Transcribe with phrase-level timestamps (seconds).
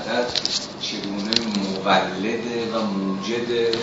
[0.00, 0.40] وحدت
[0.80, 1.30] چگونه
[1.84, 3.74] مولد و موجد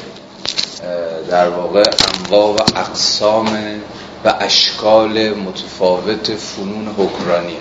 [1.29, 1.83] در واقع
[2.15, 3.47] انواع و اقسام
[4.25, 7.57] و اشکال متفاوت فنون حکرانیه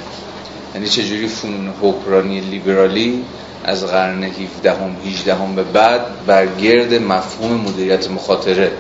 [0.75, 3.25] یعنی چجوری فنون حکرانی لیبرالی
[3.65, 8.73] از قرن 17 هم 18 هم به بعد بر گرد مفهوم مدیریت مخاطره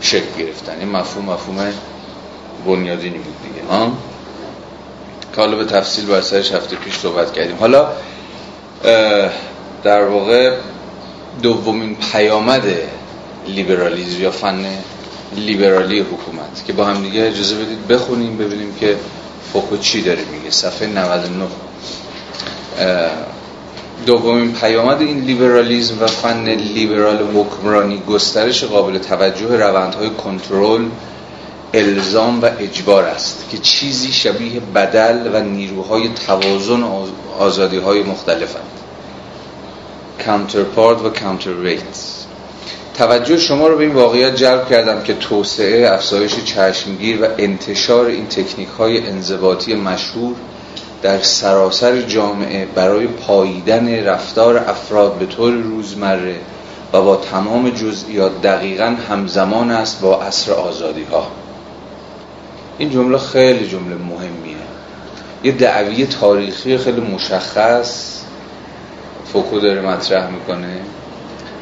[0.00, 1.72] شکل گرفتن این مفهوم مفهوم
[2.66, 3.92] بنیادینی بود دیگه ها؟
[5.34, 7.56] که حالا به تفصیل با سرش هفته پیش صحبت کردیم.
[7.56, 7.88] حالا
[9.84, 10.56] در واقع
[11.42, 12.62] دومین پیامد
[13.46, 14.64] لیبرالیزم یا فن
[15.36, 18.96] لیبرالی حکومت که با هم دیگه اجازه بدید بخونیم ببینیم که
[19.52, 20.50] فوکو چی داره میگه.
[20.50, 21.46] صفحه 99
[24.06, 30.84] دومین پیامد این لیبرالیزم و فن لیبرال حکمرانی گسترش قابل توجه روندهای کنترل
[31.74, 36.82] الزام و اجبار است که چیزی شبیه بدل و نیروهای توازن
[37.38, 38.81] آزادی های مختلفند.
[40.26, 41.52] کانترپارت و کانتر
[42.94, 48.26] توجه شما رو به این واقعیت جلب کردم که توسعه افزایش چشمگیر و انتشار این
[48.26, 50.36] تکنیک های انضباطی مشهور
[51.02, 56.36] در سراسر جامعه برای پاییدن رفتار افراد به طور روزمره
[56.92, 61.26] و با تمام جزئیات دقیقا همزمان است با عصر آزادی ها
[62.78, 64.56] این جمله خیلی جمله مهمیه.
[65.44, 68.21] یه دعوی تاریخی خیلی مشخص
[69.32, 70.80] فوکو داره مطرح می‌کنه.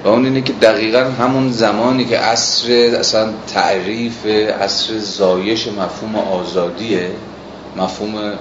[0.05, 4.27] و اون اینه که دقیقا همون زمانی که عصر اصلا تعریف
[4.63, 7.11] عصر زایش مفهوم آزادیه
[7.77, 8.33] مفهوم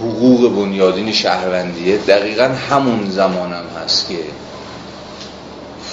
[0.00, 4.18] حقوق بنیادین شهروندیه دقیقا همون زمانم هست که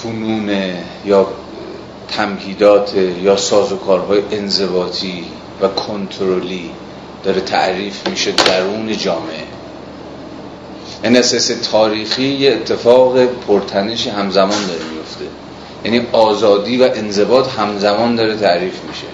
[0.02, 0.50] فنون
[1.04, 1.26] یا
[2.08, 5.24] تمهیدات یا سازوکارهای انضباطی
[5.62, 6.70] و کنترلی
[7.24, 9.49] داره تعریف میشه درون جامعه.
[11.02, 15.24] این اساس تاریخی یه اتفاق پرتنش همزمان داره میفته.
[15.84, 19.06] یعنی آزادی و انضباط همزمان داره تعریف میشه.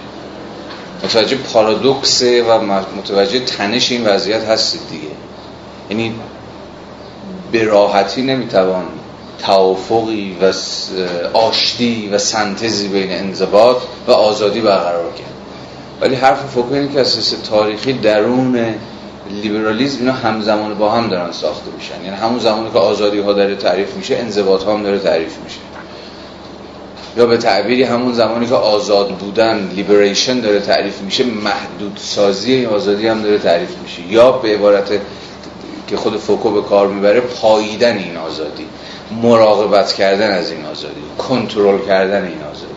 [1.03, 2.59] متوجه پارادوکس و
[2.97, 5.07] متوجه تنش این وضعیت هستید دیگه.
[5.89, 6.15] یعنی
[7.51, 8.85] به راحتی نمی‌توان
[9.45, 10.53] توافقی و
[11.33, 15.33] آشتی و سنتزی بین انضباط و آزادی برقرار کرد.
[16.01, 18.75] ولی حرف اینه که اساس تاریخی درون
[19.31, 22.03] لیبرالیزم اینا همزمان با هم دارن ساخته میشن.
[22.03, 25.59] یعنی همون زمانی که آزادی ها داره تعریف میشه انضباط ها هم داره تعریف میشه.
[27.17, 33.07] یا به تعبیری همون زمانی که آزاد بودن لیبریشن داره تعریف میشه محدود سازی آزادی
[33.07, 34.01] هم داره تعریف میشه.
[34.13, 34.91] یا به عبارت
[35.87, 38.65] که خود فوکو به کار می‌بره پاییدن این آزادی
[39.21, 42.76] مراقبت کردن از این آزادی کنترل کردن این آزادی.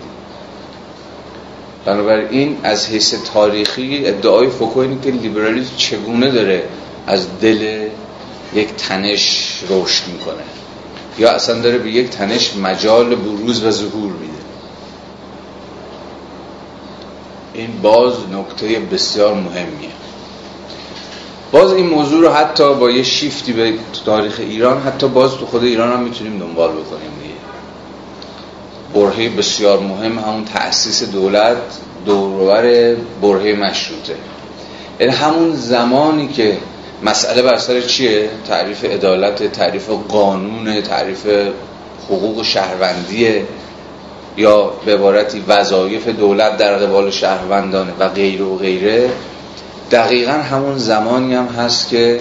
[1.84, 6.62] بنابراین از حیث تاریخی ادعای فوکو اینه که لیبرالیسم چگونه داره
[7.06, 7.88] از دل
[8.54, 10.42] یک تنش رشد می‌کنه.
[11.18, 14.32] یا اصلا داره به یک تنش مجال بروز و ظهور میده.
[17.54, 19.90] این باز نکته بسیار مهمیه.
[21.52, 23.72] باز این موضوع رو حتی با یه شیفتی به
[24.04, 27.10] تاریخ ایران حتی باز تو خود ایران هم می‌تونیم دنبال بکنیم
[28.94, 31.56] برهه بسیار مهم همون تأسیس دولت
[32.06, 34.14] دورور برهه مشروطه.
[35.00, 36.56] یعنی همون زمانی که
[37.02, 41.26] مسئله بر سر چیه؟ تعریف عدالت تعریف قانون تعریف
[42.08, 43.44] حقوق شهروندیه
[44.36, 49.10] یا به عبارتی وظایف دولت در قبال شهروندانه و غیره و غیره.
[49.90, 52.20] دقیقا همون زمانی هم هست که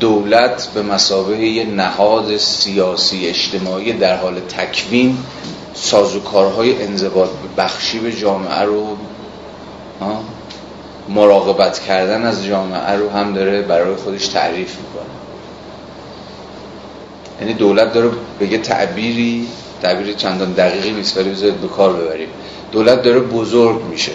[0.00, 5.18] دولت به مسابقه یه نهاد سیاسی اجتماعی در حال تکوین
[5.74, 8.96] سازوکارهای انضباط بخشی به جامعه رو
[11.08, 15.08] مراقبت کردن از جامعه رو هم داره برای خودش تعریف می‌کنه.
[17.40, 18.10] یعنی دولت داره
[18.40, 19.48] بگه تعبیری
[19.82, 22.28] تعبیر چندان دقیقی نیست ولی بذارید به کار ببریم.
[22.72, 24.12] دولت داره بزرگ میشه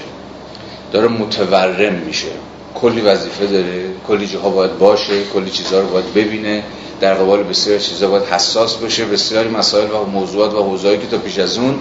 [0.91, 2.27] داره متورم میشه.
[2.75, 6.63] کلی وظیفه داره کلی جاها باید باشه کلی چیزها رو باید ببینه.
[7.01, 11.17] در قبال بسیار چیزا باید حساس باشه بسیاری مسائل و موضوعات و حوزه‌ای که تا
[11.17, 11.79] پیش از اون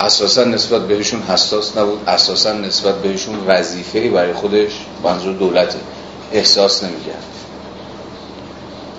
[0.00, 4.70] اساسا نسبت بهشون حساس نبود اساسا نسبت بهشون وظیفه‌ای برای خودش
[5.04, 5.74] منظور دولت
[6.32, 7.24] احساس نمی‌کرد.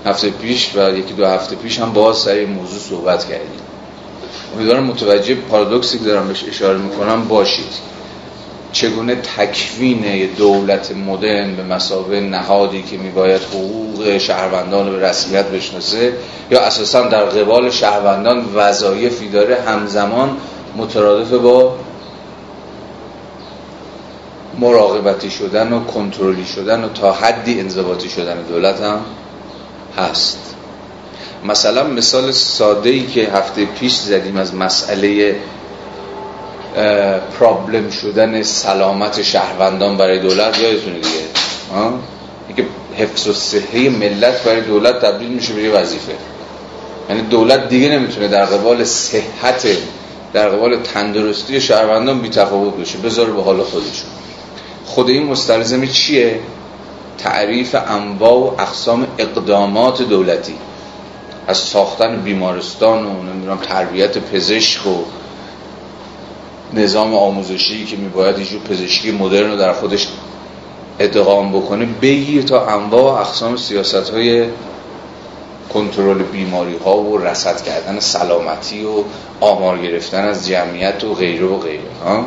[0.06, 3.62] هفته پیش و یکی دو هفته پیش هم باز سر این موضوع صحبت کردیم.
[4.56, 7.74] امیدوارم متوجه پارادوکسی که دارم بهش اشاره می‌کنم باشید.
[8.71, 16.13] چگونه تکوین دولت مدرن به مسابقه نهادی که میباید حقوق شهروندان رو به رسمیت بشناسه
[16.51, 20.38] یا اساسا در قبال شهروندان وظایفی داره همزمان
[20.77, 21.75] مترادف با
[24.60, 29.00] مراقبتی شدن و کنترلی شدن و تا حدی انضباطی شدن دولت هم
[29.98, 30.56] هست.
[31.45, 35.36] مثلا مثال ساده ای که هفته پیش زدیم از مسئله
[37.40, 41.10] پرابلم شدن سلامت شهروندان برای دولت یادتونه دیگه.
[42.48, 42.66] اینکه
[42.98, 46.14] حفظ و صحه ملت برای دولت تبدیل میشه به وظیفه.
[47.10, 49.68] یعنی دولت دیگه نمی‌تونه در قبال صحت
[50.34, 54.10] در قبال تندرستی شهروندان بی تفاوت بشه بذاره به حال خودشون.
[54.86, 56.40] خود این مستلزم چیه؟
[57.18, 60.56] تعریف انواع و اقسام اقدامات دولتی.
[61.48, 64.96] از ساختن بیمارستان و نمی‌دونم تربیت پزشک و
[66.74, 70.07] نظام آموزشی که میباید اینجور پزشکی مدرن رو در خودش
[71.00, 74.45] ادغام بکنه بگیر تا انواع و اقسام سیاست های
[75.74, 79.04] کنترل بیماری ها و رسد کردن سلامتی و
[79.39, 82.25] آمار گرفتن از جمعیت و غیره و غیره ها؟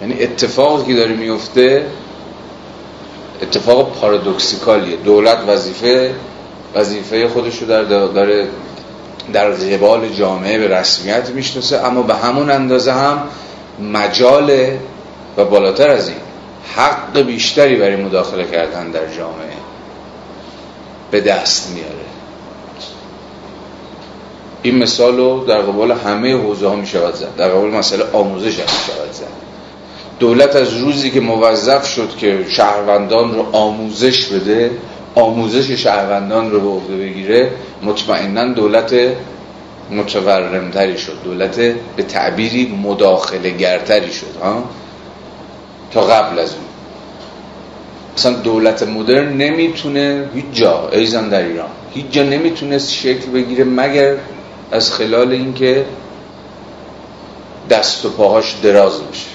[0.00, 1.86] یعنی اتفاقی که داره میفته
[3.42, 4.96] اتفاق پارادوکسیکالیه.
[4.96, 6.14] دولت وظیفه
[6.74, 8.48] وظیفه خودش رو در داره
[9.32, 13.22] در قبال جامعه به رسمیت می‌شناسه اما به همون اندازه هم
[13.92, 14.50] مجال
[15.36, 16.18] و بالاتر از این
[16.76, 19.54] حق بیشتری برای مداخله کردن در جامعه
[21.10, 22.04] به دست میاره.
[24.62, 27.36] این مثال رو در قبال همه حوزه ها می شود زد.
[27.36, 29.44] در قبال مسئله آموزش هم می شود زد.
[30.18, 34.70] دولت از روزی که موظف شد که شهروندان رو آموزش بده
[35.14, 37.50] آموزش شهروندان رو به عهده بگیره
[37.84, 38.94] مطمئنا دولت
[39.90, 41.56] متورمتری شد دولت
[41.96, 44.64] به تعبیری مداخله گرتری شد ها؟
[45.92, 46.64] تا قبل از اون.
[48.16, 54.16] مثلا دولت مدرن نمی‌تونه هیچ جا ایزن در ایران هیچ جا نمی‌تونست شکل بگیره مگر
[54.72, 55.84] از خلال اینکه
[57.70, 59.26] دست و پاهاش دراز بشه.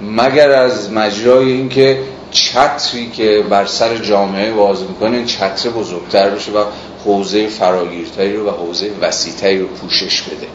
[0.00, 1.98] مگر از مجرای اینکه
[2.30, 6.64] چتری که بر سر جامعه باز می‌کنه چتر بزرگتر بشه و
[7.04, 10.46] حوزه فراگیرتری رو و حوزه وسیعتری رو پوشش بده.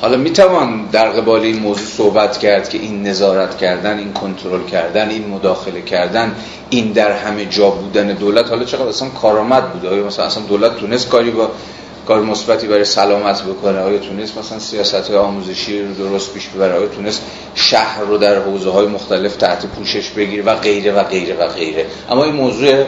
[0.00, 5.08] حالا می‌توان در قبال این موضوع صحبت کرد که این نظارت کردن این کنترل کردن
[5.10, 6.34] این مداخله کردن
[6.70, 8.48] این در همه جا بودن دولت.
[8.48, 11.50] حالا چقدر اصلا کارآمد بوده؟ مثلا اصلا دولت تونست کاری با
[12.06, 13.78] کار مثبتی برای سلامت بکنه.
[13.78, 17.22] آیا تونست مثلا سیاست آموزشی رو درست پیش ببره؟ آیا تونست
[17.54, 21.86] شهر رو در حوزه های مختلف تحت پوشش بگیره و غیره و غیره و غیره؟
[22.10, 22.84] اما این موضوع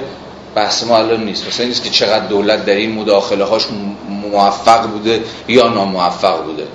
[0.55, 1.47] بحث ما الان نیست.
[1.47, 3.67] مثلا نیست که چقدر دولت در این مداخله هاش
[4.09, 6.67] موفق بوده یا ناموفق بوده.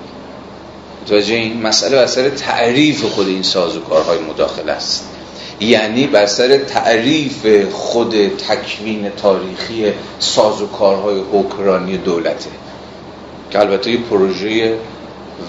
[1.02, 5.13] متوجه این مسئله سر تعریف خود این سازوکارهای مداخله است.
[5.64, 12.50] یعنی بر سر تعریف خود تکوین تاریخی سازوکارهای حکرانی دولته
[13.52, 14.78] که البته یه پروژه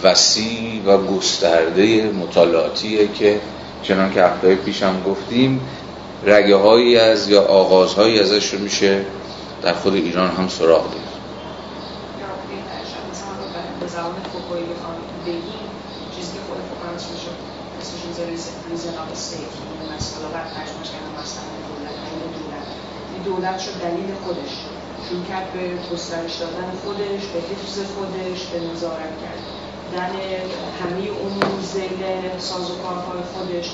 [0.02, 3.40] وسیع و گسترده مطالعاتیه که
[3.82, 5.60] چنان که هفته پیش هم گفتیم
[6.24, 9.04] رگه هایی از یا آغازهایی ازش رو میشه
[9.62, 11.14] در خود ایران هم سراغ دید.
[23.24, 24.52] دولت شد دلیل خودش.
[25.08, 25.60] شروع کرد به
[25.92, 30.10] گسترش دادن خودش به حفظ خودش به نظارت کردن
[30.80, 33.70] همه اون زل سازوکارهای خودش.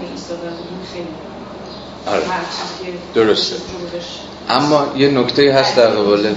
[0.00, 1.08] به ایستادن این خیلی
[2.06, 2.24] آره.
[3.14, 3.56] درسته.
[4.48, 6.36] اما یه نکته هست در قبال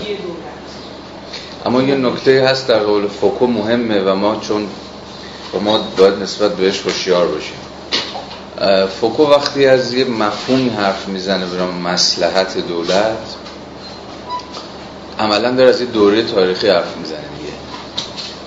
[1.66, 4.68] اما یه نکته هست در قبال فوکو مهمه و ما چون
[5.54, 7.71] و ما باید نسبت بهش هوشیار باشیم.
[9.00, 13.36] فوکو وقتی از یه مفهومی حرف می‌زنه برام مسلحت دولت
[15.20, 17.54] عملا داره از یه دوره تاریخی حرف می‌زنه دیگه.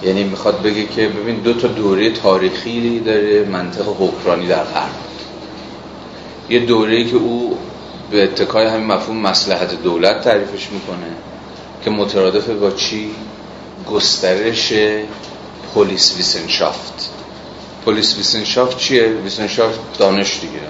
[0.08, 4.90] یعنی می‌خواد بگه که ببین دو تا دوره تاریخی داره منطق حکرانی در غرب.
[6.48, 7.58] یه دوره که او
[8.10, 11.12] به اتکای همین مفهوم مسلحت دولت تعریفش می‌کنه
[11.84, 13.10] که مترادف با چی؟
[13.90, 14.72] گسترش
[15.74, 17.10] Polizeiwissenschaft.
[17.86, 20.60] Polizeiwissenschaft چیه؟ Wissenschaft دانش دیگه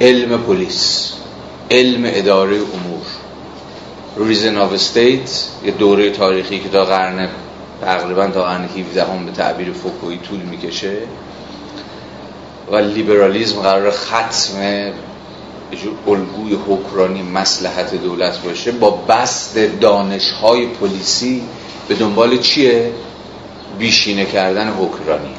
[0.00, 1.12] علم پلیس
[1.70, 3.06] علم اداره امور
[4.16, 7.28] reason of state یه دوره تاریخی که تا قرن
[7.80, 10.98] تقریبا تا قرن 17 هم به تعبیر فوکوی طول می‌کشه
[12.72, 14.92] و لیبرالیزم قراره ختم
[16.06, 21.42] الگوی حکمرانی مصلحت دولت باشه با بسط دانش های پلیسی
[21.88, 22.92] به دنبال چیه؟
[23.78, 25.34] بیشینه کردن حکرانی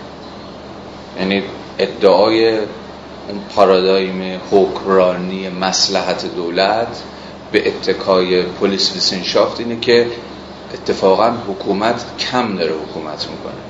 [1.20, 1.44] یعنی
[1.80, 7.04] ادعای اون پارادایم حکرانی مسلحت دولت
[7.52, 10.08] به اتکای پلیس ویسنشافت اینه که
[10.74, 13.62] اتفاقا حکومت کم داره حکومت می‌کنه.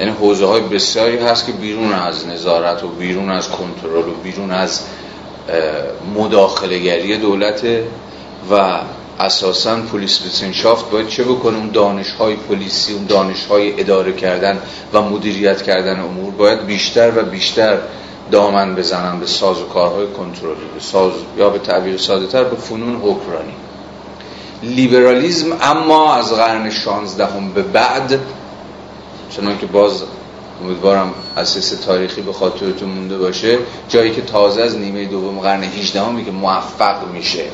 [0.00, 4.50] یعنی حوزه های بسیاری هست که بیرون از نظارت و بیرون از کنترل و بیرون
[4.50, 4.80] از
[6.14, 7.84] مداخلگری دولته
[8.50, 8.78] و
[9.20, 14.58] اساسا پلیس ویسنشافت باید چه بکنه؟ اون دانش های پلیسی اون دانش های اداره کردن
[14.92, 17.78] و مدیریت کردن امور باید بیشتر و بیشتر
[18.30, 22.56] دامن بزنن به ساز و کارهای کنترلی به ساز یا به تعبیر ساده تر به
[22.56, 23.54] فنون حکرانی
[24.62, 28.18] لیبرالیزم اما از قرن 16 هم به بعد
[29.36, 30.02] چنان که باز
[30.64, 36.02] امیدوارم اساس تاریخی به خاطرتون مونده باشه جایی که تازه از نیمه دوم قرن 18
[36.02, 37.44] همی که موفق میشه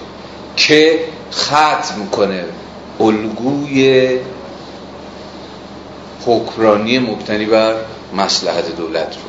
[0.57, 1.00] که
[1.32, 2.44] ختم کنه.
[3.00, 4.18] الگوی
[6.26, 7.75] حکرانی مبتنی بر
[8.16, 9.23] مسلحت دولت رو.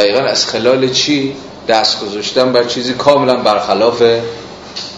[0.00, 1.36] دقیقا از خلال چی؟
[1.68, 4.02] دست گذاشتن بر چیزی کاملا برخلاف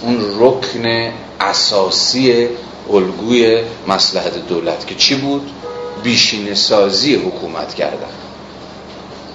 [0.02, 2.48] اون رکن اساسی
[2.90, 5.50] الگوی مسلحت دولت که چی بود؟
[6.02, 8.12] بیشین سازی حکومت کردن.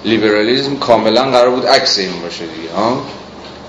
[0.04, 3.02] لیبرالیزم کاملا قرار بود عکس این باشه دیگه ها؟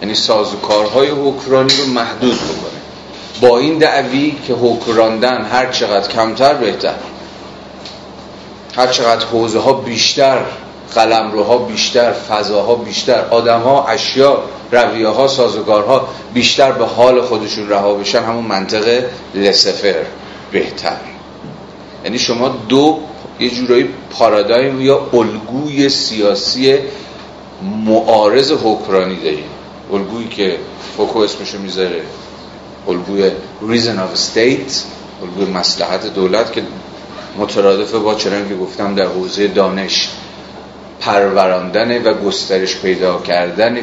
[0.01, 2.79] یعنی سازوکارهای حکرانی رو محدود بکنه.
[3.41, 6.95] با این دعوی که حکراندن هر چقدر کمتر بهتر.
[8.75, 10.41] هر چقدر حوزه ها بیشتر
[10.95, 18.23] قلمروها بیشتر فضاها بیشتر آدمها اشیا رویه ها سازوکارها بیشتر به حال خودشون رها بشن
[18.23, 19.03] همون منطق
[19.35, 19.95] لسفر
[20.51, 20.97] بهتر.
[22.03, 22.99] یعنی شما دو
[23.39, 26.77] یه جورایی پارادایم یا الگوی سیاسی
[27.85, 29.49] معارض حکرانی داریم
[29.93, 30.57] الگویی که
[30.97, 32.01] فوکو اسمشو می‌ذاره.
[32.89, 33.31] الگوی
[33.61, 34.73] reason of state
[35.21, 36.63] الگوی مسلحت دولت که
[37.37, 40.09] مترادف با چنان که گفتم در حوزه دانش
[40.99, 43.77] پروراندن و گسترش پیدا کردن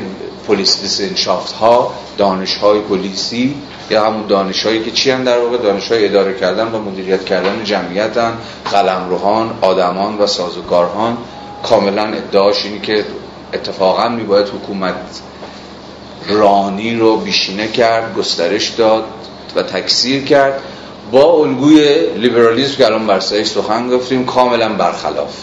[0.48, 3.54] پلیس دیسنشافت ها دانش های پلیسی
[3.90, 7.24] یا همون دانش هایی که چی هم در واقع؟ دانش های اداره کردن و مدیریت
[7.24, 8.32] کردن جمعیت هم
[8.72, 11.18] قلمروهان آدمان و سازوکارهان.
[11.62, 13.04] کاملا ادعاش اینی که
[13.54, 14.94] اتفاقا میباید حکومت
[16.28, 19.04] رانی رو بیشینه کرد گسترش داد
[19.56, 20.62] و تکثیر کرد.
[21.12, 25.36] با الگوی لیبرالیسم که الان بر سخن گفتیم کاملا برخلاف.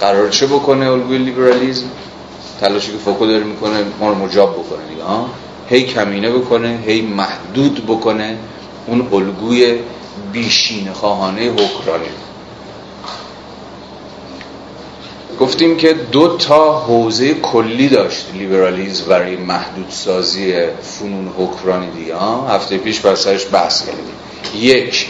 [0.00, 1.86] قرار چه بکنه الگوی لیبرالیسم
[2.60, 5.28] تلاشی که فوکو داره می‌کنه ما رو مجاب بکنه دیگه ها
[5.68, 8.38] هی کمینه بکنه هی محدود بکنه
[8.86, 9.78] اون الگوی
[10.32, 12.08] بیشین خواهانه حکرانی.
[15.40, 22.16] گفتیم که دو تا حوزه کلی داشت لیبرالیزم برای محدود سازی فنون حکرانی دیگه
[22.48, 24.14] هفته پیش بر سرش بحث کردیم
[24.54, 25.06] یک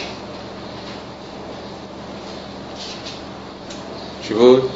[4.27, 4.69] چی بود؟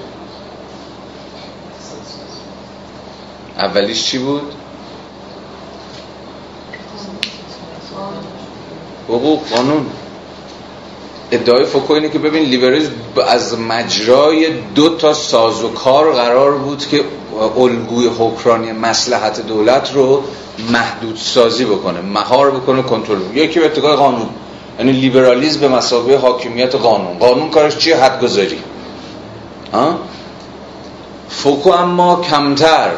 [3.58, 4.54] اولیش چی بود؟
[9.08, 9.86] حقوق قانون
[11.32, 12.92] ادعای فوکو اینه که ببین لیبرالیسم
[13.28, 17.04] از مجرای دو تا سازوکار قرار بود که
[17.58, 20.24] الگوی حکرانی مسلحت دولت رو
[20.72, 24.30] محدود سازی بکنه مهار بکنه کنترل یکی به اتقای قانون.
[24.80, 27.20] یعنی لیبرالیسم به مسابقه حاکمیت قانون.
[27.20, 28.60] قانون کارش چیه؟ حد گذاری
[31.30, 32.92] فوکو اما کمتر.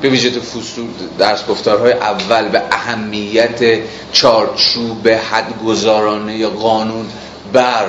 [0.00, 0.86] به ویژه فصول
[1.18, 3.78] درس گفتارهای اول به اهمیت
[4.12, 7.06] چارچوب حدگذارانه قانون
[7.52, 7.86] بر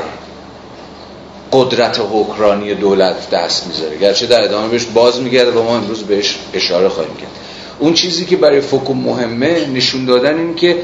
[1.51, 3.97] قدرت حکرانی دولت دست می‌ذاره.
[3.97, 7.31] گرچه در ادامه بهش باز میگرده و ما امروز بهش اشاره خواهیم کرد.
[7.79, 10.77] اون چیزی که برای فوکو مهمه نشون دادن این که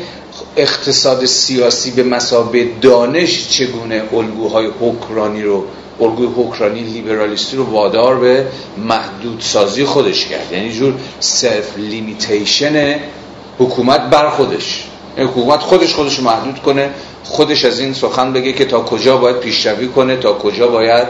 [0.58, 5.65] اقتصاد سیاسی به مسابه دانش چگونه الگوهای حکرانی رو
[6.03, 8.45] الگوی حکمرانی لیبرالیستی رو وادار به
[8.77, 10.51] محدود سازی خودش کرد.
[10.51, 12.96] یعنی جور self limitation
[13.60, 14.83] حکومت بر خودش.
[15.17, 16.89] یعنی حکومت خودش خودش محدود کنه
[17.24, 21.07] خودش از این سخن بگه که تا کجا باید پیشروی کنه تا کجا باید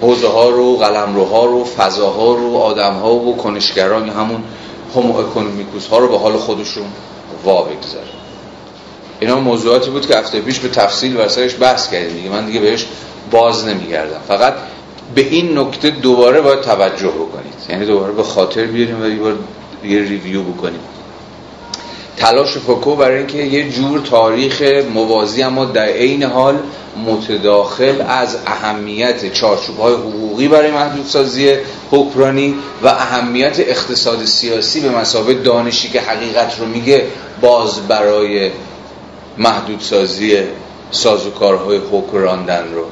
[0.00, 4.42] حوزه ها رو قلمروها رو فضاها رو آدم ها و کنشگران همون
[4.96, 6.84] homo economicus ها رو به حال خودشون
[7.44, 8.06] وا بگذاره.
[9.20, 12.16] اینا موضوعاتی بود که هفته پیش به تفصیل ورسایش بحث کردیم.
[12.16, 12.86] دیگه من دیگه بهش
[13.30, 14.20] باز نمیگردم.
[14.28, 14.54] فقط
[15.14, 17.54] به این نکته دوباره باید توجه بکنید.
[17.68, 19.34] یعنی دوباره به خاطر بیاریم و یه بار
[19.84, 20.80] یه ریویو بکنیم.
[22.16, 24.62] تلاش فوکو برای اینکه یه جور تاریخ
[24.94, 26.58] موازی اما در عین حال
[27.06, 31.54] متداخل از اهمیت چارچوب های حقوقی برای محدودسازی
[31.90, 37.06] حکمرانی و اهمیت اقتصاد سیاسی به مسابه دانشی که حقیقت رو میگه
[37.40, 38.50] باز برای
[39.38, 40.38] محدودسازی
[40.90, 42.84] سازوکارهای حکراندن رو.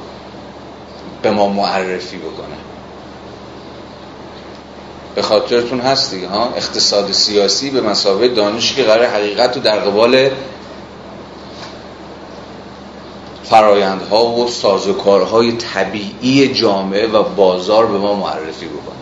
[1.25, 2.55] به ما معرفی بکنه.
[5.15, 9.79] به خاطرتون هست دیگه ها؟ اقتصاد سیاسی به مسابقه دانشی که قرار حقیقت رو در
[9.79, 10.29] قبال
[13.43, 18.95] فرایندها و سازوکارهای طبیعی جامعه و بازار به ما معرفی بکنه.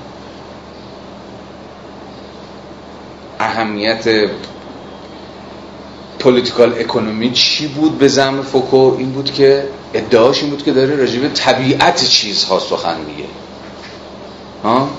[3.39, 4.07] اهمیت
[6.23, 10.95] پولیتیکال اکونومی چی بود به زم فوکو؟ این بود که ادعاش این بود که داره
[10.95, 13.29] راجع به طبیعت چیزها سخن میگه.
[14.63, 14.89] ها؟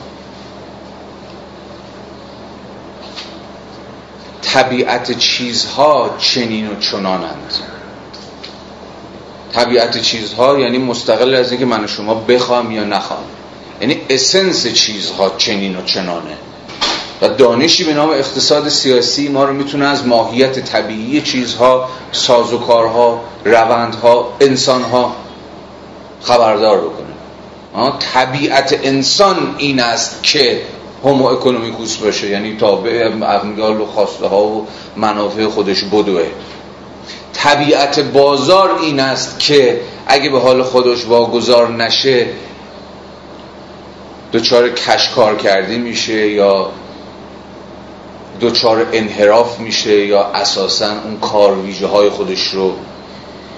[4.42, 7.52] طبیعت چیزها چنین و چنانند.
[9.52, 13.24] طبیعت چیزها یعنی مستقل از اینکه من و شما بخوام یا نخوام.
[13.80, 16.36] یعنی اسنس چیزها چنین و چنانه.
[17.28, 25.16] دانشی به نام اقتصاد سیاسی ما رو می‌تونه از ماهیت طبیعی چیزها سازوکارها روندها انسانها
[26.22, 27.04] خبردار بکنه.
[28.14, 30.60] طبیعت انسان این است که
[31.04, 34.66] هومو اکونومیکوس باشه یعنی تابع امیال و خواسته ها و
[34.96, 36.26] منافع خودش بدوه.
[37.32, 42.26] طبیعت بازار این است که اگه به حال خودش واگذار نشه
[44.32, 46.70] دچار کشکار کردی میشه یا
[48.40, 52.72] دچار انحراف میشه یا اساسا اون کار ویژه های خودش رو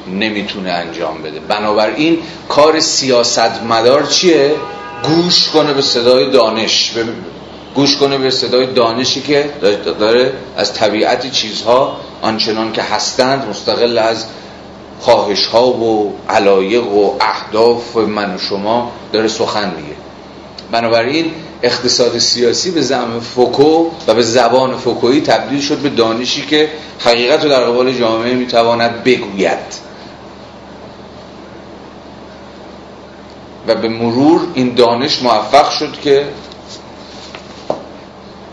[0.08, 1.40] نمی‌تونه انجام بده.
[1.40, 2.18] بنابراین
[2.48, 4.54] کار سیاست مدار چیه؟
[5.02, 6.92] گوش کنه به صدای دانش.
[7.74, 9.50] گوش کنه به صدای دانشی که
[10.00, 14.26] داره از طبیعت چیزها آنچنان که هستند مستقل از
[15.00, 19.95] خواهش ها و علایق و اهداف من و شما داره سخن میگه.
[20.72, 21.32] بنابراین
[21.62, 26.68] اقتصاد سیاسی به زعم فوکو و به زبان فوکویی تبدیل شد به دانشی که
[26.98, 29.86] حقیقت رو در قبال جامعه می‌تواند بگوید.
[33.66, 36.26] و به مرور این دانش موفق شد که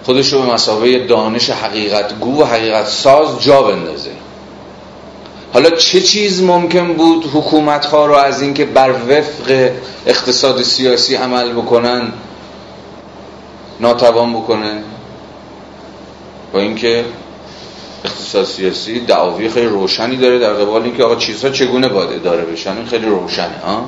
[0.03, 4.12] خودش رو به مسابقه دانش حقیقت گو و حقیقت ساز جا بندازه.
[5.53, 9.72] حالا چه چیز ممکن بود حکومت ها رو از اینکه بر وفق
[10.05, 12.13] اقتصاد سیاسی عمل بکنن
[13.79, 14.83] ناتوان بکنه؟
[16.53, 17.05] با اینکه
[18.05, 22.77] اقتصاد سیاسی دعاوی خیلی روشنی داره در قبال اینکه آقا چیزها چگونه باید اداره بشن
[22.77, 23.85] این خیلی روشنه ها؟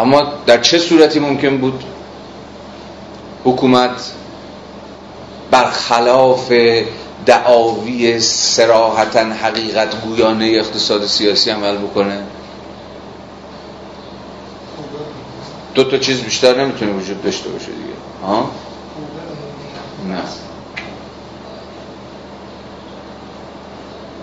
[0.00, 1.84] اما در چه صورتی ممکن بود
[3.44, 4.12] حکومت
[5.50, 6.52] برخلاف
[7.26, 12.22] دعاوی سراحتا حقیقت گویانه اقتصاد سیاسی عمل بکنه.
[15.74, 18.26] دو تا چیز بیشتر نمی‌تونه وجود داشته باشه دیگه.
[18.26, 18.50] ها؟
[20.08, 20.22] نه.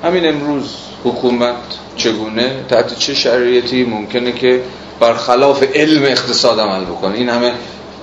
[0.03, 1.55] همین امروز حکومت
[1.95, 4.61] چگونه تحت چه شرایطی ممکنه که
[4.99, 7.53] برخلاف علم اقتصاد عمل بکنه؟ این همه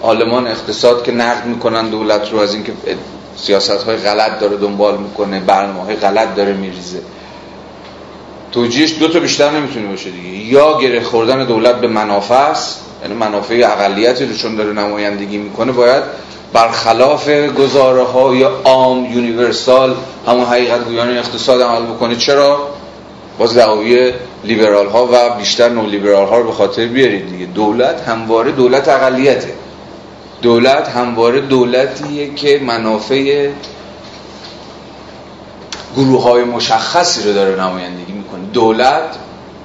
[0.02, 2.72] آلمان اقتصاد که نقد می‌کنن دولت رو از اینکه
[3.36, 7.00] سیاست های غلط داره دنبال می‌کنه برنامه های غلط داره میریزه.
[8.52, 10.28] توجیهش دو تا بیشتر نمی‌تونه باشه دیگه.
[10.28, 15.72] یا گره خوردن دولت به منافع است یعنی منافع اقلیتی رو چون داره نمایندگی می‌کنه
[15.72, 16.02] باید
[16.52, 19.94] برخلاف گزاره های عام یونیورسال
[20.26, 22.16] همون حقیقت گویان اقتصاد عمل بکنه.
[22.16, 22.68] چرا؟
[23.38, 24.12] باز دعاوی
[24.44, 27.46] لیبرال ها و بیشتر نو لیبرال ها رو به خاطر بیارید دیگه.
[27.46, 29.54] دولت همواره دولت اقلیته.
[30.42, 33.50] دولت همواره دولتیه که منافع
[35.96, 38.44] گروه های مشخصی رو داره نمایندگی می‌کنه.
[38.52, 39.16] دولت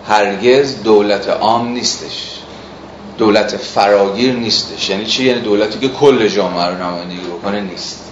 [0.07, 2.37] هرگز دولت عام نیستش.
[3.17, 4.89] دولت فراگیر نیستش.
[4.89, 8.11] یعنی چی؟ یعنی دولتی که کل جامعه رو نمایندگی بکنه نیست.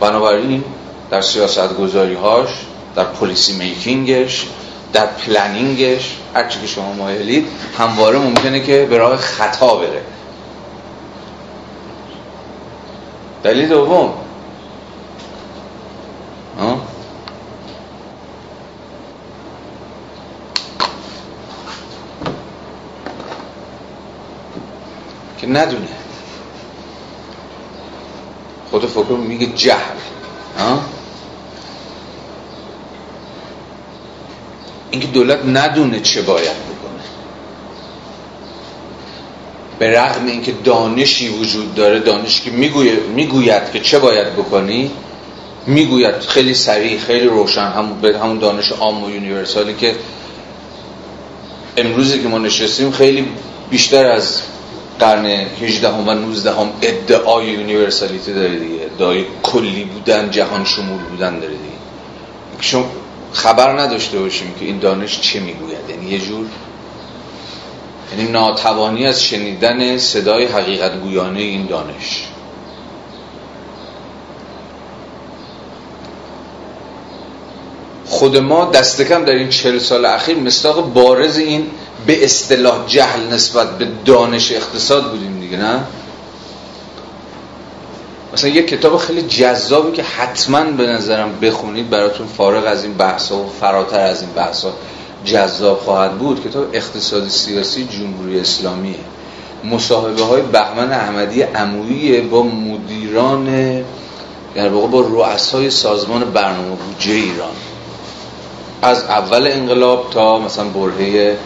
[0.00, 0.64] بنابراین
[1.10, 2.48] در سیاست گذاری هاش
[2.96, 4.46] در پلیسی میکینگش
[4.92, 7.46] در پلنینگش هرچی که شما مایلید
[7.78, 10.02] همواره ممکنه که به راه خطا بره.
[13.46, 14.12] دلیل دوم.
[25.38, 25.88] که ندونه.
[28.70, 29.96] خود فکر میگه جهل.
[34.90, 36.75] اینکه دولت ندونه چه باید
[39.78, 42.50] به رغم اینکه دانشی وجود داره دانش که
[43.14, 44.90] می‌گوید که چه باید بکنی
[45.66, 49.94] می‌گوید خیلی سریع خیلی روشن همون به همون دانش عام و یونیورسالی که
[51.76, 53.28] امروزی که ما نشستیم خیلی
[53.70, 54.40] بیشتر از
[54.98, 58.84] قرن 18 و 19 هم ادعای یونیورسالیتی داره دیگه.
[58.94, 61.76] ادعای کلی بودن جهان شمول بودن داره دیگه.
[62.60, 62.90] شما
[63.32, 65.90] خبر نداشته باشیم که این دانش چه می‌گوید.
[65.90, 66.46] یعنی یه جور
[68.12, 72.24] یعنی ناتوانی از شنیدن صدای حقیقت گویانه این دانش.
[78.06, 81.66] خود ما دستکم در این چهل سال اخیر مستاق بارز این
[82.06, 85.80] به اصطلاح جهل نسبت به دانش اقتصاد بودیم دیگه نه؟
[88.32, 93.36] مثلا یه کتاب خیلی جذابی که حتما به نظرم بخونید براتون فارغ از این بحثا
[93.36, 94.72] و فراتر از این بحثا
[95.24, 98.98] جذاب خواهد بود کتاب اقتصاد سیاسی جمهوری اسلامیه
[99.64, 103.46] مصاحبه های بهمن احمدی عمویی با مدیران
[104.54, 107.54] در واقع با رؤسای سازمان برنامه بودجه ایران.
[108.82, 111.36] از اول انقلاب تا مثلا برهه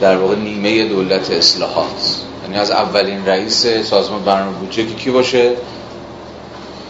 [0.00, 2.16] در واقع نیمه دولت اصلاحات.
[2.42, 5.52] یعنی از اولین رئیس سازمان برنامه بودجه کی باشه؟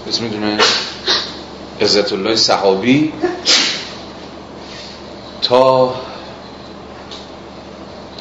[0.09, 0.59] اسم می‌دونه؟
[1.81, 3.13] عزت الله صحابی.
[5.43, 5.95] تا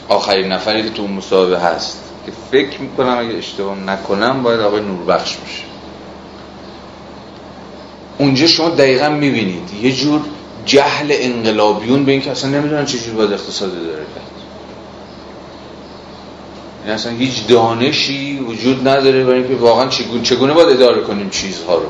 [0.09, 5.35] آخرین نفری که تو مصاحبه هست که فکر می‌کنم اگه اشتباه نکنم باید آقای نوربخش
[5.35, 5.63] باشه.
[8.17, 9.73] اونجا شما دقیقا می‌بینید.
[9.81, 10.21] یه جور
[10.65, 14.23] جهل انقلابیون به این که اصلا نمی‌دونن چجور باید اقتصاد داره کرد.
[16.81, 21.75] یعنی اصلا هیچ دانشی وجود نداره برای اینکه واقعا چگونه, چگونه باید اداره کنیم چیزها
[21.75, 21.85] رو.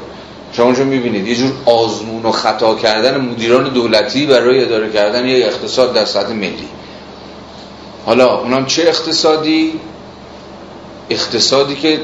[0.53, 1.27] شما اونجا می‌بینید.
[1.27, 6.33] یه جور آزمون و خطا کردن مدیران دولتی برای اداره کردن یه اقتصاد در سطح
[6.33, 6.67] ملی.
[8.05, 9.79] حالا اونم چه اقتصادی؟
[11.09, 11.99] اقتصادی که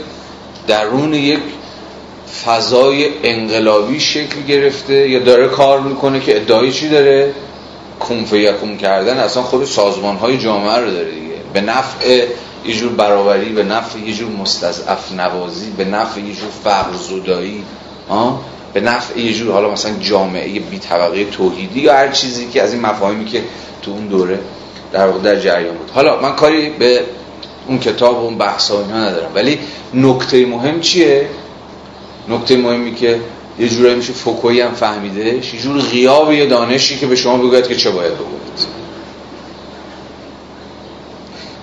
[0.68, 1.40] درون یک
[2.46, 7.34] فضای انقلابی شکل گرفته یا داره کار می‌کنه که ادعای چی داره؟
[8.00, 9.18] کنفه یکون کردن.
[9.18, 11.36] اصلا خود سازمان های جامعه رو داره دیگه.
[11.54, 12.26] به نفع
[12.66, 17.64] یه جور برابری به نفع یه جور مستضعف نوازی به نفع یه جور فقر زدایی
[18.74, 22.74] به نفع یه جور حالا مثلا جامعه بی طبقه توحیدی یا هر چیزی که از
[22.74, 23.44] این مفاهیمی که
[23.82, 24.40] تو اون دوره
[24.96, 25.92] در واقع در جریان بود.
[25.94, 27.04] حالا من کاری به
[27.68, 29.32] اون کتاب و اون بحث ها ندارم.
[29.36, 29.60] ولی
[29.94, 31.30] نکته مهم چیه؟
[32.30, 33.20] نکته مهمی که
[33.60, 37.68] یه جورایی میشه فوکویی هم فهمیده یه جور غیاب یه دانشی که به شما بگوید
[37.68, 38.76] که چه باید بگوید.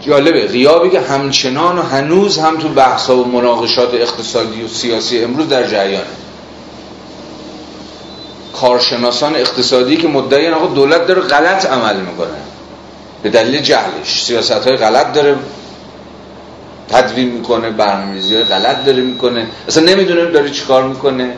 [0.07, 5.49] جالبه غیابی که همچنان و هنوز هم تو بحث و مناقشات اقتصادی و سیاسی امروز
[5.49, 6.07] در جریانه.
[8.61, 12.52] کارشناسان اقتصادی که مدعی آقا دولت داره غلط عمل می‌کنه.
[13.23, 15.37] به دلیل جهلش سیاست های غلط داره
[16.89, 19.47] تدوین می‌کنه برنامه‌ریزی های غلط داره می‌کنه.
[19.69, 21.35] اصلا نمی‌دونه داره چیکار می‌کنه.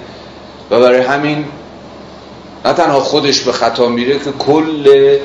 [0.70, 1.44] و برای همین
[2.64, 5.18] نه تنها خودش به خطا میره که کل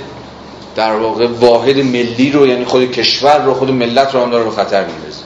[0.75, 4.51] در واقع واحد ملی رو یعنی خود کشور رو خود ملت رو هم داره به
[4.51, 5.23] خطر میرزه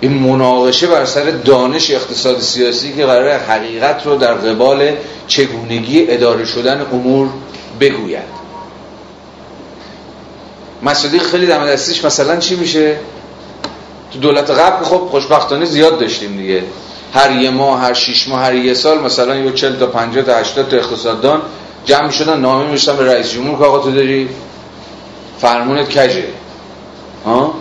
[0.00, 4.90] این مناقشه بر سر دانش اقتصاد سیاسی که قرار حقیقت رو در قبال
[5.26, 7.28] چگونگی اداره شدن امور
[7.80, 8.41] بگوید.
[10.82, 12.96] مصادیق خیلی دم دستیش مثلا چی میشه؟
[14.12, 16.62] تو دولت قبل خب خوشبختانه زیاد داشتیم دیگه.
[17.14, 20.36] هر یه ماه هر شیش ماه هر یه سال مثلا یه 40 تا 50 تا
[20.36, 21.42] 80 تا اقتصاددان
[21.84, 24.28] جمع شدن نامه میشتن به رئیس جمهور که آقا تو داری
[25.40, 26.24] فرمونت کجه؟
[27.24, 27.54] ها؟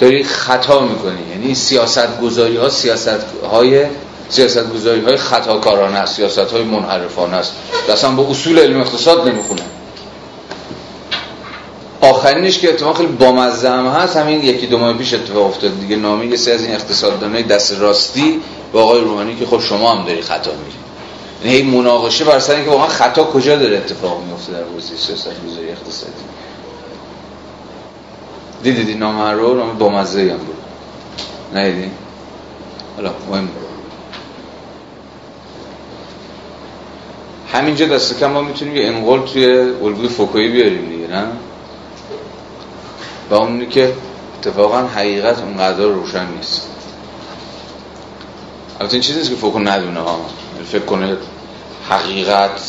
[0.00, 1.30] داری خطا می‌کنی.
[1.30, 3.20] یعنی سیاست گذاری ها سیاست
[3.52, 3.86] های
[4.28, 7.52] سیاست گذاری های خطاکارانه است سیاست های منحرفانه است.
[7.92, 9.62] اصلا با اصول علم اقتصاد نمی‌خونه.
[12.02, 15.96] آخرینش که اتفاق خیلی بامزه هم هست همین یکی دو ماه پیش اتفاق افتاد دیگه.
[16.26, 18.40] یه سری از این اقتصاددانای دست راستی
[18.72, 20.82] با آقای روحانی که خب شما هم داری خطا میری
[21.44, 25.44] یعنی این مناقشه بر سر که واقعا خطا کجا داره اتفاق میفته در حوزه سیاست
[25.46, 26.12] گذاری اقتصادی.
[28.62, 30.56] دیدید این نامه رو؟ نامه بامزه هم بود.
[31.54, 31.90] ندیدی؟
[32.96, 33.48] حالا مهم
[37.52, 39.46] همینجا دست کم ما می‌تونیم یه انقل توی
[39.82, 41.26] الگوی فوکویی بیاریم دیگه نه؟
[43.32, 43.92] و اونی که
[44.38, 46.68] اتفاقا حقیقت اونقدر روشن نیست.
[48.80, 50.20] البته این چیزی نیست که فوکو ندونه ها
[50.72, 51.16] فکر کنه
[51.88, 52.60] حقیقت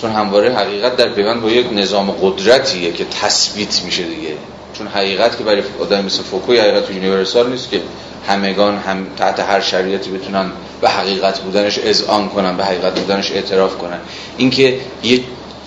[0.00, 4.36] چون همواره حقیقت در پیوند با یک نظام قدرتیه که تثبیت میشه دیگه.
[4.78, 7.80] چون حقیقت که برای آدم مثل فوکوی حقیقت universal نیست که
[8.28, 10.50] همگان هم تحت هر شریعتی بتونن
[10.80, 13.98] به حقیقت بودنش اذعان کنن به حقیقت بودنش اعتراف کنن.
[14.36, 15.20] اینکه یه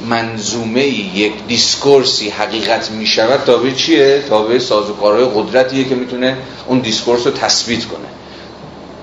[0.09, 6.37] منظومه یک discourse ی حقیقت می شود تابع چیه؟ تابع سازوکارهای قدرتیه که می‌تونه
[6.67, 8.07] اون discourse رو تثبیت کنه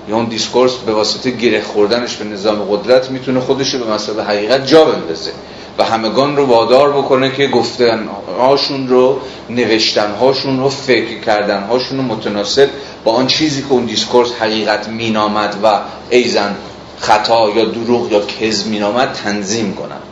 [0.09, 4.23] یا اون discourse به واسطه گره خوردنش به نظام قدرت می‌تونه خودش رو به مسئله
[4.23, 5.31] حقیقت جا بندازه
[5.77, 8.07] و همگان رو وادار بکنه که گفتن
[8.39, 12.69] هاشون رو نوشتن هاشون رو فکر کردن هاشون رو متناسب
[13.03, 15.79] با آن چیزی که اون discourse حقیقت مینامد و
[16.09, 16.55] ایضا
[16.99, 20.10] خطا یا دروغ یا کذب مینامد تنظیم کنن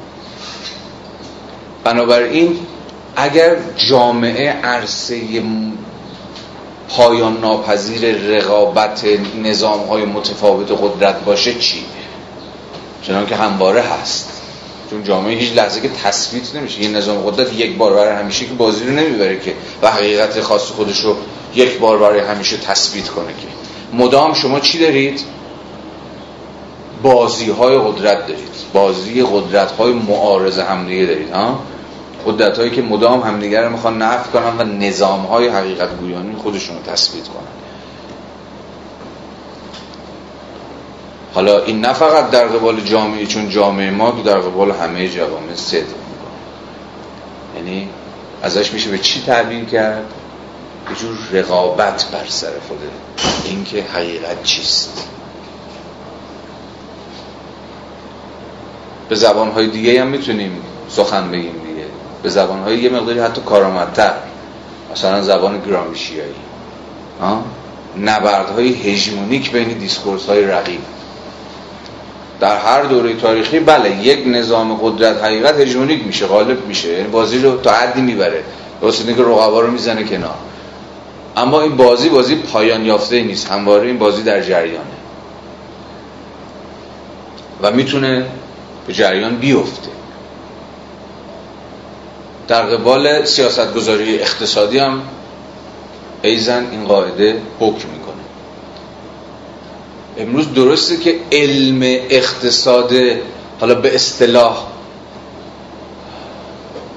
[1.84, 2.60] بنابراین
[3.16, 3.56] اگر
[3.90, 5.44] جامعه عرصه
[6.90, 9.06] پایان ناپذیر رقابت
[9.44, 11.86] نظام های متفاوت قدرت باشه چی؟
[13.02, 14.30] چنان که همواره هست.
[14.90, 16.82] چون جامعه هیچ لحظه که تثبیت نمیشه.
[16.82, 20.62] یه نظام قدرت یک بار برای همیشه که بازی رو نمی‌بره که و حقیقت خاص
[20.62, 21.16] خودش رو
[21.56, 23.98] یک بار برای همیشه تثبیت کنه که.
[23.98, 25.22] مدام شما چی دارید؟
[27.04, 28.50] بازی های قدرت دارید.
[28.74, 31.60] بازی قدرت های معارض همدیگه دارید ها؟
[32.26, 36.76] قدرت هایی که مدام همدیگه رو می‌خوان نفت کنن و نظام های حقیقت گویانی خودشون
[36.76, 37.60] رو تثبیت کنن.
[41.34, 45.56] حالا این نه فقط در قبال جامعه چون جامعه ما تو در قبال همه جوامع
[45.56, 45.84] صدق
[47.56, 47.90] یعنی
[48.44, 50.06] ازش میشه به چی تعبیر کرد؟
[50.90, 52.90] یه جور رقابت بر سر خوده
[53.46, 55.08] اینکه حقیقت چیست.
[59.10, 61.86] به زبانهای دیگه هم می‌تونیم سخن بگیم دیگه.
[62.24, 64.14] به زبانهای یه مقداری حتی کارآمدتر.
[64.92, 66.34] مثلا زبان گرامشیایی.
[67.98, 70.80] نبردهای هژمونیک بین discourse های رقیب.
[72.40, 76.90] در هر دوره تاریخی بله یک نظام قدرت حقیقت هژمونیک میشه غالب میشه.
[76.90, 78.44] یعنی بازی رو تا حدی می‌بره.
[78.82, 80.36] واسه که رقبا رو می‌زنه کنار.
[81.38, 83.52] اما این بازی بازی پایان یافته نیست.
[83.52, 85.00] همواره این بازی در جریانه.
[87.62, 88.26] و می‌تونه
[88.88, 89.90] به جریان بیفته.
[92.48, 95.02] در قبال سیاست گذاری اقتصادی هم
[96.22, 98.24] ایضا این قاعده حکم می‌کنه.
[100.18, 102.92] امروز درسته که علم اقتصاد
[103.60, 104.68] حالا به اصطلاح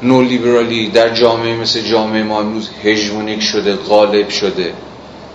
[0.03, 4.73] نولیبرالی در جامعه مثل جامعه ما امروز هژمونیک شده غالب شده.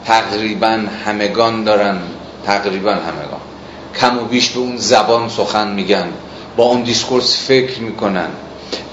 [0.05, 2.01] تقریبا همگان دارن
[2.45, 3.41] تقریبا همگان.
[3.99, 6.07] کم و بیش به اون زبان سخن میگن.
[6.57, 8.27] با اون discourse فکر می‌کنن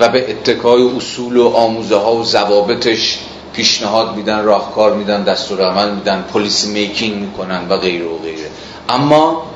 [0.01, 3.19] و به اتکای اصول و آموزه ها و ضوابطش
[3.53, 8.51] پیشنهاد میدن راهکار میدن دستور عمل میدن پلیسی میکینگ می‌کنن و غیره و غیره.
[8.89, 9.47] اما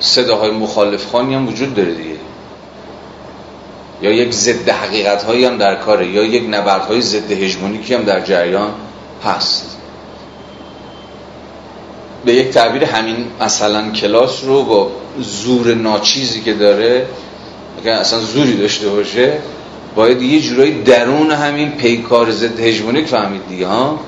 [0.00, 2.16] صداهای مخالف خانی هم وجود داره دیگه.
[4.02, 8.02] یا یک ضد حقیقت هایی هم در کاره یا یک نبرد های ضد هژمونیکی هم
[8.02, 8.70] در جریان
[9.24, 9.76] هست.
[12.24, 17.06] به یک تعبیر همین مثلا کلاس رو با زور ناچیزی که داره
[17.78, 19.38] اگر اصلا زوری داشته باشه
[19.94, 23.98] باید یه جورایی درون همین پیکار ضد هژمونیک فهمید دیگه ها؟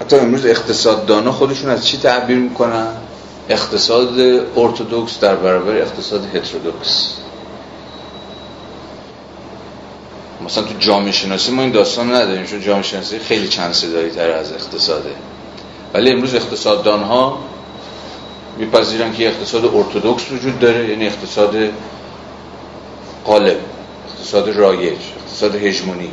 [0.00, 2.86] حتی امروز اقتصاددانا خودشون از چی تعبیر می‌کنن؟
[3.48, 4.20] اقتصاد
[4.56, 7.16] ارتودکس در برابر اقتصاد هترودکس.
[10.44, 14.30] مثلا تو جامعه شناسی ما این داستان نداریم چون جامعه شناسی خیلی چند صدایی تر
[14.30, 15.10] از اقتصاده.
[15.94, 17.38] ولی امروز اقتصاددان ها
[18.58, 21.56] میپذیرن که اقتصاد ارتودکس وجود داره یعنی اقتصاد
[23.24, 23.56] قالب
[24.08, 26.10] اقتصاد رایج اقتصاد هژمونیک.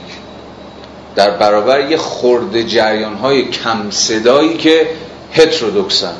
[1.15, 4.89] در برابر یه خورده جریان های کم صدایی که
[5.33, 6.13] هترودکسن.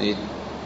[0.00, 0.16] یعنی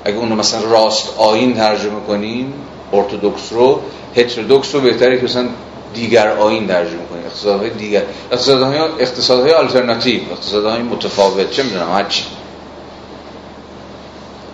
[0.04, 2.52] اگه اونو مثلا راست آین ترجمه کنیم
[2.92, 3.80] ارتودکس رو
[4.16, 5.48] هترودکس رو بهتره که مثلا
[5.94, 7.22] دیگر آین ترجمه کنیم.
[7.26, 8.03] اقتصادهای دیگر.
[8.33, 10.20] اقتصادهای اقتصادهای آلترناتیو.
[10.33, 11.50] اقتصادهای متفاوت.
[11.50, 12.24] چه می‌دونم هر چی.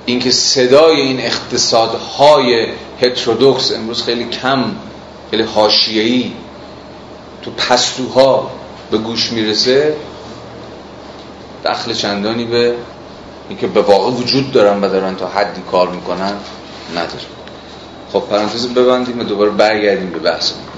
[0.06, 2.66] اینکه صدای این اقتصادهای
[3.00, 4.64] هترودکس امروز خیلی کم
[5.30, 6.32] خیلی حاشیه‌ای
[7.42, 8.50] تو پستوها
[8.90, 9.96] به گوش می‌رسه
[11.64, 12.74] دخل چندانی به
[13.48, 16.32] اینکه به واقع وجود دارن و دارن تا حدی کار می‌کنن
[16.92, 17.24] نداره
[18.12, 20.75] خب پرانتز ببندیم و دوباره برگردیم به بحثمون.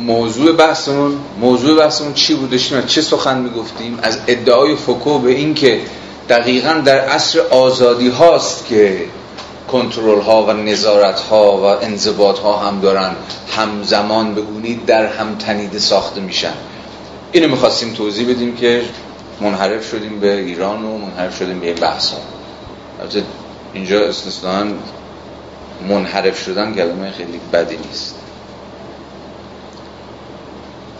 [0.00, 5.80] موضوع بحثمون موضوع بحثمون چی بودش چه سخن می‌گفتیم؟ از ادعای فوکو به اینکه
[6.28, 9.04] دقیقا در عصر آزادی هاست که
[9.72, 13.10] کنترل ها و نظارت ها و انضباط ها هم دارن
[13.56, 16.54] همزمان بگونید در هم تنیده ساخته میشن.
[17.32, 18.82] اینو می‌خواستیم توضیح بدیم که
[19.40, 22.18] منحرف شدیم به ایران و منحرف شدیم به بحث ها
[23.74, 24.78] اینجا استثنان
[25.88, 28.11] منحرف شدن کلمه خیلی بدی نیست.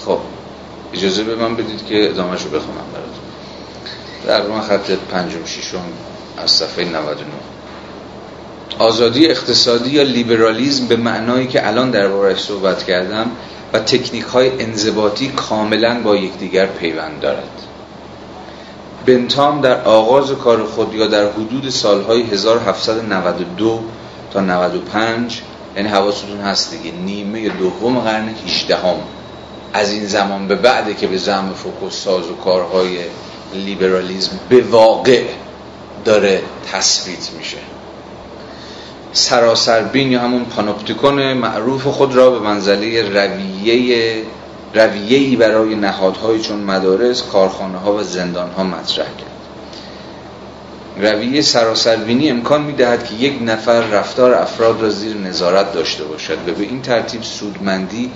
[0.06, 0.18] خب
[0.92, 3.22] اجازه به من بدید که ادامه رو بخونم براتون.
[4.26, 5.84] در من خط پنجم شیشم
[6.38, 7.26] از صفحه 99
[8.78, 13.30] آزادی اقتصادی یا لیبرالیزم به معنایی که الان دربارش صحبت کردم
[13.72, 17.62] و تکنیک های انضباطی کاملا با یکدیگر پیوند دارد.
[19.06, 23.80] بنتام در آغاز کار خود یا در حدود سالهای 1792
[24.32, 25.42] تا 95
[25.76, 28.96] یعنی حواستون هست دیگه نیمه دوم قرن 18 هم
[29.72, 32.98] از این زمان به بعده که به زعم فوکو ساز و کارهای
[33.54, 35.24] لیبرالیزم به واقع
[36.04, 37.58] داره تثبیت میشه
[39.12, 44.22] سراسربین یا همون پانوپتیکون معروف خود را به منزله رویه
[44.74, 49.32] رویه‌ای برای نهادهای چون مدارس، کارخانه ها و زندان ها مطرح کرد.
[50.96, 56.52] رویه سراسربینی امکان می‌دهد که یک نفر رفتار افراد را زیر نظارت داشته باشد و
[56.52, 58.10] به این ترتیب سودمندی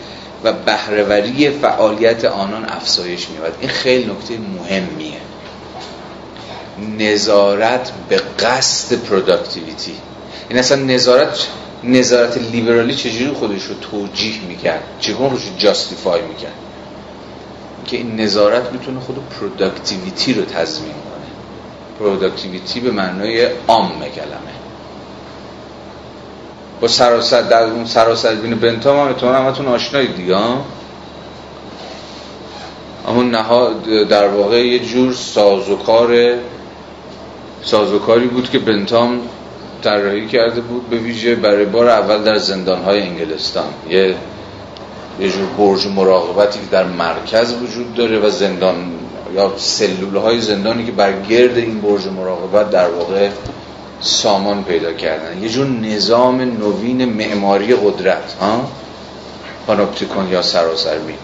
[0.47, 3.53] و بهرهوری فعالیت آنان افزایش می‌یابد.
[3.61, 5.21] این خیلی نکته مهمیه.
[6.99, 9.95] نظارت به قصد productivity
[10.49, 11.47] این اصلا نظارت
[11.85, 16.53] نظارت لیبرالی چجوری خودش رو توجیه می‌کرد؟ چگونه خودش رو justify می‌کرد؟
[17.87, 21.27] که این نظارت می‌تونه خود productivity رو تضمین کنه.
[21.99, 24.56] productivity به معنای عام کلمه.
[26.81, 30.37] با سراسر در اون سراسر بین بنتام هم اتمنى همتون آشنایی دیگه
[33.09, 36.35] همون نهاد در واقع یه جور سازوکار
[37.62, 39.21] سازوکاری بود که بنتام
[39.83, 43.65] طراحی کرده بود به ویژه برای بار اول در زندانهای انگلستان.
[43.89, 44.15] یه
[45.21, 48.93] یه جور برج مراقبتی که در مرکز وجود داره و زندان
[49.35, 53.29] یا سلول های زندانی که بر گرد این برج مراقبت در واقع
[54.07, 55.42] سامان پیدا کردن.
[55.42, 58.69] یه جور نظام نوین معماری قدرت ها؟
[59.66, 61.16] پانوپتیکون یا سراسربین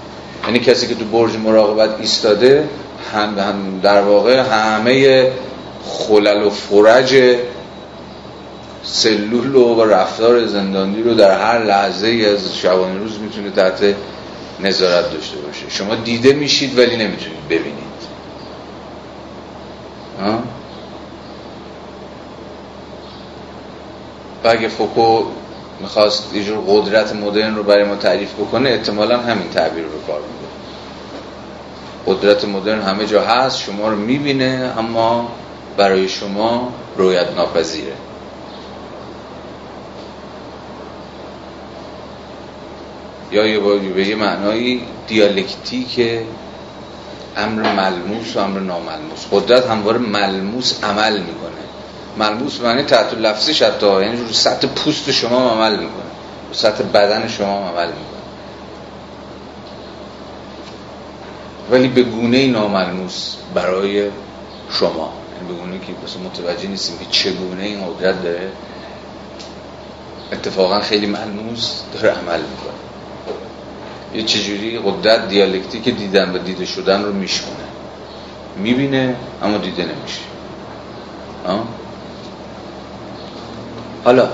[0.44, 2.68] یعنی کسی که تو برج مراقبت ایستاده
[3.14, 5.26] هم, هم در واقع همه
[5.84, 7.36] خلل و فرج
[8.84, 13.94] سلول و رفتار زندانی رو در هر لحظه ای از شبانه روز می‌تونه تحت
[14.60, 15.64] نظارت داشته باشه.
[15.68, 17.92] شما دیده میشید ولی نمی‌تونید ببینید.
[24.44, 25.24] و اگه فوکو
[25.80, 30.20] می‌خواست یه جور قدرت مدرن رو برای ما تعریف بکنه احتمالا همین تعبیر رو کار
[30.20, 30.52] میده
[32.06, 35.28] قدرت مدرن همه جا هست شما رو می‌بینه اما
[35.76, 37.92] برای شما رویت ناپذیره.
[43.32, 43.60] یا یه
[43.94, 46.00] به یه معنایی دیالکتیک
[47.36, 49.26] امر ملموس و امر ناملموس.
[49.32, 51.71] قدرت همواره ملموس عمل می‌کنه.
[52.18, 56.02] ملموس معنی تحت لفظی حتی یعنی رو سطح پوست شما عمل می‌کنه.
[56.48, 58.22] رو سطح بدن شما عمل می‌کنه.
[61.70, 64.10] ولی به گونه ناملموس برای
[64.70, 68.52] شما یعنی به گونه که بس متوجه نیستیم که چگونه این قدرت داره
[70.32, 72.72] اتفاقا خیلی ملموس داره عمل می‌کنه.
[74.14, 77.52] یه چجوری قدرت دیالکتیک دیدن و دیده شدن رو میشونه
[78.56, 80.20] می‌بینه اما دیده نمیشه.
[84.04, 84.28] حالا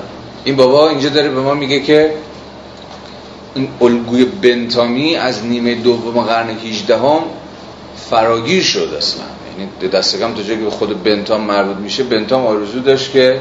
[0.44, 2.14] این بابا اینجا داره به ما میگه که
[3.54, 7.20] این الگوی بنتامی از نیمه دوم قرن 18 هم
[8.11, 9.24] فراگیر شد اصلا.
[9.59, 13.38] یعنی دستگم تا جایی که خود بنتام مربوط میشه بنتام آرزو داشت که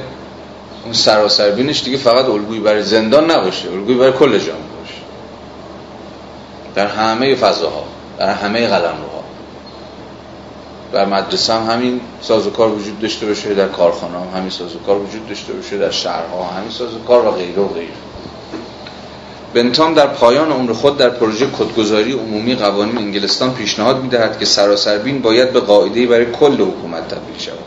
[0.84, 5.02] اون سراسر بینش دیگه فقط الگویی برای زندان نباشه الگویی برای کل جامعه باشه.
[6.76, 7.84] در همه فضاها
[8.20, 9.17] در همه قلمروها.
[10.94, 15.54] در مدرسه هم همین سازوکار وجود داشته باشه در کارخانه هم همین سازوکار وجود داشته
[15.54, 17.94] باشه در شهرها همین سازوکار و غیره و غیره.
[19.54, 25.22] بنتام در پایان عمر خود در پروژه کدگذاری عمومی قوانین انگلستان پیشنهاد می‌دهد که سراسربین
[25.22, 27.58] باید به قاعده برای کل حکومت تبدیل شود.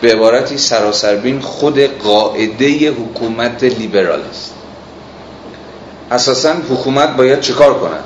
[0.00, 4.54] به عبارتی سراسربین خود قاعده حکومت لیبرال است.
[6.10, 8.04] اساسا حکومت باید چکار کند؟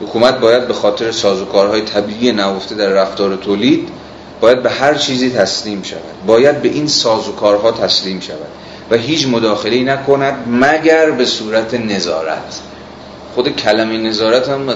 [0.00, 3.88] حکومت باید به خاطر سازوکارهای طبیعی نهفته در رفتار تولید
[4.40, 6.26] باید به هر چیزی تسلیم شود.
[6.26, 8.48] باید به این سازوکارها تسلیم شود.
[8.90, 12.60] و هیچ مداخله نکند مگر به صورت نظارت.
[13.34, 14.74] خود کلمه نظارت هم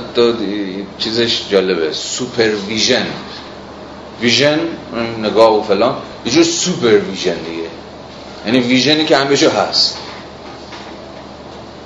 [0.99, 1.93] چیزش جالبه.
[1.93, 3.07] supervision
[4.21, 4.59] vision
[5.23, 7.69] نگاه و فلان یه جور super vision دیگه.
[8.47, 9.99] یعنی ویژنی که همه هست.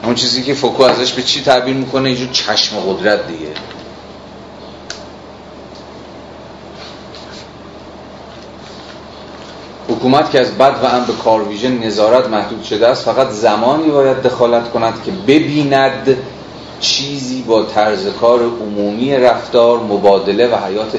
[0.02, 3.48] اون چیزی که فوکو ازش به چی تعبیر می‌کنه؟ یه جور چشم قدرت دیگه.
[9.88, 14.22] حکومت که از بد و هم به کارویژن نظارت محدود شده است فقط زمانی باید
[14.22, 16.16] دخالت کند که ببیند
[16.80, 20.96] چیزی با طرز کار عمومی رفتار مبادله و حیات,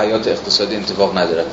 [0.00, 1.46] حیات اقتصادی اتفاق ندارد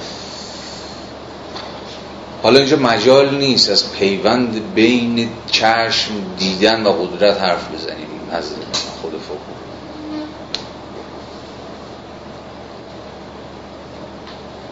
[2.44, 8.08] حالا اینجا مجال نیست از پیوند بین چشم دیدن و قدرت حرف بزنیم.
[8.32, 8.44] از
[9.02, 9.38] خود فوق.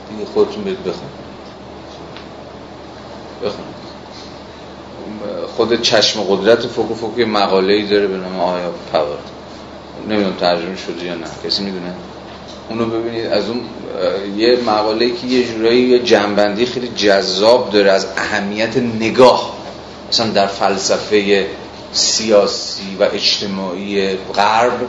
[0.10, 1.25] دیگه خودتون بخون
[5.58, 9.18] خود چشم قدرت فوق و فوق مقاله ای داره به نام آیا پاور
[10.10, 11.26] نمی‌دونم ترجمه شده یا نه.
[11.46, 11.94] کسی می‌دونه؟
[12.70, 13.26] اونو ببینید.
[13.26, 13.62] از اون
[14.38, 19.56] یه مقاله که یه جورایی یه جنبندی خیلی جذاب داره از اهمیت نگاه.
[20.10, 21.48] مثلا در فلسفه
[21.92, 24.80] سیاسی و اجتماعی غرب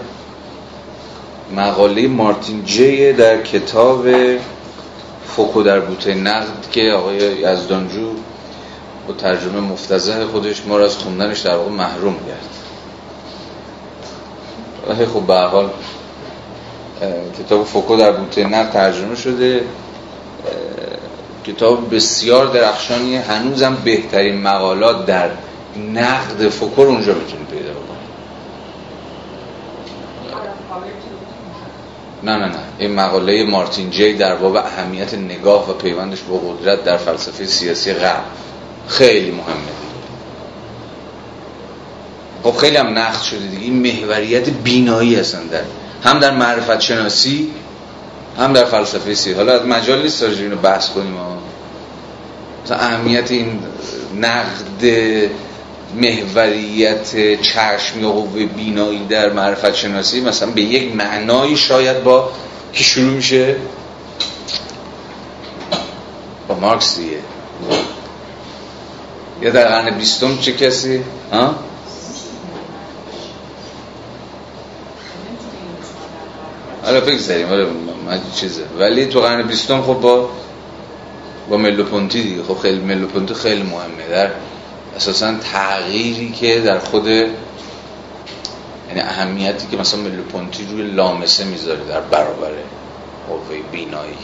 [1.57, 4.07] مقاله مارتین جی در کتاب
[5.37, 8.11] فوکو در بوته نقد که آقای یزدانجو
[9.07, 12.49] با ترجمه مفتزه خودش ما را از خوندنش در واقع محروم کرد.
[15.15, 15.71] خب به حال
[17.39, 19.65] کتاب فوکو در بوته نقد ترجمه شده.
[21.47, 25.31] کتاب بسیار درخشانی هنوزم بهترین مقالات در
[25.95, 27.97] نقد فوکو رو اونجا می‌تونی پیدا بکنی
[32.23, 32.59] نه نه نه.
[32.79, 37.93] این مقاله مارتین جی در باب اهمیت نگاه و پیوندش با قدرت در فلسفه سیاسی
[37.93, 38.25] غرب.
[38.89, 39.77] خیلی مهمه.
[42.43, 43.63] خب خیلی هم نقد شده دیگه.
[43.63, 45.63] این محوریت بینایی هستن در
[46.05, 47.51] هم در معرفت شناسی
[48.39, 49.33] هم در فلسفه سی.
[49.33, 51.15] حالا از مجال نیست اینو بحث کنیم
[52.65, 53.59] مثلا اهمیت این
[54.21, 54.85] نقد
[55.95, 62.31] محوریت چشم یا قوه بینایی در معرفت شناسی مثلا به یک معنایی شاید با
[62.73, 63.57] که شروع میشه
[66.49, 67.17] با مارکس دیگه
[69.43, 71.55] یا در قرن بیستم چه کسی؟ ها؟
[76.85, 77.67] حالا بگذاریم حالا
[78.35, 78.63] چیزه.
[78.79, 80.29] ولی تو قرن بیستم خب با
[81.51, 82.43] با ملوپونتی دیگه.
[82.43, 84.09] خب خیلی ملوپونتی خیلی مهمه.
[84.11, 84.31] در
[84.97, 87.31] اساسا تغییری که در خود یعنی
[89.01, 92.51] اهمیتی که مثلا ملوپونتی روی لامسه می‌ذاره در برابر
[93.29, 94.19] قوه بینایی.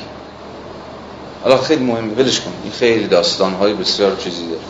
[1.43, 2.15] حالا خیلی مهمه.
[2.15, 2.53] ولش کن.
[2.63, 4.61] این خیلی داستان های بسیار چیزی داره.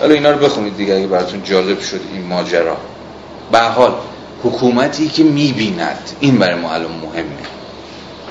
[0.00, 2.76] حالا اینا رو بخونید دیگه اگه براتون جالب شد این ماجرا.
[3.52, 3.94] به حال
[4.44, 7.42] حکومتی که می‌بیند این برای ما الان مهمه.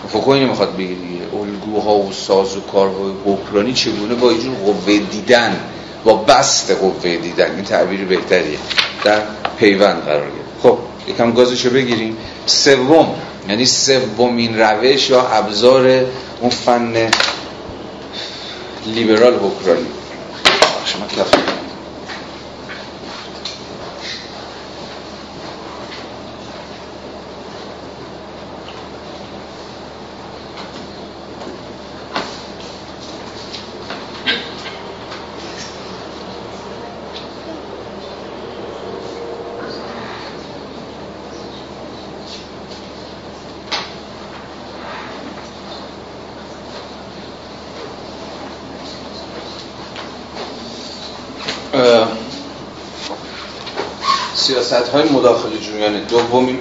[0.09, 5.59] فکر اینو می‌خواد بگیری الگوها و ساز و کارهای حکرانی چگونه با اینجور قوه دیدن
[6.03, 8.57] با بست قوه دیدن؟ این تعبیر بهتریه.
[9.03, 9.21] در
[9.59, 10.61] پیوند قرار گرفت.
[10.63, 12.17] خب یکم گازشو بگیریم.
[12.45, 13.15] سوم
[13.49, 16.05] یعنی سومین روش یا ابزار
[16.41, 17.11] اون فن
[18.85, 19.87] لیبرال حکرانی
[20.85, 21.05] شما
[54.33, 56.59] سیاست های مداخل جویانه دومین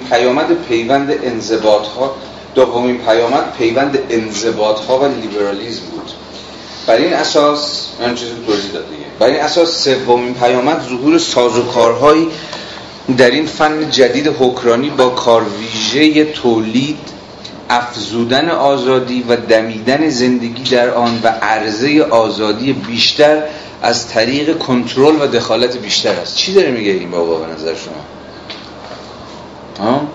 [0.53, 2.15] پیوند انضباط ها
[2.55, 6.11] دومین پیامد پیوند انضباط ها و لیبرالیزم بود.
[6.87, 12.27] بر این اساس من چیزی توضیح داد دیگه بر این اساس سومین پیامد ظهور سازوکارهایی
[13.17, 16.97] در این فن جدید حکرانی با کارویژه تولید
[17.69, 23.43] افزودن آزادی و دمیدن زندگی در آن و عرضه آزادی بیشتر
[23.81, 26.35] از طریق کنترل و دخالت بیشتر است.
[26.35, 27.93] چی داره میگه این بابا به نظر شما؟
[29.85, 30.07] ها؟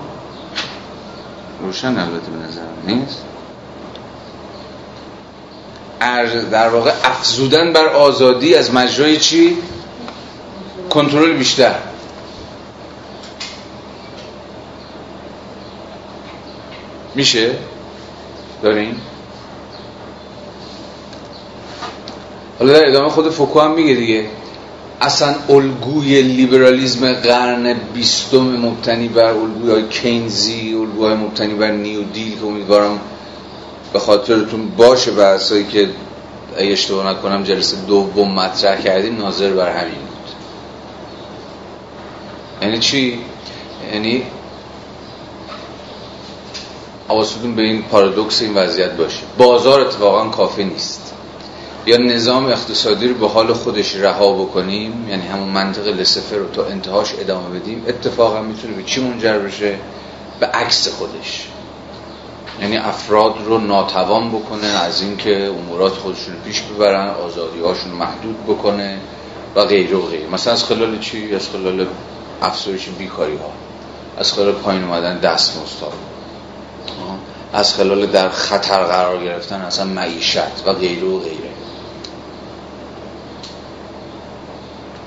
[1.66, 3.22] روشن البته به نظر نیست.
[6.50, 9.56] در واقع افزودن بر آزادی از مجرای چی؟
[10.90, 11.74] کنترل بیشتر.
[17.14, 17.54] میشه؟
[18.62, 19.00] داریم
[22.58, 24.26] حالا در ادامه خود فوکو هم میگه دیگه.
[25.00, 32.46] اصلا الگوی لیبرالیزم قرن بیستم مبتنی بر الگوی کینزی الگوهای مبتنی بر New Deal که
[32.46, 33.00] امیدوارم
[33.92, 35.88] به خاطرتون باشه بحثایی که
[36.56, 40.32] اگه اشتباه نکنم جلسه دوم مطرح کردیم ناظر بر همین بود.
[42.62, 43.18] یعنی چی؟
[43.92, 44.22] یعنی
[47.08, 49.20] حواستون به این پارادوکس این وضعیت باشه.
[49.38, 51.12] بازار اتفاقا کافی نیست.
[51.86, 56.64] یا نظام اقتصادی رو به حال خودش رها بکنیم یعنی همون منطق لسفر رو تا
[56.64, 59.78] انتهاش ادامه بدیم اتفاقا می‌تونه به چی منجر بشه؟
[60.40, 61.46] به عکس خودش.
[62.60, 68.44] یعنی افراد رو ناتوان بکنه از اینکه امورات خودشون رو پیش ببرن آزادی هاشون محدود
[68.44, 68.98] بکنه
[69.54, 70.28] و غیره و غیره.
[70.28, 71.86] مثلا از خلال چی؟ از خلال
[72.42, 73.50] افزایش بیکاری ها
[74.18, 75.92] از خلال پایین اومدن دست مستاد
[77.52, 81.55] از خلال در خطر قرار گرفتن اصلا معیشت و غیره و غیره.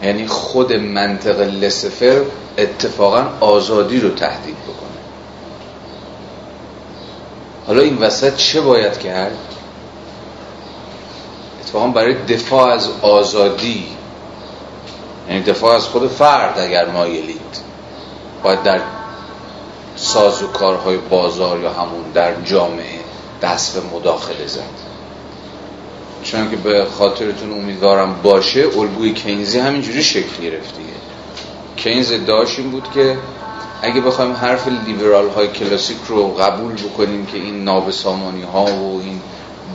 [0.04, 2.22] یعنی خود منطق لسفر
[2.58, 4.90] اتفاقا آزادی رو تهدید بکنه
[7.68, 9.38] حالا این وسط چه باید کرد؟
[11.62, 13.88] اتفاقا برای دفاع از آزادی
[15.30, 17.58] یعنی دفاع از خود فرد اگر مایلید
[18.44, 18.82] باید در
[19.96, 23.00] ساز و کارهای بازار یا همون در جامعه
[23.42, 24.89] دست به مداخله زد
[26.24, 30.90] چون که به خاطرتون امیدوارم باشه الگوی کینزی همینجوری شکل گرفت دیگه.
[31.76, 33.18] کینز ادعاش این بود که
[33.82, 39.22] اگه بخوایم حرف لیبرال های کلاسیک رو قبول بکنیم که این نابسامانی ها و این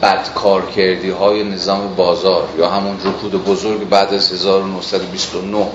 [0.02, 5.66] بدکار کردی های نظام بازار یا همون رکود بزرگ بعد از 1929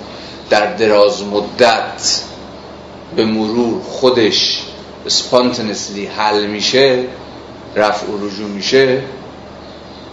[0.49, 2.21] در دراز مدت
[3.15, 4.63] به مرور خودش
[5.07, 7.03] سپانتنسلی حل میشه
[7.75, 9.03] رفع و رجوع میشه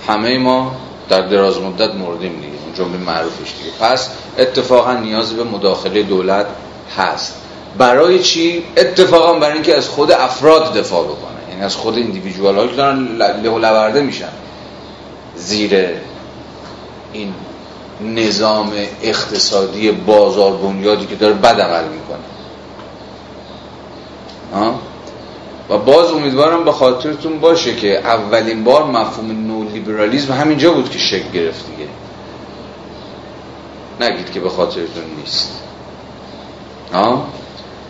[0.08, 0.76] همه ما
[1.08, 2.58] در دراز مدت مردیم دیگه.
[2.64, 3.70] اون جمله معروفش دیگه.
[3.80, 6.46] پس اتفاقا نیاز به مداخله دولت
[6.96, 7.34] هست.
[7.78, 11.50] برای چی؟ اتفاقا برای اینکه از خود افراد دفاع بکنه.
[11.50, 14.28] یعنی از خود ایندیویدوال که دارن له لورده میشن.
[15.36, 15.88] زیر
[17.12, 17.34] این
[18.00, 22.18] نظام اقتصادی بازار بنیادی که داره بد عمل می‌کنه
[25.70, 30.98] و باز امیدوارم به خاطرتون باشه که اولین بار مفهوم نو لیبرالیزم همینجا بود که
[30.98, 31.88] شکل گرفت دیگه.
[34.00, 35.52] نگید که به خاطرتون نیست.
[36.92, 37.26] ها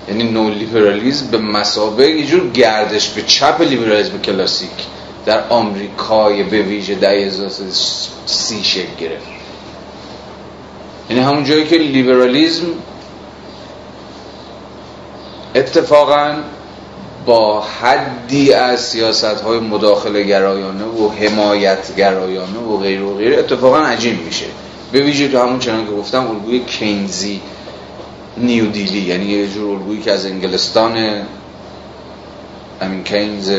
[0.08, 4.70] یعنی نو لیبرالیزم به مسابقه یه جور گردش به چپ لیبرالیزم کلاسیک
[5.26, 7.30] در آمریکای به ویژه ده
[8.26, 9.26] سی شکل گرفت.
[11.10, 12.66] یعنی همون جایی که لیبرالیزم
[15.54, 16.34] اتفاقا
[17.26, 23.78] با حدی از سیاست های مداخله گرایانه و حمایت گرایانه و غیر و غیر اتفاقا
[23.78, 24.46] عجیب میشه.
[24.92, 27.40] به ویژه تو همون چنان که گفتم الگوی کینزی
[28.36, 31.22] نیودیلی یعنی یه جور الگویی که از انگلستان
[32.82, 33.50] همین کینز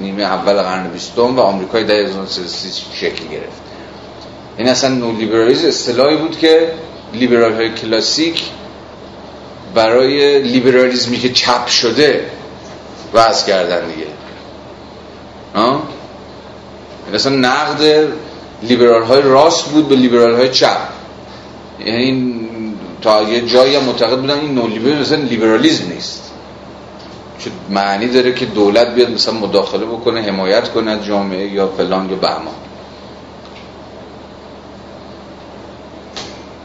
[0.00, 2.10] نیمه اول قرن بیستم و آمریکای ده
[2.94, 3.62] شکل گرفت.
[4.58, 6.72] این اصلا نو لیبرالیز اصطلاحی بود که
[7.14, 8.42] لیبرال های کلاسیک
[9.74, 12.30] برای لیبرالیزمی که چپ شده
[13.14, 14.06] وضع کردن دیگه.
[15.54, 15.82] ها؟
[17.14, 18.08] اصلا نقد
[18.62, 20.88] لیبرال های راست بود به لیبرال های چپ.
[21.84, 22.40] یعنی
[23.02, 26.30] تا یه جایی هم معتقد بودن این نو لیبرالیسم لیبرالیزم نیست.
[27.38, 32.16] چه معنی داره که دولت بیاد مثلا مداخله بکنه حمایت کنه جامعه یا فلان یا
[32.16, 32.54] بهمان؟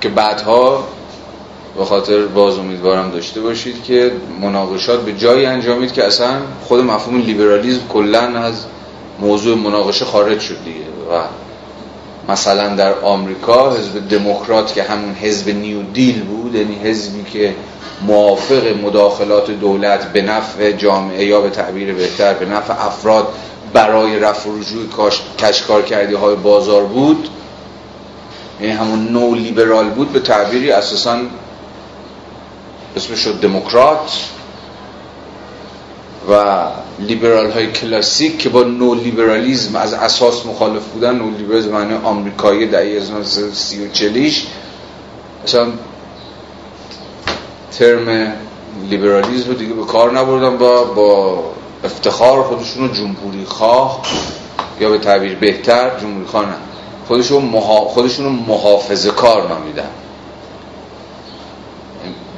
[0.02, 0.88] که بعدها
[1.80, 4.12] به خاطر باز امیدوارم داشته باشید که
[4.42, 6.32] مناقشات به جایی انجامید که اصلا
[6.64, 8.66] خود مفهوم لیبرالیزم کلا از
[9.20, 10.80] موضوع مناقشه خارج شد دیگه.
[10.80, 11.24] و
[12.32, 17.56] مثلا در آمریکا حزب دموکرات که همون حزب نیو دیل بود یعنی حزبی که
[18.02, 23.28] موافق مداخلات دولت به نفع جامعه یا به تعبیر بهتر به نفع افراد
[23.74, 25.10] برای رفع رجوع
[25.40, 27.30] کشکار کردی های بازار بود
[28.62, 31.18] یعنی همون نو لیبرال بود به تعبیری اساسا
[32.96, 34.30] اسمش شد دموکرات
[36.32, 36.64] و
[37.00, 42.68] لیبرال های کلاسیک که با نو لیبرالیزم از اساس مخالف بودن نو لیبرالیزم معنی آمریکایی
[42.68, 43.02] دهه
[43.54, 44.48] سی و چلیش
[45.44, 45.68] مثلا
[47.72, 48.34] ترم
[48.90, 51.44] لیبرالیزم رو دیگه به کار نبردن با با
[51.84, 54.02] افتخار خودشون رو جمهوری خواه
[54.80, 56.56] یا به تعبیر بهتر جمهوری خواه نه.
[57.08, 57.80] خودشون, محا...
[57.80, 59.90] خودشون رو محافظه کار نامیدن.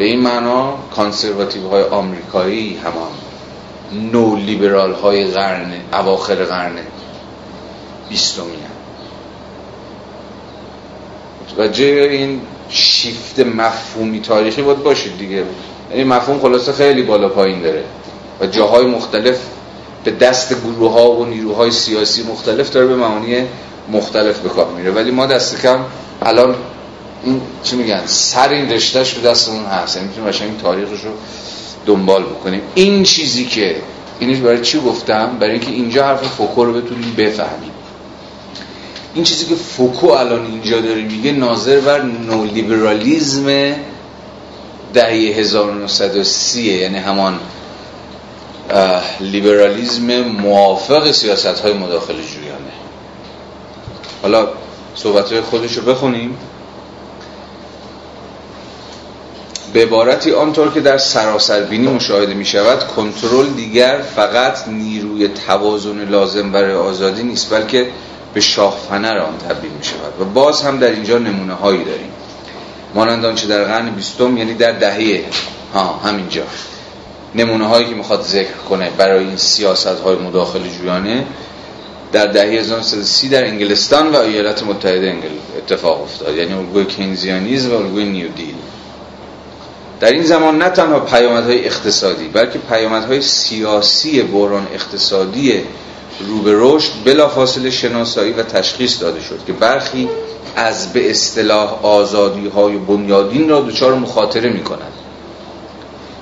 [0.02, 3.12] به این معنا کانسرواتیو های آمریکایی همان
[4.12, 6.76] نو لیبرال های قرن اواخر قرن
[8.10, 8.46] بیستمی
[11.46, 15.44] متوجه این شیفت مفهومی تاریخی باید باشید دیگه.
[15.92, 17.84] این مفهوم خلاصه خیلی بالا پایین داره.
[18.42, 19.40] و جاهای مختلف
[20.04, 23.36] به دست گروه ها و نیروهای سیاسی مختلف داره به معانی
[23.92, 24.92] مختلف به کار میره.
[24.92, 25.80] ولی ما دست کم
[26.22, 26.56] الان
[27.24, 29.96] این چی میگن سر این رشتهش به دستمون هست.
[29.96, 31.12] یعنی می‌تونیم این تاریخش رو
[31.86, 32.62] دنبال بکنیم.
[32.76, 33.76] این چیزی که
[34.20, 37.72] اینش برای چی گفتم؟ برای اینکه اینجا حرف فوکو رو بتونیم بفهمیم.
[39.14, 43.76] این چیزی که فوکو الان اینجا داره میگه ناظر بر نولیبرالیزم
[44.94, 47.40] دهه 1930 یعنی همان
[49.20, 52.72] لیبرالیزم موافق سیاست های مداخل جویانه
[54.22, 54.48] حالا
[54.96, 56.38] صحبت های خودش رو بخونیم.
[59.74, 66.10] به عبارتی آنطور که در سراسر بینی مشاهده می شود کنترل دیگر فقط نیروی توازن
[66.10, 67.88] لازم برای آزادی نیست بلکه
[68.34, 72.12] به شاه فنر آن تبدیل می شود و باز هم در اینجا نمونه هایی داریم.
[72.96, 75.24] مانند آنچه در قرن بیستم یعنی در دهه
[75.74, 76.44] ها همینجا.
[77.36, 81.26] نمونه هایی که می‌خواد ذکر کنه برای این سیاست های مداخل جویانه
[82.12, 86.38] در دهه 1930 در انگلستان و ایالات متحده انگل اتفاق افتاد.
[86.38, 88.56] یعنی الگوی کینزیانیزم و الگوی نیو دیل.
[90.02, 95.54] در این زمان نه تنها پیامدهای اقتصادی بلکه پیامدهای سیاسی بحران اقتصادی
[96.28, 100.10] رو به رشد بلافاصله شناسایی و تشخیص داده شد که برخی
[100.56, 104.92] از به اصطلاح آزادی های بنیادین را دچار مخاطره می کند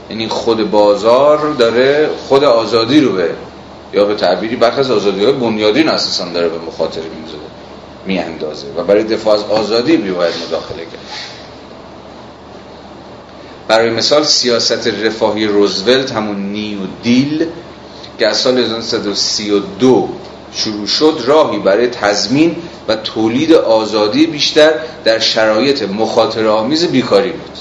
[0.10, 3.30] یعنی خود بازار داره خود آزادی رو به
[3.94, 7.02] یا به تعبیری برخی از آزادی های بنیادین اساسا داره به مخاطر
[8.06, 11.39] می اندازه و برای دفاع از آزادی باید مداخله کرد.
[13.70, 17.46] برای مثال سیاست رفاهی روزولت همون نیو دیل
[18.20, 20.10] که از سال 1932
[20.54, 22.56] شروع شد راهی برای تضمین
[22.88, 24.72] و تولید آزادی بیشتر
[25.04, 27.58] در شرایط مخاطر آمیز بیکاری بود.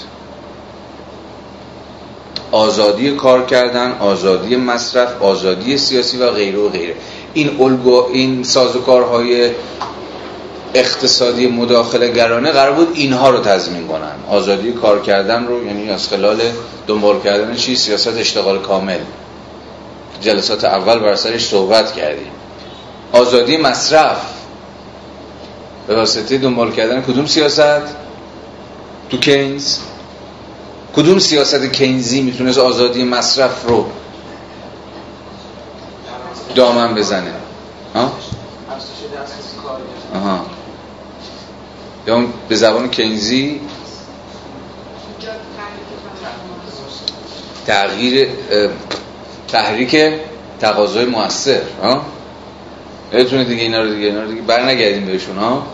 [2.53, 6.95] آزادی کار کردن آزادی مصرف آزادی سیاسی و غیره و غیره.
[7.35, 9.51] این الگو این سازوکارهای
[10.75, 14.15] اقتصادی مداخله گرانه قرار بود اینها رو تضمین کنن.
[14.29, 16.41] آزادی کار کردن رو یعنی از خلال
[16.87, 18.99] دنبال کردن چی؟ سیاست اشتغال کامل.
[20.21, 22.31] جلسات اول بر سرش صحبت کردیم.
[23.13, 24.21] آزادی مصرف.
[25.87, 27.83] به واسطه دنبال کردن کدوم سیاست؟
[29.11, 29.79] تو کینز.
[30.97, 33.87] کدوم سیاست کینزی می‌تونست آزادی مصرف رو
[36.55, 37.33] دامن بزنه؟
[37.95, 38.13] ها؟
[40.15, 40.58] آها.
[42.09, 43.61] یا به زبان کینزی
[47.67, 48.29] تغییر
[49.49, 50.13] تحریک
[50.61, 52.03] تقاضای موثر ها؟
[53.13, 55.67] یادتونه دیگه اینا رو دیگه اینا رو دیگه برنگردیم بهشون ها؟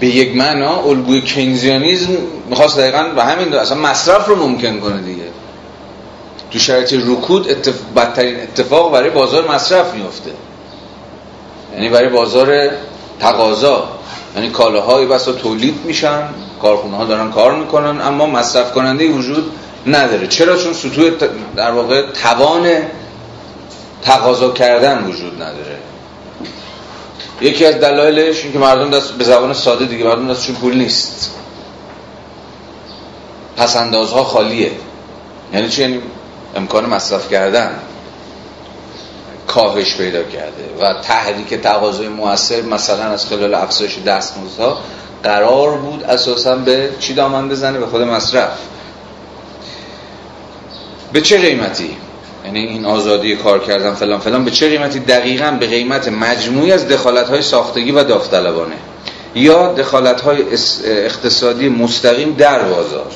[0.00, 2.16] به یک معنا الگوی کینزیانیزم
[2.48, 5.22] می‌خواست دقیقا به همین دو اصلا مصرف رو ممکن کنه دیگه.
[6.50, 7.74] تو شرایط رکود اتف...
[7.96, 10.30] بدترین اتفاق برای بازار مصرف میفته
[11.74, 12.70] یعنی برای بازار
[13.20, 13.88] تقاضا.
[14.36, 16.28] یعنی کالاهای بسا تولید میشن
[16.62, 19.52] کارخونه ها دارن کار می‌کنن اما مصرف کننده وجود
[19.86, 20.26] نداره.
[20.26, 21.10] چرا؟ چون سطوح
[21.56, 22.68] در واقع توان
[24.02, 25.78] تقاضا کردن وجود نداره.
[27.40, 31.30] یکی از دلایلش این که مردم دست به زبان ساده دیگه مردم دستشون پول نیست.
[33.56, 34.70] پسندازها خالیه.
[35.52, 36.00] یعنی چی؟ یعنی
[36.56, 37.78] امکان مصرف کردن.
[39.56, 44.78] کاهش پیدا کرده و تحریک تقاضای موثر مثلا از خلال افزایش دستمزدها
[45.22, 48.58] قرار بود اساسا به چی دامن بزنه؟ به خود مصرف.
[51.12, 51.96] به چه قیمتی؟
[52.44, 56.88] یعنی این آزادی کار کردن فلان فلان به چه قیمتی دقیقا؟ به قیمت مجموعی از
[56.88, 58.76] دخالت های ساختگی و داوطلبانه.
[59.34, 60.44] یا دخالت های
[60.84, 63.12] اقتصادی مستقیم در بازار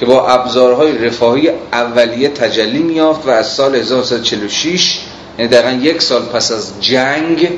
[0.00, 5.00] که با ابزارهای رفاهی اولیه تجلی میافت و از سال 1946
[5.38, 7.48] یعنی دقیقا یک سال پس از جنگ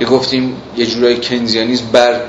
[0.00, 2.20] یه گفتیم یه جورای کنزیانیزم بر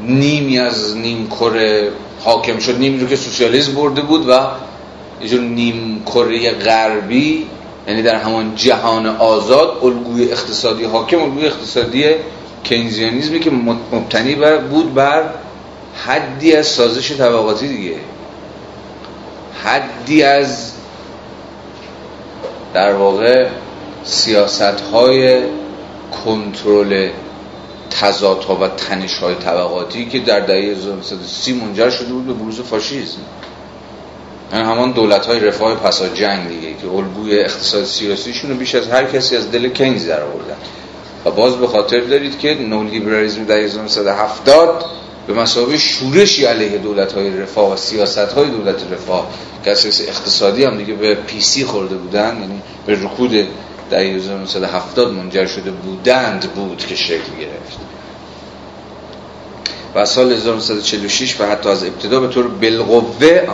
[0.00, 4.40] نیمی از نیم کره حاکم شد نیمی رو که سوسیالیسم برده بود و
[5.22, 7.46] یه جور نیم کره غربی
[7.88, 12.04] یعنی در همان جهان آزاد الگوی اقتصادی حاکم الگوی اقتصادی
[12.64, 13.50] کینزیانیزمی که
[13.92, 14.34] مبتنی
[14.70, 15.22] بود بر
[16.06, 17.96] حدی از سازش طبقاتی دیگه.
[19.64, 20.72] حدی از
[22.74, 23.48] در واقع
[24.04, 25.42] سیاست های
[26.24, 27.08] کنترل
[27.90, 33.18] تضادها و تنش های طبقاتی که در دهه 1930 منجر شده بود به بروز فاشیسم
[34.52, 38.88] یعنی همان دولت های رفاه پسا جنگ دیگه که الگوی اقتصاد سیاسیشون رو بیش از
[38.88, 40.56] هر کسی از دل کینز در آوردن.
[41.24, 44.84] و باز به خاطر دارید که نولیبرالیسم در 1970
[45.26, 49.28] به مسابقه شورشی علیه دولت های رفاه و سیاست های دولت رفاه
[49.64, 53.46] که اساس اقتصادی هم دیگه به پیسی خورده بودن یعنی به رکود
[53.90, 57.78] در 1970 منجر شده بودند بود که شکل گرفت.
[59.94, 63.48] و سال 1946 و حتی از ابتدا به طور بالقوه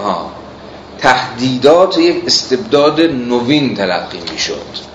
[0.99, 4.91] تهدیدات یک استبداد نوین تلقی می شد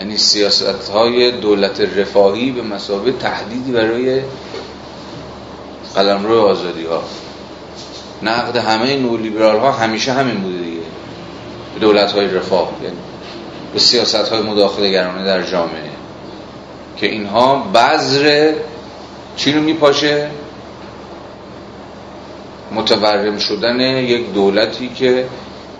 [0.00, 4.20] یعنی سیاست های دولت رفاهی به مسابقه تهدیدی برای
[5.94, 7.02] قلمرو آزادی ها
[8.22, 10.80] نقد همه نولیبرال ها همیشه همین بوده دیگه.
[11.80, 12.96] دولت های رفاه یعنی
[13.76, 15.90] به سیاست های مداخله گرانه در جامعه
[16.96, 18.52] که اینها بذر
[19.36, 20.30] چی رو میپاشه؟
[22.72, 25.26] متورم شدن یک دولتی که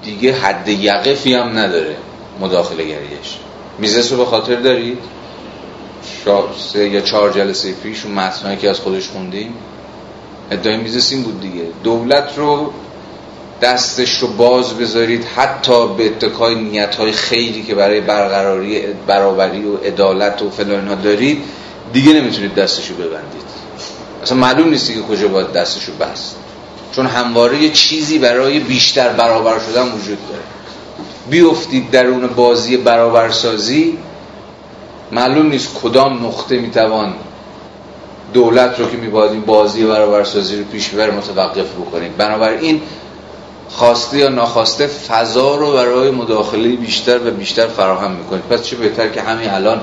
[0.03, 1.97] دیگه حد یقفی هم نداره
[2.41, 3.39] مداخله گریش.
[3.79, 4.99] میزس رو به خاطر دارید؟
[6.59, 9.55] سه یا چهار جلسه پیش اون متنهایی که از خودش خوندیم
[10.51, 11.65] ادعای میزس این بود دیگه.
[11.85, 12.73] دولت رو
[13.63, 19.77] دستش رو باز بذارید حتی به اتکای نیت های خیلی که برای برقراری برابری و
[19.77, 21.43] عدالت و فلان دارید
[21.93, 23.47] دیگه نمی‌تونید دستشو ببندید.
[24.23, 26.37] اصلا معلوم نیستی که کجا باید دستشو بست.
[26.93, 30.43] چون همواره یه چیزی برای بیشتر برابر شدن وجود داره.
[31.31, 33.99] بیفتید در اون بازی برابرسازی
[35.13, 37.15] معلوم نیست کدام نقطه می‌توان
[38.35, 42.83] دولت رو که میباید این بازی برابرسازی رو پیش ببره متوقف بکنیم بنابراین
[43.69, 49.09] خواسته یا ناخواسته فضا رو برای مداخله بیشتر و بیشتر فراهم می‌کنید پس چه بهتر
[49.09, 49.81] که همین الان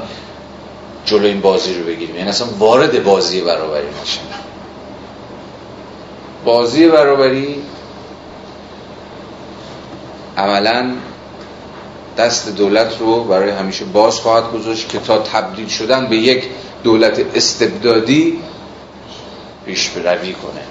[1.05, 2.15] جلو این بازی رو بگیریم.
[2.15, 4.23] یعنی اصلا وارد بازی برابری نشیم.
[6.45, 7.61] بازی برابری
[10.37, 10.91] عملا
[12.17, 16.43] دست دولت رو برای همیشه باز خواهد گذاشت که تا تبدیل شدن به یک
[16.83, 18.39] دولت استبدادی
[19.65, 20.61] پیش روی کنه.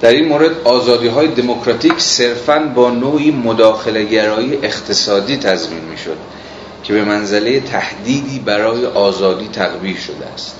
[0.00, 6.16] در این مورد آزادی های دموکراتیک صرفا با نوعی مداخله گرایی اقتصادی تضمین می شد
[6.82, 10.54] که به منزله تهدیدی برای آزادی تقبیح شده است.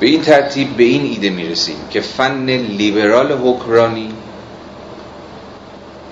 [0.00, 4.08] به این ترتیب به این ایده می رسیم که فن لیبرال حکرانی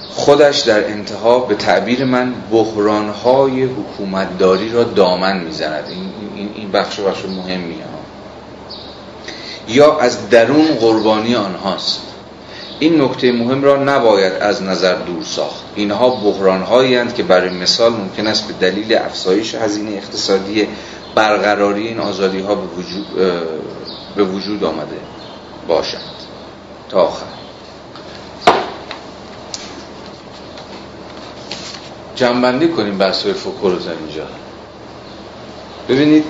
[0.09, 5.85] خودش در انتها به تعبیر من بحرانهای حکومتداری را دامن می‌زند.
[6.37, 7.77] این, این بخش بخش مهمیه
[9.69, 12.01] یا از درون قربانی آنهاست.
[12.81, 15.65] این نکته مهم را نباید از نظر دور ساخت.
[15.75, 20.69] اینها بحران هایی که برای مثال ممکن است به دلیل افزایش هزینه اقتصادی
[21.15, 23.07] برقراری این آزادی ها به وجود,
[24.17, 24.97] به وجود آمده
[25.69, 26.15] باشند.
[26.89, 27.27] تا آخر.
[32.17, 34.27] جنبندی کنیم بحث های فوکو اینجا.
[35.89, 36.25] ببینید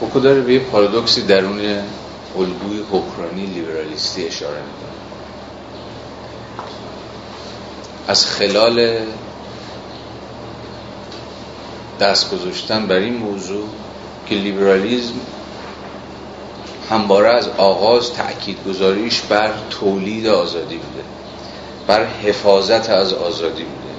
[0.00, 1.60] فوکو داره به یه پارادوکسی درون
[2.38, 4.90] الگوی حکرانی لیبرالیستی اشاره می‌کنه.
[8.08, 8.98] از خلال
[12.00, 13.68] دست گذاشتن بر این موضوع
[14.26, 15.14] که لیبرالیزم
[16.90, 21.04] همواره از آغاز تأکید گذاریش بر تولید آزادی بوده
[21.86, 23.94] بر حفاظت از آزادی بوده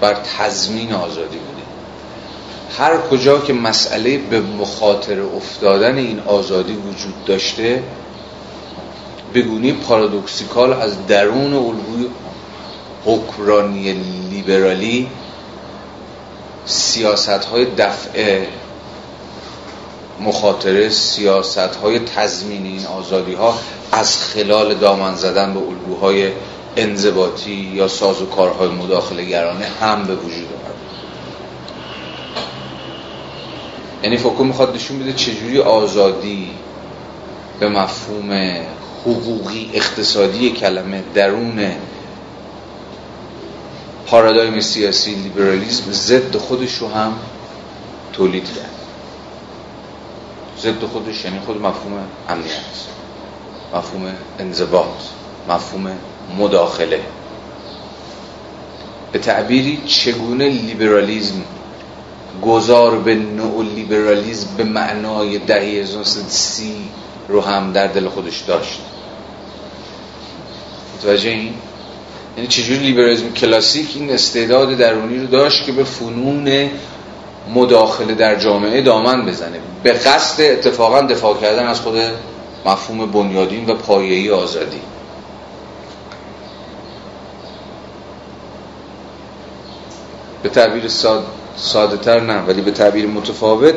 [0.00, 1.53] بر تضمین آزادی بوده.
[2.78, 7.82] هر کجا که مسئله به مخاطر افتادن این آزادی وجود داشته
[9.34, 12.08] بگونی پارادوکسیکال از درون الگوی
[13.04, 13.92] حکرانی
[14.30, 15.08] لیبرالی
[16.66, 18.44] سیاست های دفع
[20.20, 23.58] مخاطره سیاست های تضمین این آزادی ها
[23.92, 26.30] از خلال دامن زدن به الگوهای
[26.76, 30.63] انضباطی یا ساز و کارهای مداخله گرانه هم به وجود
[34.04, 36.50] یعنی فوکو می‌خواد نشون بده چجوری آزادی
[37.60, 38.32] به مفهوم
[39.02, 41.70] حقوقی اقتصادی کلمه درون
[44.06, 47.12] پارادایم سیاسی لیبرالیزم ضد خودش رو هم
[48.12, 48.74] تولید کرد.
[50.60, 51.98] ضد خودش یعنی خود مفهوم
[52.28, 52.50] امنیت
[53.74, 55.02] مفهوم انضباط
[55.48, 55.90] مفهوم
[56.38, 57.00] مداخله.
[59.12, 61.42] به تعبیری چگونه لیبرالیزم
[62.42, 65.84] گذار به نوع لیبرالیزم به معنای دهه
[66.28, 66.74] سی
[67.28, 68.80] رو هم در دل خودش داشت.
[70.98, 71.54] متوجه این؟
[72.36, 76.70] یعنی چجوری لیبرالیزم کلاسیک این استعداد درونی رو داشت که به فنون
[77.54, 81.94] مداخله در جامعه دامن بزنه؟ به قصد اتفاقا دفاع کردن از خود
[82.66, 84.80] مفهوم بنیادین و پایه‌ای آزادی.
[90.42, 91.26] به تعبیر ساد
[91.56, 93.74] ساده تر نه ولی به تعبیر متفاوت.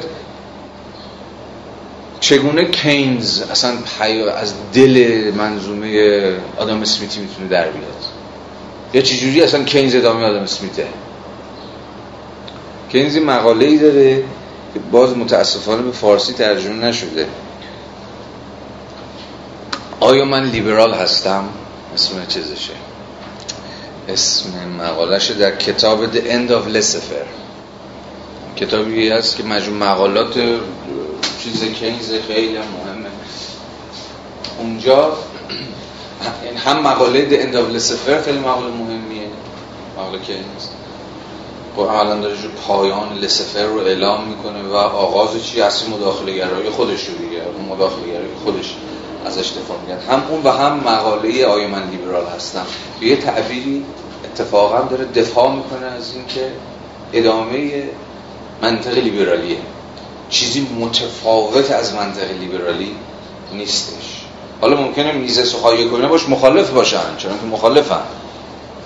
[2.19, 3.73] چگونه کینز اصلا
[4.35, 8.03] از دل منظومه آدم اسمیتی می‌تونه در بیاد؟
[8.93, 10.87] یا چجوری اصلا کینز ادامه آدم اسمیته؟
[12.91, 14.23] کینز مقاله ای داره
[14.73, 17.27] که باز متاسفانه به فارسی ترجمه نشده.
[19.99, 21.43] آیا من لیبرال هستم؟
[21.93, 22.73] اسم چیزشه.
[24.09, 24.49] اسم
[24.79, 27.46] مقالهش در کتاب The End of Laissez-faire
[28.57, 30.33] کتابی هست که مجموع مقالات
[31.43, 33.09] چیز کینز خیلی مهمه.
[34.59, 35.17] اونجا
[36.55, 39.27] هم مقاله The End Laissez-faire خیلی مقاله مهمیه.
[39.97, 40.67] مقاله کینز
[41.77, 47.05] اولا داره جو پایان لسفر رو اعلام می‌کنه و آغاز چی؟ اصلی مداخله گرایی خودش
[47.05, 47.41] رو دیگه.
[47.57, 48.75] اون مداخله گرایی خودش
[49.25, 52.65] ازش دفاع میگن هم اون و هم مقاله آیا من لیبرال هستم
[52.99, 53.85] به یه تعبیری
[54.25, 56.51] اتفاقا داره دفاع می‌کنه از اینکه
[57.13, 57.83] ادامه
[58.61, 59.57] منطق لیبرالیه.
[60.29, 62.95] چیزی متفاوت از منطق لیبرالی
[63.53, 64.21] نیستش.
[64.61, 68.01] حالا ممکنه میزه سخایی کنه باش مخالف باشن چون که مخالفن.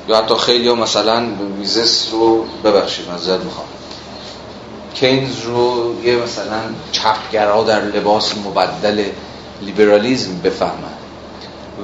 [0.07, 1.19] یا حتی خیلی ها مثلا
[1.59, 3.67] میزس رو ببخشید من می‌خوام.
[4.93, 6.61] کینز رو یه مثلا
[6.91, 9.05] چپگرا در لباس مبدل
[9.61, 10.93] لیبرالیزم بفهمن.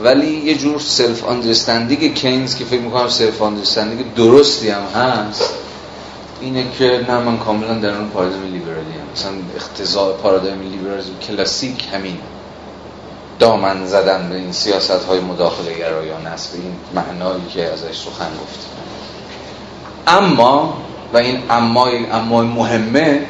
[0.04, 5.54] ولی یه جور self-understanding کینز که فکر می‌کنم self-understanding درستی هم هست
[6.42, 11.86] اینه که نه من کاملا در اون پارادایم لیبرالی هم مثلا اقتضای پارادایم لیبرالیسم کلاسیک
[11.94, 12.18] همین
[13.40, 18.30] دامن زدن به این سیاست های مداخله گرایانه است به این معنایی که ازش سخن
[18.42, 18.68] گفت.
[20.08, 20.78] اما
[21.14, 23.26] و این امای امای مهمه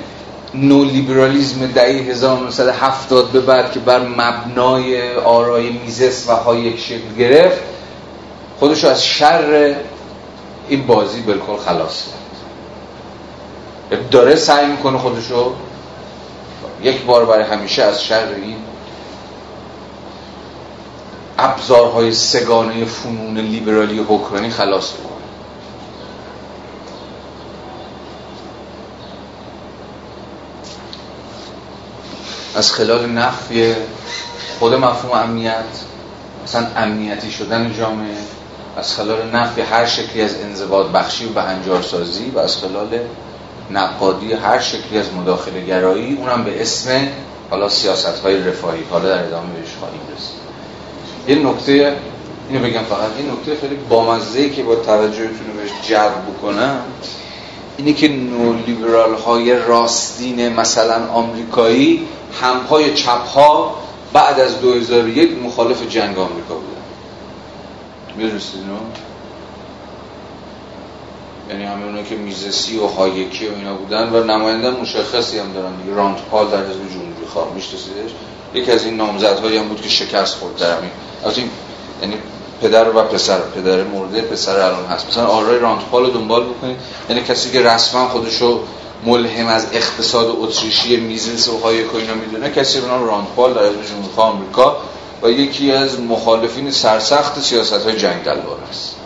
[0.54, 7.62] نو لیبرالیزم دهه 1970 به بعد که بر مبنای آرای میزس و هایک شکل گرفت
[8.60, 9.76] خودش از شر
[10.70, 12.17] این بازی بالکل خلاص کرد.
[14.12, 15.54] داره سعی می‌کنه خودشو
[16.82, 18.58] یک بار برای همیشه از شر این
[21.38, 25.08] ابزارهای سگانه فنون لیبرالی حکمرانی خلاص کنه.
[32.56, 33.76] از خلال نفی
[34.60, 35.54] خود مفهوم امنیت
[36.44, 38.18] مثلا امنیتی شدن جامعه
[38.78, 43.00] از خلال نفی هر شکلی از انضباط بخشی و انجارسازی و از خلال
[43.72, 47.08] نقادی هر شکلی از مداخله گرایی اونم به اسم
[47.50, 48.84] حالا سیاست های رفاهی.
[48.92, 50.38] حالا در ادامه بهش خواهیم رسید.
[51.28, 51.98] یه نکته
[52.50, 56.80] اینو بگم فقط این نکته خیلی بامزه که با توجهتون بهش جلب بکنم
[57.78, 62.08] اینه که نولیبرال های راستین مثلا آمریکایی
[62.42, 63.76] همپای چپ ها
[64.14, 66.82] بعد از 2001 مخالف جنگ آمریکا بودن.
[68.18, 68.62] می‌دونستید؟
[71.50, 75.76] یعنی همه اونا که میزسی و هایکی و اینا بودن و نماینده مشخصی هم دارن
[75.76, 75.96] دیگه.
[75.96, 78.12] راند پال در حزب جمهوری خواه میشناسیدش؟
[78.54, 80.92] یکی از این نامزدهایی هم بود که شکست خورد در همین.
[82.02, 82.16] یعنی
[82.62, 85.08] پدر و پسر پدر مرده پسر الان هست.
[85.08, 86.78] مثلا آرای راندپال رو دنبال بکنید.
[87.10, 88.60] یعنی کسی که رسما خودشو
[89.06, 93.86] ملهم از اقتصاد اتریشی میزنس و های اینا می‌دونه کسی به نام راندپال در حزب
[93.86, 94.78] جمهوری آمریکا
[95.24, 98.96] و یکی از مخالفین سرسخت سیاست های جنگ دلوار است.
[98.96, 98.97] و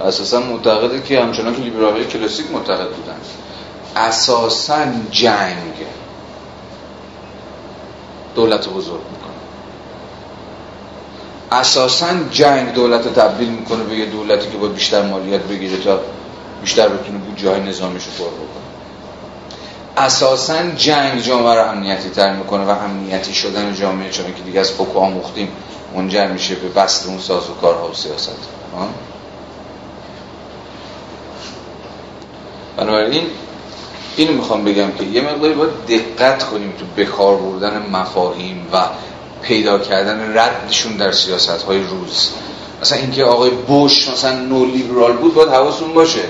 [0.00, 3.16] اساسا معتقده که همچنان که لیبرال کلاسیک معتقد بودن.
[3.96, 5.74] اساسا جنگ
[8.34, 9.00] دولت بزرگ
[11.52, 16.00] اساسا جنگ دولت رو تبدیل می‌کنه به یه دولتی که باید بیشتر مالیات بگیره تا
[16.60, 18.70] بیشتر بتونه بودجه های نظامیش رو پر بکنه.
[19.96, 24.70] اساسا جنگ جامعه رو امنیتی تر می‌کنه و امنیتی شدن جامعه چون که دیگه از
[24.70, 25.48] فوکو آموختیم
[25.96, 27.94] منجر میشه به بست اون ساز و کارها و
[32.76, 33.26] بنابراین
[34.16, 38.82] اینو می‌خوام بگم که یه مقداری باید دقت کنیم تو بکار بردن مفاهیم و
[39.42, 42.30] پیدا کردن ردشون در سیاست های روز.
[42.82, 46.22] مثلا اینکه آقای بوش مثلا نولیبرال بود باید حواستون باشه.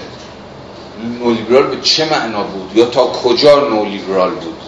[1.20, 4.61] نولیبرال به چه معنا بود؟ یا تا کجا نولیبرال بود؟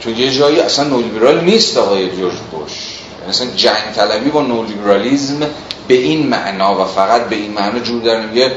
[0.00, 5.40] چون یه جایی اصلا نولیبرال نیست آقای جورج بوش مثلا جنگ طلبی با نولیبرالیزم
[5.88, 8.52] به این معنا و فقط به این معنا جور در نمیگه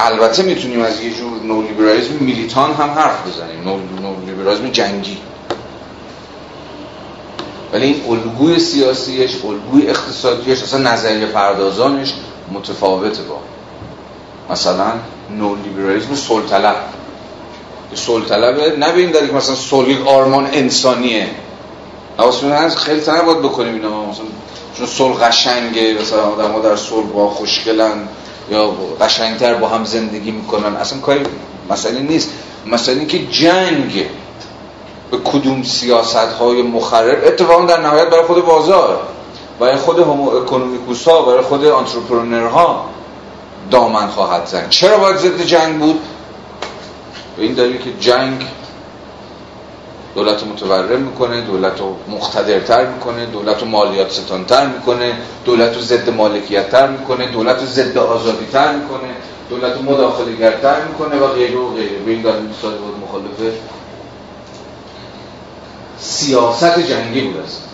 [0.00, 3.84] البته می‌تونیم از یه جور نولیبرالیزم میلیتان هم حرف بزنیم.
[4.02, 5.18] نولیبرالیزم جنگی.
[7.72, 12.12] ولی این الگوی سیاسیش الگوی اقتصادیش اصلا نظریه پردازانش
[12.52, 13.38] متفاوته با.
[14.50, 14.92] مثلا
[15.30, 16.76] نولیبرالیسم سلطلب.
[17.94, 21.26] سلطلبه نبینیم در که مثلا صلح آرمان انسانیه.
[22.18, 24.04] حواسمون هست خیلی تنه باید بکنیم اینا.
[24.04, 24.24] مثلا
[24.78, 28.08] چون صلح قشنگه مثلا آدم ها در صلح با خوشگلن.
[28.52, 30.76] یا قشنگتر با هم زندگی می‌کنن.
[30.76, 31.22] اصلا کاری
[31.70, 32.30] مسئله نیست.
[32.66, 34.06] مسئله این که جنگ
[35.10, 39.00] به کدوم سیاست های مخرب اتفاقا در نهایت برای خود بازار
[39.60, 41.64] برای خود همو اکونومیکوس ها برای خود
[42.52, 42.84] ها
[43.70, 46.00] دامن خواهد زن چرا باید ضد جنگ بود؟
[47.36, 48.46] به این دلیل که جنگ
[50.14, 55.12] دولت متورم می‌کنه دولت رو مختدرتر می‌کنه دولت رو مالیات ستانتر می‌کنه
[55.44, 59.08] دولت رو ضد مالکیتتر می‌کنه دولت رو ضد آزادیتر می‌کنه
[59.50, 61.98] دولت رو مداخله گرتر می‌کنه و غیره و غیره.
[61.98, 62.48] به این دلیل
[63.02, 63.52] مخالفه
[65.98, 67.68] سیاست جنگی بود است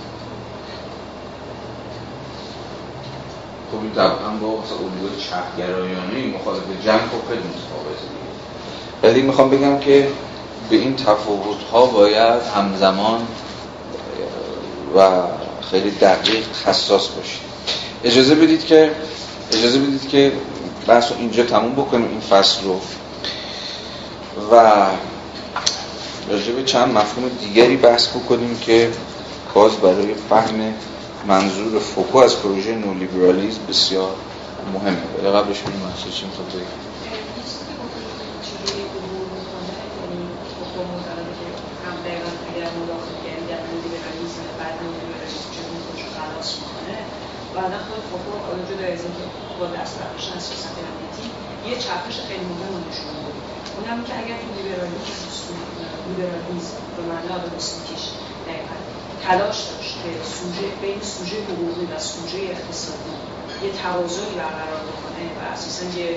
[3.73, 8.09] خب این طبعا با الگوی چپگرایانه مخالف جنگ خب خیلی متفاوته
[9.03, 10.09] ولی می‌خوام بگم که
[10.71, 13.27] به این تفاوت ها باید همزمان
[14.97, 15.11] و
[15.71, 17.41] خیلی دقیق حساس باشید
[18.05, 18.91] اجازه بدید که
[19.53, 20.33] اجازه بدید که
[20.87, 22.81] بحث رو اینجا تموم بکنیم این فصل رو.
[24.53, 24.87] و
[26.31, 28.91] راجع به چند مفهوم دیگری بحث بکنیم که
[29.55, 30.75] باز برای فهم
[31.27, 34.15] منظور فوکو از پروژه نولیبرالیزم بسیار
[34.75, 34.97] مهمه.
[35.19, 36.67] ولی قبلش چی می‌خواد بگیم
[46.19, 46.99] تماس می‌کنه
[47.59, 48.33] بعدا خود فوکو
[48.69, 49.25] جدا از اینکه
[49.59, 51.27] با دست برداشتن سیاست امنیتی
[51.69, 53.37] یه چرخش خیلی مهم رو نشون بود
[53.77, 55.55] اونم که اگر تو لیبرالیسم
[56.09, 58.05] لیبرالیسم به معنی آدموسمیکیش
[58.49, 58.77] دقیقا
[59.25, 63.15] تلاش داشت که سوژه بین سوژه حقوقی و سوژه اقتصادی
[63.65, 66.09] یه توازنی برقرار بکنه و اساسا یه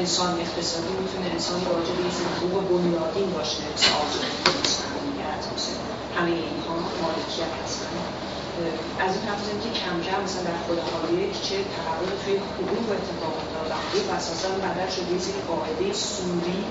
[0.00, 4.82] انسان اقتصادی می‌تونه انسانی راجع به این حقوق بنیادین باشه مثل آزادی مثل
[6.16, 8.15] همه اینها مالکیت هستن.
[8.98, 10.78] از این طرف که کم کم مثلا در خود
[11.20, 15.92] یک چه تحول توی حقوق اتفاق افتاد و حقوق اساسا بدل شده یه سری قاعده
[15.92, 16.64] سوری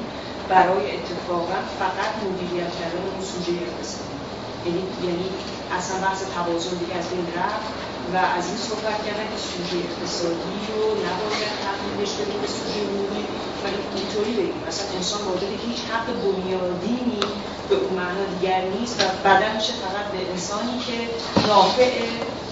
[0.50, 4.20] برای اتفاقا فقط مدیریت کردن اون سوژه اقتصادی.
[4.66, 5.30] یعنی یعنی
[5.72, 7.95] اصلا بحث توازن دیگه از بین رفت.
[8.14, 13.24] و از این صحبت کردن که سوژه اقتصادی رو نباید تبدیلش بدیم به سوژه عمومی
[13.64, 13.66] و
[13.98, 14.60] اینطوری بگیم.
[14.68, 17.24] مثلا انسان واجده که هیچ حق بنیادینی
[17.70, 20.98] به اون معنا دیگر نیست و بدل میشه فقط به انسانی که
[21.50, 22.08] رافعه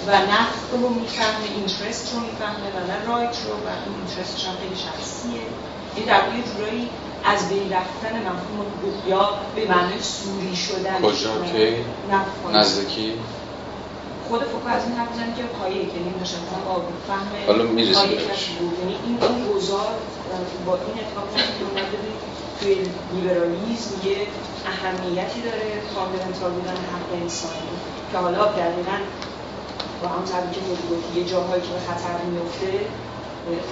[0.07, 4.55] و نفت رو می‌فهمه اینترست رو می‌فهمه و نه رایت رو و این اینترستش هم
[4.61, 5.45] خیلی شخصیه.
[5.95, 6.89] این در یه جورایی
[7.25, 8.65] از بین رفتن مفهوم
[9.07, 11.85] یا به معنی سوری شدن کجا؟ که
[12.53, 13.13] نزدیکی
[14.27, 16.75] خود فوکو از این حرف که پایه که یعنی مشخصا با
[17.07, 18.11] فهم حالا می‌رسیم
[18.79, 19.87] یعنی این اون گذار
[20.65, 21.97] با این اتفاق که اومده
[22.59, 22.75] توی
[23.13, 24.17] لیبرالیزم یه
[24.71, 27.73] اهمیتی داره فاندامنتال بودن حق انسانی.
[28.11, 28.97] که حالا دقیقا
[30.01, 32.85] با هم که یه جاهایی که به خطر میفته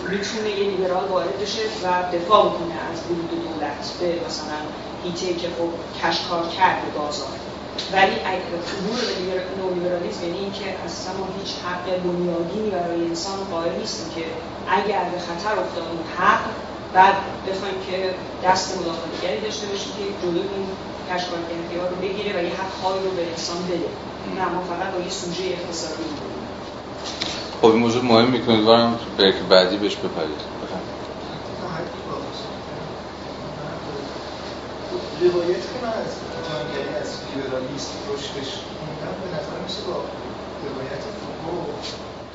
[0.10, 1.88] می‌تونه یه لیبرال وارد بشه و
[2.18, 3.94] دفاع کنه از ورود دولت.
[4.00, 4.60] به مثلا
[5.04, 5.70] هیته که خب
[6.02, 7.51] کشکار کرد بازار.
[7.94, 8.16] ولی
[8.52, 14.26] به نولیبرالیسم یعنی اینکه اصلا ما هیچ حق بنیادینی برای انسان قائل نیستیم که
[14.78, 16.44] اگر به خطر افتاد اون حق
[16.94, 17.16] بعد
[17.48, 17.98] بخوایم که
[18.48, 20.68] دست مداخلگری داشته باشیم که جلوی این
[21.10, 23.90] کشکارکردی ها رو بگیره و یه حق رو به انسان بده.
[24.38, 26.04] نه ما فقط با یه سوژه اقتصادی
[27.62, 28.66] خب این موضوع مهم می‌کنید.
[28.66, 30.42] برم به بعدی بهش بپرید.
[35.22, 36.14] روایت که من از
[36.62, 39.98] جانگری از لیبرالیسم رشدش خوندم به نظر میشه با
[40.66, 41.56] روایت فوکو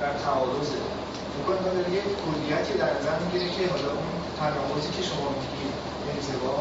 [0.01, 0.81] در تعارضه
[1.33, 5.72] فوکو داره یه کلیتی در نظر می‌گیره که حالا اون تناقضی که شما میگید
[6.11, 6.59] انزوا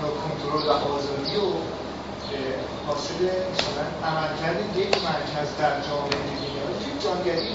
[0.00, 1.48] یا کنترل و آزادی و
[2.86, 3.20] حاصل
[3.52, 7.52] مثلا عملکرد یک مرکز در جامعه میاد توی جانگری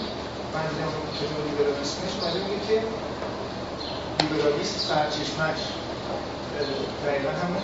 [0.54, 2.78] من دیدم کتاب لیبرالیسمش اومده میگه که
[4.20, 5.62] لیبرالیسم سرچشمش
[7.06, 7.64] دقیقا همون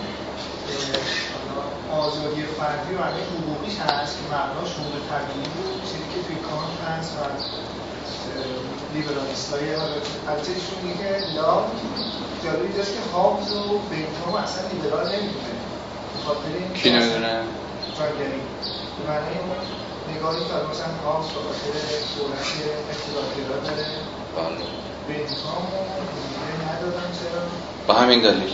[1.91, 5.81] آزادی فردی و معنی حقوقیش هست که مبناش حقوق طبیعی بود.
[5.89, 7.21] چیزی که توی کانت هست و
[8.93, 9.65] لیبرالیست های
[10.27, 11.63] البته ایشون میگه لا
[12.43, 15.59] جالبی داشت که هابز و بینتام اصلا لیبرال نمی‌دونه
[16.25, 17.33] خاطر این کی نمی‌دونه؟
[17.97, 18.41] جانگری.
[18.95, 19.59] به معنی اون
[20.15, 21.73] نگاهی که مثلا هابز به خاطر
[22.15, 22.49] دولت
[22.91, 23.87] اختلافگرا داره.
[24.35, 24.65] بله.
[26.49, 27.41] رو ندادن چرا؟
[27.87, 28.53] با همین دلیل.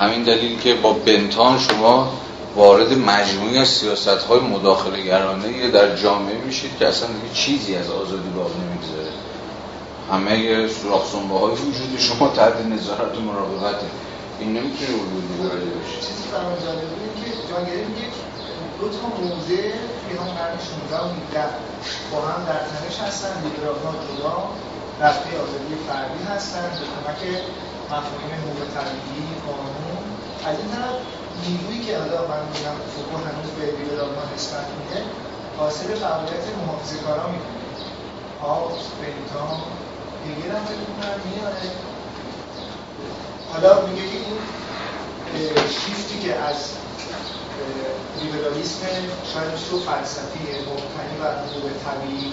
[0.00, 2.12] همین دلیل که با بنتان شما
[2.56, 7.90] وارد مجموعی از سیاست های مداخله گرانه در جامعه میشید که اصلا دیگه چیزی از
[7.90, 9.12] آزادی باقی نمی‌گذاره.
[10.12, 13.86] همه سراخ های وجود شما تحت نظارت و مراقبته.
[14.40, 15.96] این نمی‌تونه وجود لیبرالی باشه.
[16.06, 18.06] چیزی فرمان جالبه که جانگری میگه
[18.80, 19.62] دو تا موزه
[20.00, 21.44] توی هم قرن 16 و 17
[22.12, 24.36] با هم در تنش هستن لیبرال ها جدا
[25.00, 26.66] رفته آزادی فردی هستن.
[26.78, 27.20] به کمک
[27.92, 30.02] مفاهیم حقوق طبیعی قانون.
[30.44, 30.96] از این طرف
[31.46, 35.04] نیرویی که حالا من میگم فوکو هنوز به لیبرالها نسبت میده
[35.58, 37.66] حاصل فعالیت محافظه کارا می‌کنه
[38.40, 39.62] هاوس بنتام
[40.24, 41.70] دیگه هم فکر می‌کنم میاره
[43.52, 44.38] حالا میگه که این
[45.68, 46.56] شیفتی که از
[48.22, 48.86] لیبرالیسم
[49.32, 52.32] شاید تو فلسفی مبتنی بر حقوق طبیعی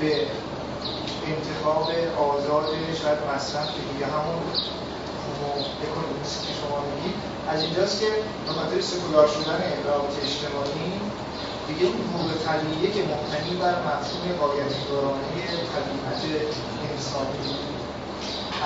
[0.00, 0.26] به
[1.26, 2.68] انتخاب آزاد
[3.02, 4.42] شاید مصرف که دیگه همون
[5.84, 7.16] اکونومیست که شما میگید
[7.52, 8.10] از اینجاست که
[8.46, 10.92] به خاطر سکولار شدن روابط اجتماعی
[11.68, 15.24] دیگه اون حقوق طبیعیه که مبتنی بر مفهوم قایت دورانه
[15.74, 16.20] طبیعت
[16.90, 17.42] انسانی.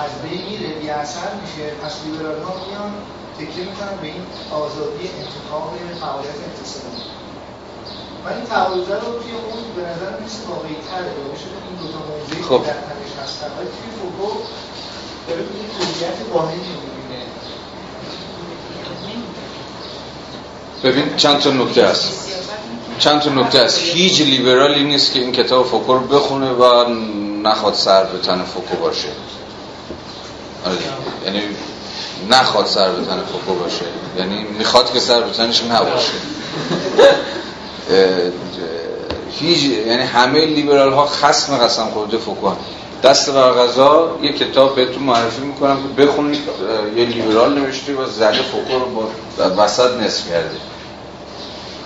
[0.03, 1.65] از بین میره بی اثر میشه.
[1.81, 2.93] پس لیبرال ها میان
[3.37, 5.71] تکیه می‌کنن به این آزادی انتخاب
[6.01, 7.03] فعالیت اقتصادی.
[8.25, 11.11] من این تعارضه رو توی اون به نظر می‌رسه واقعی تره
[11.67, 12.61] این دو تا موضوعی خب.
[12.67, 13.49] در تنش هستن.
[13.57, 14.29] ولی توی فوکو
[15.27, 15.43] داره
[20.83, 22.13] ببین چند تا نکته هست.
[22.99, 23.79] چند تا نکته هست.
[23.79, 26.89] هیچ لیبرالی نیست که این کتاب فوکو بخونه و
[27.43, 29.07] نخواد سر به تن فوکو باشه.
[30.65, 30.77] آره
[31.25, 31.41] یعنی
[32.29, 33.85] نخواد سر به تن فوکو باشه.
[34.17, 36.11] یعنی می‌خواد که سر به تنش نباشه.
[39.39, 42.51] هیچ یعنی همه لیبرال ها خصم قسم خورده فوکو
[43.05, 46.39] دست بر قضا یه کتاب بهتون معرفی می‌کنم که بخونید
[46.97, 49.09] یه لیبرال نوشته و زده فوکو رو از
[49.63, 50.57] وسط نصف کرده.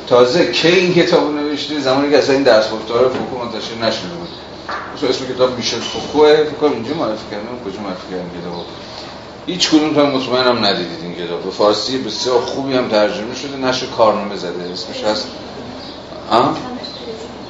[0.07, 4.29] تازه کی این کتاب نوشته؟ زمانی که اصلا این درس گفتار فوکو منتشر نشده بود.
[5.09, 8.63] اسم کتاب میشل فوکوه فکر اینجا معرفی کردم کجا معرفی کردم کتابو
[9.45, 13.85] هیچ کدوم تا مطمئنم ندیدید این کتاب به فارسی بسیار خوبی هم ترجمه شده نشر
[13.85, 15.27] کارنامه زده اسمش هست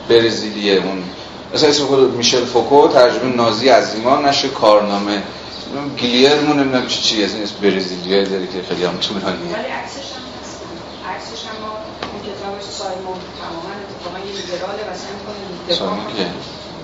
[0.10, 1.04] برزیلیه اون
[1.54, 5.24] مثلا اسم خود میشل فوکو ترجمه نازی از ایمان نشه کارنامه.
[6.02, 10.10] گلیرمون نمی‌دونم چی چی از این اسم برزیلیه داره که خیلی هم طولانیه ولی عکسش
[10.16, 10.62] هم هست.
[11.14, 11.56] عکسش هم
[12.12, 16.26] اون کتابش سایمون تماما اتفاقا یه لیبراله و سعی می‌کنه سایمون که؟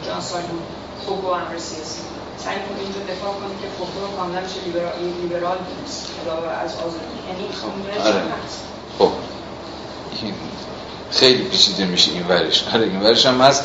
[0.08, 0.64] جان سایمون.
[1.06, 2.02] فوکو امر سیاسی
[2.44, 6.10] سعی کنه اینجا دفاع کنه که فوکو کاملا چه لیبرال لیبرال نیست
[6.64, 7.18] از آزادی.
[7.30, 8.22] یعنی خب آره.
[9.00, 9.12] خب.
[11.12, 12.64] خیلی پیچیده میشه این ورش.
[12.74, 13.64] آره این ورش هم هست.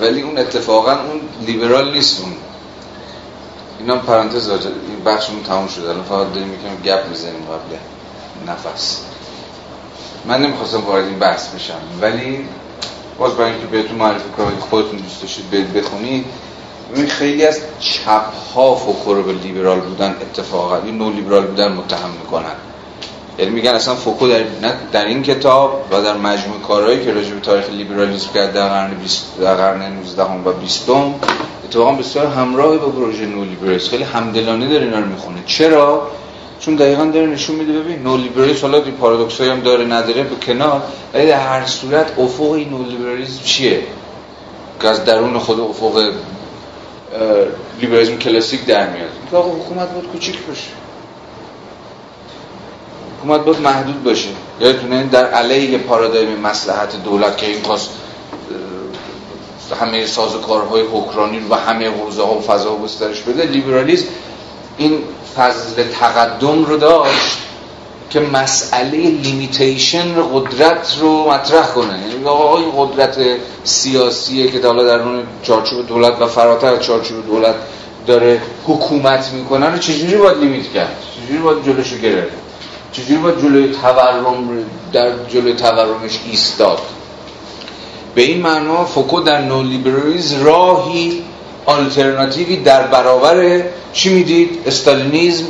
[0.00, 2.32] ولی اون اتفاقا اون لیبرال نیست اون
[3.78, 5.88] اینا پرانتز این بخشمون تموم شده.
[5.90, 7.76] الان فقط داریم می‌کنیم گپ می‌زنیم قبل
[8.52, 9.00] نفس.
[10.24, 11.80] من نمی‌خواستم وارد این بحث بشم.
[12.00, 12.48] ولی
[13.18, 16.24] باز برای اینکه بهتون معرفی کنم خودتون دوست داشتید برید بخونید.
[17.08, 20.76] خیلی از چپ ها فوکو به لیبرال بودن اتفاقا.
[20.76, 22.54] این نو لیبرال بودن متهم می‌کنن.
[23.38, 24.42] یعنی میگن اصلا فوکو در,
[24.92, 28.94] در این کتاب و در مجموع کارهایی که راجع به تاریخ لیبرالیسم کرد در قرن
[28.94, 30.90] 20 در قرن 19 و 20
[31.64, 33.90] اتفاقا بسیار همراه با پروژه نو لیبرالیسم.
[33.90, 35.38] خیلی همدلانه داره اینا رو می‌خونه.
[35.46, 36.08] چرا؟
[36.60, 40.36] چون دقیقا داره نشون میده ببین نو لیبرالیسم حالا این پارادوکسایی هم داره نداره به
[40.46, 40.82] کنار.
[41.14, 43.82] ولی در هر صورت افق این نو لیبرالیسم چیه؟
[44.80, 46.12] که از درون خود افق
[47.80, 49.10] لیبرالیسم کلاسیک در میاد.
[49.32, 50.70] حکومت بود کوچیک باشه.
[53.18, 54.28] حکومت بود محدود باشه.
[54.60, 57.90] یادتونه در علیه پارادایم مسلحت دولت که این خواست
[59.80, 64.06] همه سازوکارهای حکرانی و همه حوزه ها و فضا گسترش بده لیبرالیسم
[64.78, 64.98] این
[65.36, 67.38] فضل تقدم رو داشت
[68.10, 71.98] که مسئله limitation قدرت رو مطرح کنه.
[72.08, 73.18] یعنی آقا این قدرت
[73.64, 77.54] سیاسیه که حالا در اون چارچوب دولت و فراتر چارچوب دولت
[78.06, 82.47] داره حکومت می‌کنه رو چجوری باید limit کرد؟ چجوری باید جلوشو گرفت؟
[82.92, 86.78] چجوری باید جلوی تورم در جلوی تورمش ایستاد؟
[88.14, 91.24] به این معنا فوکو در نولیبرالیسم راهی
[91.66, 93.62] آلترناتیوی در برابر
[93.92, 95.44] چی می‌دید؟ استالینیزم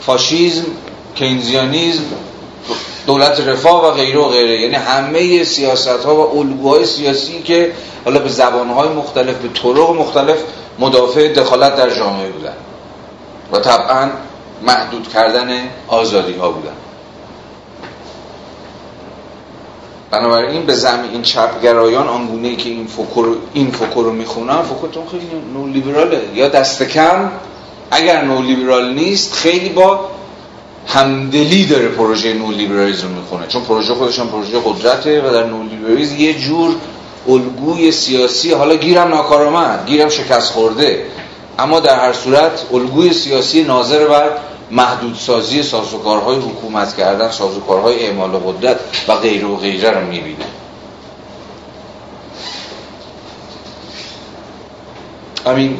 [0.00, 0.64] فاشیزم
[1.14, 2.02] کینزیانیزم
[3.06, 4.60] دولت رفاه و غیره و غیره.
[4.60, 7.72] یعنی همه سیاست ها و الگوهای سیاسی که
[8.04, 10.36] حالا به زبان های مختلف به طرق مختلف
[10.78, 12.54] مدافع دخالت در جامعه بودن.
[13.52, 14.10] و طبعا
[14.66, 15.48] محدود کردن
[15.88, 16.72] آزادی ها بودن.
[20.10, 25.28] بنابراین به زمین این چپگرایان آنگونه که این فکر این فکر رو می‌خونن فکرتون خیلی
[25.54, 27.30] نو لیبراله یا دست کم
[27.90, 30.00] اگر نو لیبرال نیست خیلی با
[30.86, 33.46] همدلی داره پروژه نو لیبرالیسم می‌خونه.
[33.46, 36.74] چون پروژه خودش هم پروژه قدرته و در نو لیبرالیسم یه جور
[37.28, 41.06] الگوی سیاسی حالا گیرم ناکارآمد گیرم شکست خورده.
[41.58, 44.30] اما در هر صورت الگوی سیاسی ناظر بر
[44.70, 50.44] محدودسازی سازوکارهای حکومت کردن سازوکارهای اعمال قدرت و غیره و غیره رو می‌بینه.
[55.46, 55.78] همین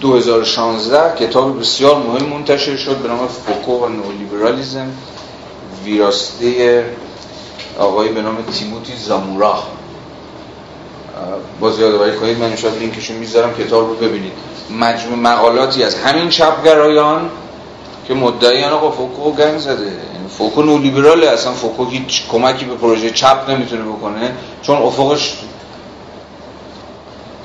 [0.00, 4.90] 2016 کتاب بسیار مهم منتشر شد به نام فوکو و نولیبرالیزم
[5.84, 6.84] ویراسته
[7.78, 9.62] آقای به نام تیموتی زامورا.
[11.60, 14.32] باز یادآوری کنید من شاید لینکشو می‌ذارم کتاب رو ببینید.
[14.70, 17.30] مجموع مقالاتی از همین چپگرایان
[18.08, 19.84] که مدعی آقا فوکو گند زده.
[19.84, 24.32] یعنی فوکو نولیبراله اصلا فوکو هیچ کمکی به پروژه چپ نمی‌تونه بکنه
[24.62, 25.34] چون افقش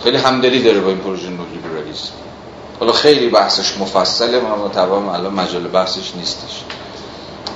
[0.04, 2.12] خیلی همدلی داره با این پروژه نولیبرالیسم.
[2.80, 6.64] حالا خیلی بحثش مفصله ما طبعا الان مجال بحثش نیستش.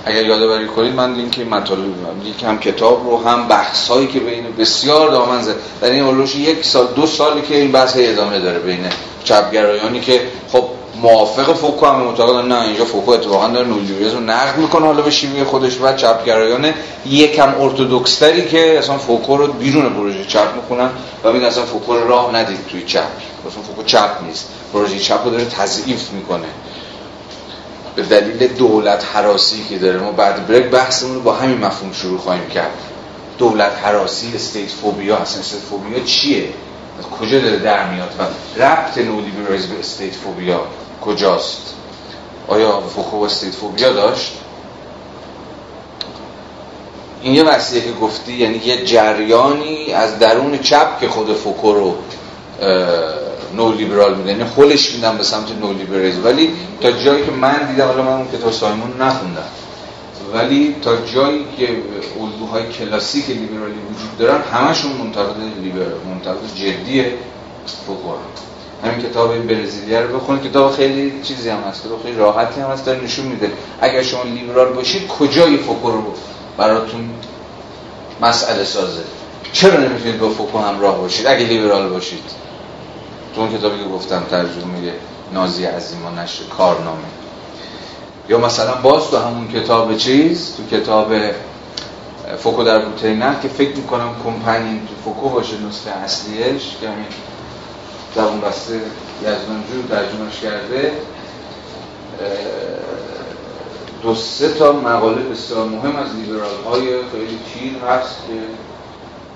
[0.05, 1.85] اگر یادآوری کنید من لینک مطالب
[2.23, 5.55] لینک هم کتاب رو هم بحث هایی که بین بسیار دامن زد.
[5.81, 8.85] در این اولوش یک سال دو سالی که این بحث ادامه داره بین
[9.23, 10.21] چپگرایانی که
[10.51, 10.63] خب
[11.01, 13.67] موافق فوکو هم معتقدن نه اینجا فوکو اتفاقا داره
[14.13, 16.73] رو نقد می‌کنه حالا به شیوه خودش و چپگرایان
[17.05, 20.89] یکم ارتدکس‌تری که اصلا فوکو رو بیرون پروژه چپ می‌کنن
[21.23, 23.03] و میگن اصلا فوکو رو راه ندید توی چپ.
[23.47, 24.49] اصلا فوکو چپ نیست.
[24.73, 26.47] پروژه چپ رو داره تضعیف می‌کنه.
[27.95, 29.99] به دلیل دولت هراسی که داره.
[29.99, 32.73] ما بعد break بحثمون رو با همین مفهوم شروع خواهیم کرد.
[33.37, 36.49] دولت هراسی state phobia هست state phobia چیه؟
[36.99, 38.23] از کجا داره در میاد؟ و
[38.63, 40.61] ربط نولیبرالیسم به state phobia
[41.05, 41.73] کجاست؟
[42.47, 44.31] آیا فوکو state phobia داشت؟
[47.21, 51.95] این یه وسیله که گفتی یعنی یه جریانی از درون چپ که خود فوکو رو
[53.55, 54.31] نو لیبرال میده.
[54.31, 58.13] یعنی هلش میدن به سمت نو لیبرالیسم ولی تا جایی که من دیدم حالا من
[58.13, 59.47] اون کتاب سایمون نخوندم.
[60.33, 61.69] ولی تا جایی که
[62.21, 67.05] الگوهای کلاسیک لیبرالی وجود دارن همشون منتقد لیبرال منتقد جدی
[67.87, 68.09] فوکو
[68.83, 73.03] همین کتاب برزیلیا رو بخونید کتاب خیلی چیزی هم هست خیلی راحتی هم هست داره
[73.03, 73.51] نشون میده.
[73.81, 76.03] اگر شما لیبرال باشید کجای فوکو رو
[76.57, 77.09] براتون
[78.21, 79.01] مسئله سازه؟
[79.53, 82.23] چرا نمی‌تونید با فوکو همراه باشید؟ اگه لیبرال باشید.
[83.35, 84.93] تو اون کتابی که گفتم ترجمه
[85.33, 87.03] نازی عظیما نشر کارنامه.
[88.29, 91.13] یا مثلا باز تو همون کتاب چیز تو کتاب
[92.37, 96.87] فوکو در بوته که فکر می‌کنم کمپانین تو فوکو باشه نسخه اصلیش که
[98.21, 98.81] اون بسته
[99.21, 100.91] یزدانجو ترجمهش کرده.
[104.01, 108.33] دو سه تا مقاله بسیار مهم از لیبرال های خیلی پیر هست که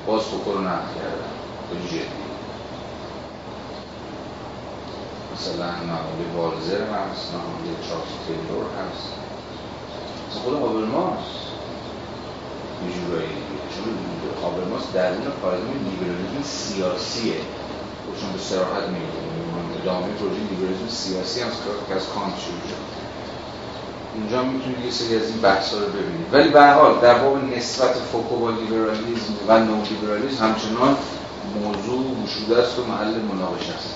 [0.08, 1.28] باز فوکو رو نقل کردن.
[5.36, 9.08] مثلا مقاله والزر هست مقاله چارلز تیلور هست.
[10.30, 11.26] مثلا خود هابرماس
[12.88, 13.38] یه جورایی
[13.76, 13.98] چون
[14.44, 17.36] هابرماس درون پارادایم لیبرالیسم سیاسیه.
[18.22, 19.28] چون به سراحت میگه
[19.82, 21.50] ادامه پروژه لیبرالیسم سیاسی هم
[21.88, 22.84] که از کانت شروع شد.
[24.16, 26.34] اونجا می‌تونید یه سری از این بحث رو ببینید.
[26.34, 30.98] ولی به حال در باب نسبت فوکو با لیبرالیسم و نو لیبرالیسم همچنان
[31.64, 33.96] موضوع گشوده است و محل مناقشه است.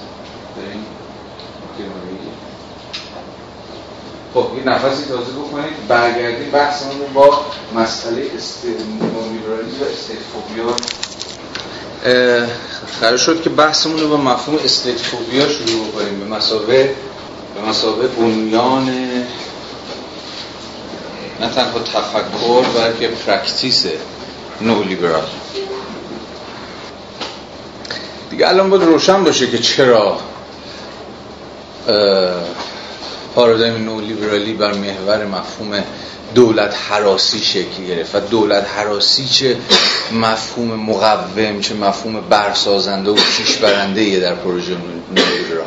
[4.33, 5.87] خب یه نفسی تازه بکنید.
[5.87, 7.45] برگردیم بحثمون با
[7.75, 8.65] مسئله است...
[8.65, 11.10] لیبرالیسم و
[13.01, 16.95] قرار شد که بحثمون رو با مفهوم state phobia شروع بکنیم به مثابه
[17.55, 18.89] به مثابه بنیان
[21.39, 23.85] نه تنها تفکر بلکه practice
[24.61, 25.27] نو لیبرال.
[28.29, 30.17] دیگه الان باید روشن باشه که چرا
[33.35, 35.83] پارادایم نو لیبرالی بر محور مفهوم
[36.35, 38.15] دولت حراسی شکل گرفت.
[38.15, 39.57] و دولت حراسی چه
[40.11, 44.77] مفهوم مقوم چه مفهوم برسازنده و پیش برنده در پروژه نو
[45.15, 45.65] لیبرال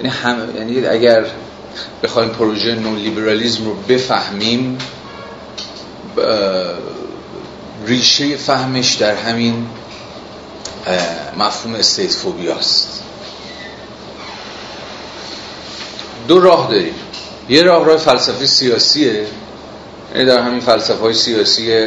[0.00, 0.56] یعنی, هم...
[0.56, 1.26] یعنی اگر
[2.02, 4.78] بخوایم پروژه نو لیبرالیزم رو بفهمیم
[7.86, 9.66] ریشه فهمش در همین
[11.38, 13.02] مفهوم استیت فوبیاست
[16.28, 16.94] دو راه داریم.
[17.48, 19.26] یه راه راه فلسفه سیاسیه.
[20.14, 21.86] در همین فلسفه های سیاسی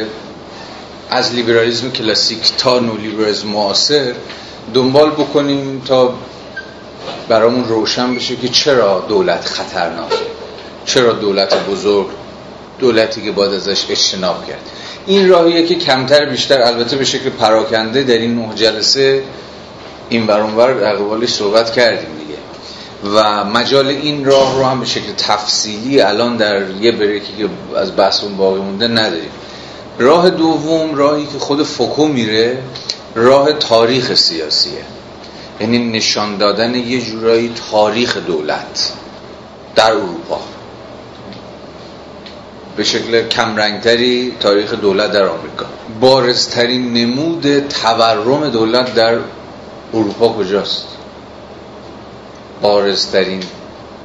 [1.10, 4.14] از لیبرالیزم کلاسیک تا نو لیبرالیزم معاصر
[4.74, 6.14] دنبال بکنیم تا
[7.28, 10.16] برامون روشن بشه که چرا دولت خطرناکه
[10.84, 12.06] چرا دولت بزرگ
[12.78, 14.60] دولتی که باید ازش اجتناب کرد.
[15.06, 19.22] این راهیه که کمتر بیشتر البته به شکل پراکنده در این نه جلسه
[20.08, 22.08] این برانور در صحبت کردیم
[23.04, 27.48] و مجال این راه رو هم به شکل تفصیلی الان در یه بریکی که
[27.78, 29.30] از بحثمون باقی مونده نداریم.
[29.98, 32.62] راه دوم راهی که خود فوکو میره
[33.14, 34.84] راه تاریخ سیاسیه.
[35.60, 38.92] یعنی نشان دادن یه جورایی تاریخ دولت
[39.74, 40.40] در اروپا.
[42.76, 45.66] به شکل کمرنگتری تاریخ دولت در آمریکا.
[46.00, 49.18] بارزترین نمود تورم دولت در
[49.94, 50.86] اروپا کجاست؟
[52.62, 53.42] بارزترین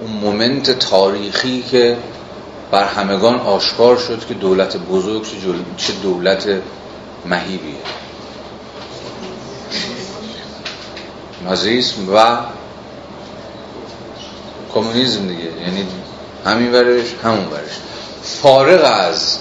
[0.01, 1.97] اون مومنت تاریخی که
[2.71, 5.25] بر همگان آشکار شد که دولت بزرگ
[5.77, 6.47] چه دولت
[7.25, 7.75] مهیبیه.
[11.43, 12.37] نازیسم و
[14.73, 15.85] کمونیسم دیگه یعنی
[16.45, 17.71] همین ورش همون ورش.
[18.23, 19.37] فارغ از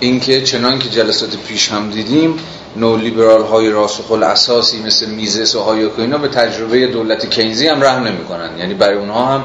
[0.00, 2.38] اینکه چنان که جلسات پیش هم دیدیم
[2.76, 7.82] نو لیبرال های راسخ اساسی مثل میزس و هایوکو اینا به تجربه دولت کینزی هم
[7.82, 8.58] رحم نمی‌کنن.
[8.58, 9.44] یعنی برای اونها هم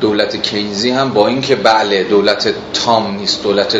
[0.00, 3.76] دولت کینزی هم با اینکه بله دولت تام نیست دولت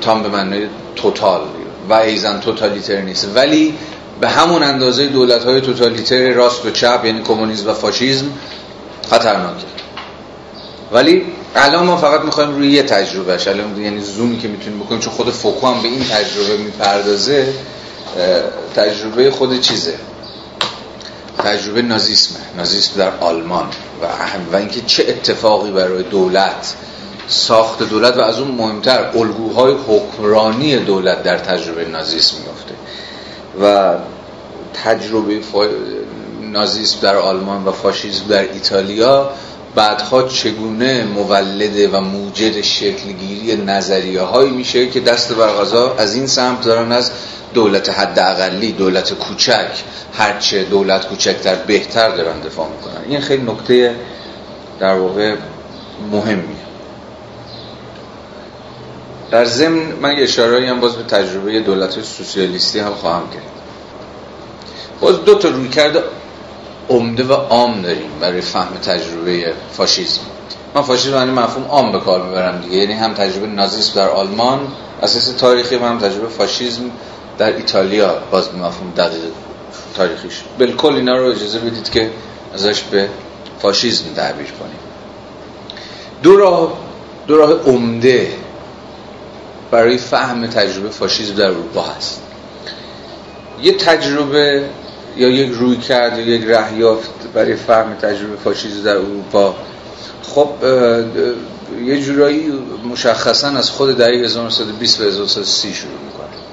[0.00, 1.40] تام به معنی توتال
[1.88, 3.74] و ایزن توتالیتر نیست ولی
[4.20, 8.26] به همون اندازه دولت های توتالیتر راست و چپ یعنی کمونیسم و فاشیسم
[9.10, 9.66] خطرناکه
[10.92, 11.22] ولی
[11.54, 15.30] الان ما فقط می‌خوایم روی یه تجربه الان یعنی زومی که می‌تونیم بکنیم چون خود
[15.30, 17.46] فوکو هم به این تجربه می‌پردازه
[18.76, 19.94] تجربه خود چیزه؟
[21.38, 22.38] تجربه نازیسمه.
[22.56, 23.66] نازیسم در آلمان.
[24.02, 24.06] و
[24.52, 26.74] و اینکه چه اتفاقی برای دولت
[27.28, 32.74] ساخت دولت و از اون مهمتر الگوهای حکمرانی دولت در تجربه نازیسم میفته
[33.62, 33.94] و
[34.84, 35.66] تجربه فا...
[36.40, 39.30] نازیسم در آلمان و فاشیسم در ایتالیا
[39.74, 46.64] بعدها چگونه مولده و موجد شکلگیری نظریه هایی میشه که دست برغذا از این سمت
[46.64, 47.10] دارن از
[47.54, 53.04] دولت حد اقلی دولت کوچک هرچه دولت کوچکتر بهتر دارن دفاع می‌کنن.
[53.08, 53.94] این خیلی نکته
[54.80, 55.36] در واقع
[56.12, 56.64] مهمیه.
[59.30, 63.42] در ضمن من اشاره هم باز به تجربه دولت سوسیالیستی هم خواهم کرد.
[65.00, 66.02] باز دو تا روی کرده
[66.88, 70.20] عمده و عام داریم برای فهم تجربه فاشیسم
[70.74, 72.76] من فاشیسم یعنی مفهوم عام به کار می‌برم دیگه.
[72.76, 74.60] یعنی هم تجربه نازیسم در آلمان
[75.02, 76.82] اساس تاریخی و هم تجربه فاشیسم
[77.38, 78.14] در ایتالیا.
[78.30, 79.20] باز به مفهوم دقیق
[79.96, 80.42] تاریخیش.
[80.58, 82.10] بالکل اینا رو اجازه بدید که
[82.54, 83.08] ازش به
[83.58, 84.78] فاشیسم تعبیر کنیم.
[86.22, 86.72] دو راه
[87.26, 88.32] دو راه عمده
[89.70, 92.22] برای فهم تجربه فاشیسم در اروپا هست.
[93.62, 94.68] یه تجربه
[95.16, 99.54] یا یک روی کرد یا یک رهیافت برای فهم تجربه فاشیسم در اروپا.
[100.22, 100.48] خب
[101.84, 102.52] یه جورایی
[102.90, 106.44] مشخصا از خود دهه 1920 و 1930 شروع می‌کنه.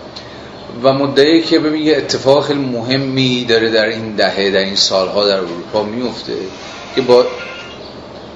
[0.84, 5.28] و مدعی که ببین یه اتفاق خیلی مهمی داره در این دهه در این سالها
[5.28, 6.34] در اروپا میفته
[6.96, 7.26] که با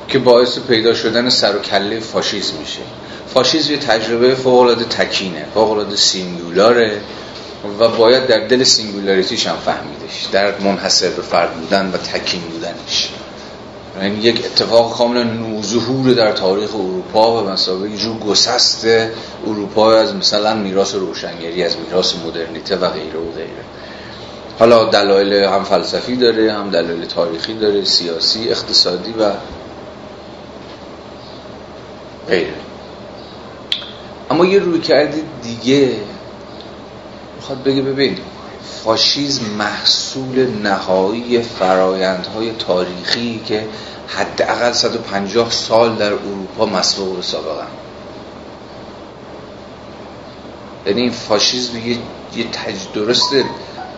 [0.07, 2.79] که باعث پیدا شدن سر و کله فاشیسم میشه.
[3.33, 6.91] فاشیسم یه تجربه فوق تکینه فوق العاده singular ه
[7.79, 12.41] و باید در دل singularity ش هم فهمیدش در منحصر به فرد بودن و تکین
[12.41, 13.09] بودنش.
[14.01, 18.87] یعنی یک اتفاق کاملا نوظهور در تاریخ اروپا و به مثابه یه جور گسست
[19.47, 23.65] اروپا از مثلا میراث روشنگری از میراث مدرنیته و غیره و غیره.
[24.59, 29.31] حالا دلایل هم فلسفی داره هم دلایل تاریخی داره سیاسی اقتصادی و
[32.27, 32.53] غیره.
[34.31, 35.95] اما یه روی کرده دیگه
[37.45, 38.17] می‌خواد بگه ببین
[38.83, 43.65] فاشیزم محصول نهایی فرایندهای تاریخی که
[44.07, 47.63] حداقل 150 سال در اروپا مسبوق به سابقه.
[50.85, 51.97] یعنی این فاشیزم یه,
[52.35, 52.45] یه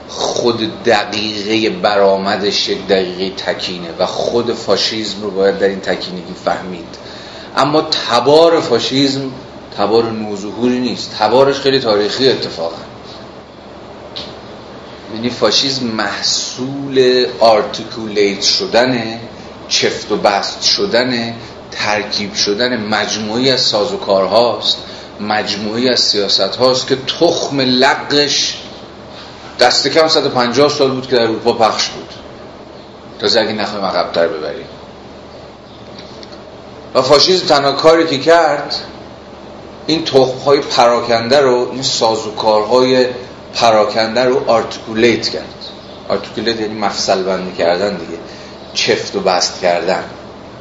[0.08, 6.98] خود دقیقه برآمدش یک دقیقه تکینه و خود فاشیزم رو باید در این تکینگی فهمید.
[7.58, 9.32] اما تبار فاشیزم
[9.78, 11.16] تبار نوظهوری نیست.
[11.20, 12.97] تبارش خیلی تاریخی اتفاقا.
[15.14, 19.20] یعنی فاشیزم محصول articulate شدن
[19.68, 21.34] چفت و بست شدن
[21.72, 24.78] ترکیب شدن مجموعی از سازوکارهاست
[25.20, 28.58] مجموعی از سیاست هاست که تخم لقش
[29.60, 32.14] دست کم 150 سال بود که در اروپا پخش بود.
[33.20, 34.66] تا اگه نخواهیم عقبتر ببریم.
[36.96, 38.76] و فاشیزم تنها کاری که کرد
[39.88, 43.06] این تخم های پراکنده رو این سازوکارهای
[43.58, 45.56] پراکنده رو articulate کرد.
[46.10, 48.18] articulate یعنی مفصل بندی کردن دیگه.
[48.74, 50.04] چفت و بست کردن.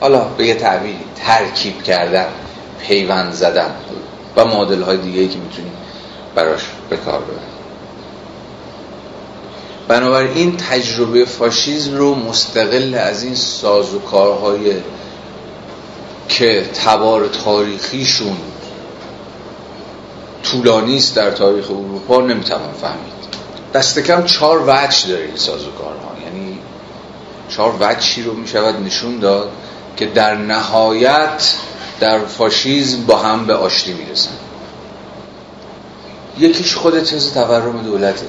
[0.00, 2.26] حالا به یه تعبیری ترکیب کردن
[2.80, 3.70] پیوند زدن
[4.36, 5.72] و مدل های دیگه که می‌تونیم
[6.34, 6.60] براش
[6.90, 7.56] به کار ببریم.
[9.88, 14.74] بنابراین تجربه فاشیزم رو مستقل از این سازوکارهای
[16.28, 18.36] که تبار تاریخیشون
[20.50, 23.16] طولانی است در تاریخ اروپا نمی‌توان فهمید.
[23.74, 26.58] دست کم چهار وجه داره این سازوکارها یعنی
[27.48, 29.50] چهار وجهی رو می‌شود نشون داد
[29.96, 31.54] که در نهایت
[32.00, 34.30] در فاشیزم با هم به آشتی می‌رسن
[36.38, 38.26] یکیش خود تز تورم دولته.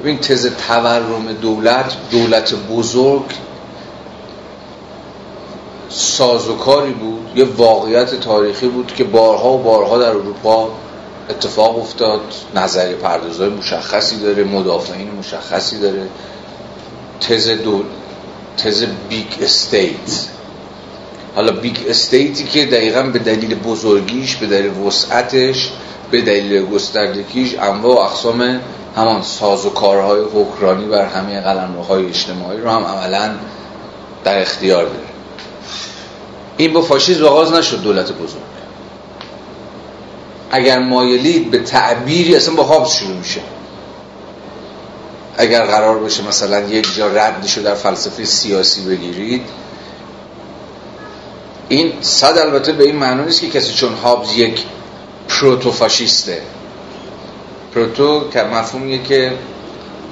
[0.00, 3.24] ببین تز تورم دولت دولت بزرگ
[5.88, 10.70] سازوکاری بود یه واقعیت تاریخی بود که بارها و بارها در اروپا
[11.32, 12.20] اتفاق افتاد
[12.54, 16.06] نظری پردازهای مشخصی داره مدافعین مشخصی داره.
[17.20, 17.84] تز دولت
[18.56, 20.26] تز big state.
[21.34, 25.70] حالا big state ی که دقیقا به دلیل بزرگیش به دلیل وسعتش
[26.10, 28.60] به دلیل گستردگیش انواع و اقسام
[28.96, 33.34] همان ساز و کارهای حکرانی بر همه قلمروهای اجتماعی رو هم عملا
[34.24, 35.12] در اختیار داره.
[36.56, 38.51] این با فاشیسم آغاز نشد دولت بزرگ.
[40.52, 43.40] اگر مایلید به تعبیری اصلا با هابز شروع میشه.
[45.36, 49.42] اگر قرار باشه مثلا یک جا ردشو در فلسفه سیاسی بگیرید.
[51.68, 54.64] این صد البته به این معنی نیست که کسی چون هابز یک
[55.28, 56.42] پروتو فاشیسته
[57.74, 59.32] پروتو که مفهومیه که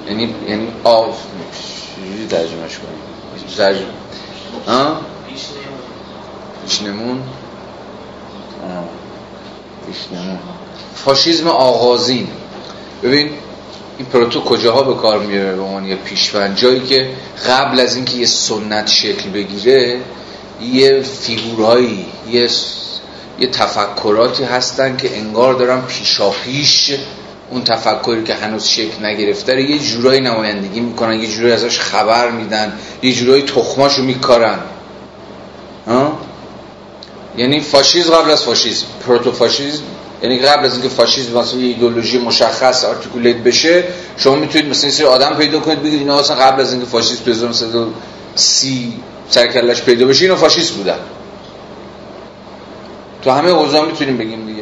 [0.07, 1.17] یعنی یعنی آف
[1.95, 3.01] چجوری ترجمهش کنیم
[3.57, 3.87] ترجمه
[4.67, 5.01] ها
[6.65, 7.23] پیشنمون
[10.95, 12.27] فاشیزم آغازین
[13.03, 13.29] ببین
[13.97, 16.55] این پروتو کجاها به کار میره به عنوان یه پیشوند.
[16.55, 17.09] جایی که
[17.47, 19.99] قبل از اینکه یه سنت شکل بگیره
[20.61, 22.49] یه فیگورهایی یه
[23.39, 26.91] یه تفکراتی هستن که انگار دارن پیشاپیش
[27.49, 32.73] اون تفکری که هنوز شکل نگرفته یه جورایی نمایندگی می‌کنن یه جورایی ازش خبر میدن
[33.01, 34.59] یه جورایی تخماشو میکارن.
[37.37, 39.83] یعنی فاشیسم قبل از فاشیسم proto-fascism
[40.23, 43.83] یعنی قبل از اینکه فاشیسم به مثابه یه ایدئولوژی مشخص articulate بشه
[44.17, 47.23] شما می‌تونید مثلا این سری آدم پیدا کنید بگید اینا اصلا قبل از اینکه فاشیسم
[47.25, 48.93] به 1930
[49.29, 50.99] سر و کلش پیدا بشه اینا فاشیست بودن.
[53.23, 54.61] تو همه حوزه می‌تونیم بگیم دیگه.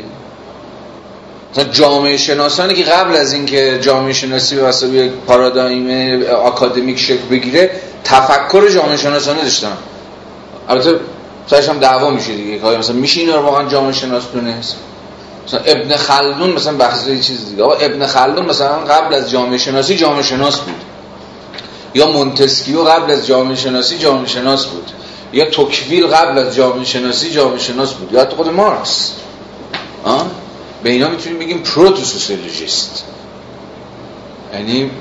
[1.52, 7.26] مثلا جامعه شناسانی که قبل از اینکه جامعه شناسی به مثابه یک پارادایم آکادمیک شکل
[7.32, 7.72] بگیره
[8.04, 9.78] تفکر جامعه شناسانه داشتن.
[10.70, 11.00] البته
[11.50, 14.76] سرش هم دعوا میشه دیگه مثلا میشه اینا رو واقعا جامعه شناس دونست؟
[15.48, 17.64] مثلا ابن خلدون مثلا بحث چیز دیگه.
[17.64, 20.76] آقا ابن خلدون مثلا قبل از جامعه شناسی جامعه شناس بود.
[21.94, 24.92] یا مونتسکیو قبل از جامعه شناسی جامعه شناس بود.
[25.34, 28.14] یا توکویل قبل از جامعه شناسی جامعه شناس بود.
[28.14, 29.12] یا خود مارکس.
[30.04, 30.26] آه؟
[30.84, 33.04] به اینا می‌تونیم بگیم proto-sociologist
[34.54, 34.92] یعنی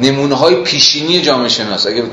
[0.00, 1.86] نمونه های پیشینی جامعه شناس.
[1.86, 2.04] اگه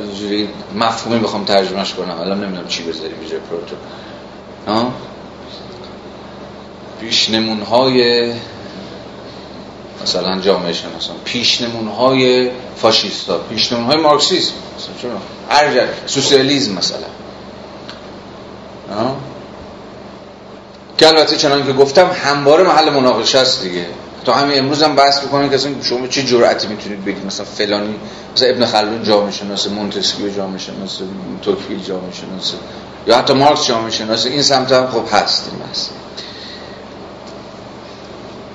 [0.00, 2.20] اینجوری مفهومی بخوام ترجمهش کنم.
[2.20, 3.76] الان نمی‌دونم چی بذاریم اینجا پروتو.
[7.00, 8.32] پیش نمونه های
[10.02, 11.16] مثلا جامعه شناسان.
[11.24, 13.38] پیش نمونه های فاشیستا.
[13.38, 14.52] پیش نمونه های مارکسیسم.
[14.78, 15.18] مثلا
[15.48, 17.06] هر سوسیالیسم مثلا.
[20.98, 23.86] که البته چنان که گفتم همواره محل مناقشه است دیگه.
[24.24, 27.94] تا همین امروز هم بحث بکنیم که شما چه جرأتی می‌تونید بگید؟ مثلا فلانی
[28.36, 31.04] مثلا ابن خلدون جامعه شناسه مونتسکیو جامعه شناسه
[31.42, 32.56] توکویل جامعه شناسه
[33.06, 35.88] یا حتی مارکس جامعه شناسه این سمت هم خب هست این بحث.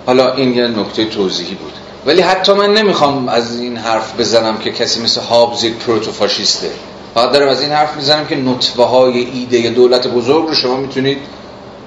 [0.06, 1.74] حالا این یه نکته توضیحی بود.
[2.06, 6.70] ولی حتی من نمی‌خوام از این حرف بزنم که کسی مثل هابز یک پروتوفاشیسته.
[7.14, 11.18] فقط دارم از این حرف می‌زنم که نطفه های ایده دولت بزرگ رو شما می‌تونید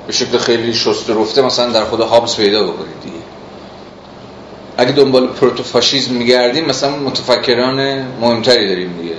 [0.07, 3.01] به شکل خیلی شست رفته مثلا در خود هابز پیدا بکنید.
[3.03, 3.22] دیگه
[4.77, 9.15] اگه دنبال پروتوفاشیسم میگردیم مثلا متفکران مهمتری داریم دیگه.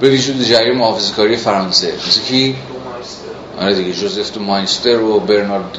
[0.00, 1.92] به وجود جریان محافظه‌کاری فرانسه.
[2.08, 2.56] مثل کی؟
[3.60, 5.78] آره دیگه جوزف دو ماینستر و برنارد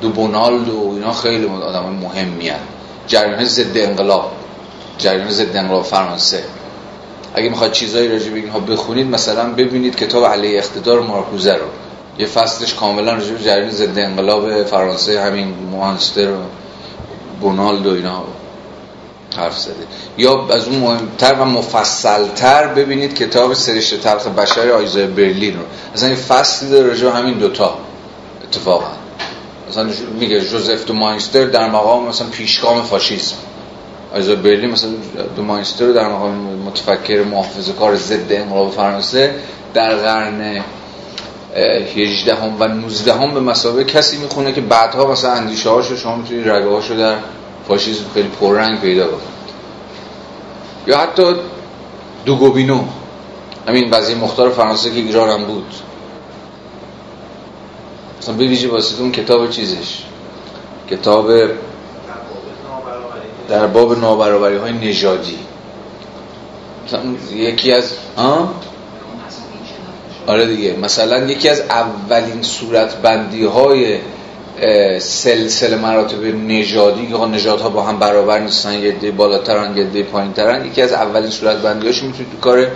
[0.00, 2.60] دو بونالد و اینا خیلی آدم مهمی هست
[3.06, 4.32] جریان ضد انقلاب.
[4.98, 6.44] جریان ضد انقلاب فرانسه.
[7.34, 11.66] اگه می‌خواد چیزایی راجع به اینها بخونید مثلا ببینید کتاب علیه اقتدار مارکوزه رو.
[12.18, 16.36] یه فصلش کاملا راجع به جریان ضد انقلاب فرانسه همین مانستر و
[17.42, 18.24] بونالد و اینا
[19.36, 19.86] حرف زده
[20.18, 25.64] یا از اون مهمتر و مفصلتر ببینید کتاب سرشت تلخ بشر آیزای برلین رو.
[25.94, 27.78] اصلا این فصلی داره راجع همین دوتا
[28.44, 28.90] اتفاقا.
[29.68, 29.88] مثلا
[30.20, 33.36] میگه جوزف دو ماینستر در مقام مثلا پیشگام فاشیسم.
[34.14, 34.90] از برلین مثلا
[35.36, 36.34] دو ماینستر در مقام
[36.66, 39.34] متفکر محافظه کار ضد انقلاب فرانسه
[39.74, 40.64] در قرن
[41.56, 46.16] 18 هم و 19 هم به مسابقه کسی می‌خونه که بعدها مثلا اندیشه هاشو شما
[46.16, 47.16] می‌تونید رگه هاشو در
[47.68, 49.32] فاشیسم خیلی پررنگ پیدا کنید
[50.86, 51.22] یا حتی
[52.24, 52.84] دوگوبینو.
[53.68, 55.74] همین وزیر مختار فرانسه که ایران بود.
[58.18, 60.02] مثلا به ویژه واسه اون کتاب چیزش.
[60.90, 61.30] کتاب
[63.48, 64.56] در باب نابرابری.
[64.56, 65.38] های نژادی.
[67.34, 68.54] یکی از آه؟
[70.26, 70.76] آره دیگه.
[70.76, 73.98] مثلا یکی از اولین صورت بندی های
[74.98, 80.66] سلسله مراتب نژادی که نژادها با هم برابر نیستن یه دی بالاترن یه دی پایینترن
[80.66, 82.66] یکی از اولین صورت بندی هاشو می‌تونید تو کار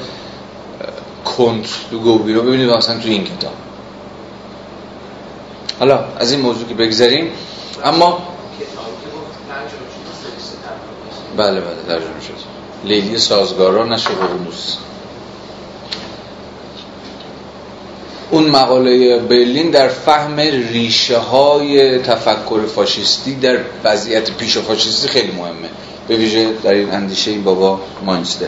[1.24, 3.52] کنت تو گوبی رو ببینید مثلا تو این کتاب.
[5.78, 7.30] حالا از این موضوع که بگذاریم
[7.84, 8.18] اما
[11.36, 12.34] بله بله ترجمه شد.
[12.84, 14.76] لیلی سازگاران نشه قرنوس
[18.30, 20.36] اون مقاله برلین در فهم
[20.72, 25.68] ریشه های تفکر فاشیستی در وضعیت پیش فاشیستی خیلی مهمه.
[26.08, 28.46] به ویژه در این اندیشه این بابا ماینستر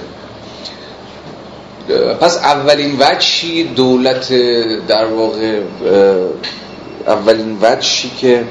[2.20, 4.32] پس اولین وجهی دولت
[4.88, 5.60] در واقع
[7.06, 8.44] اولین وجهی که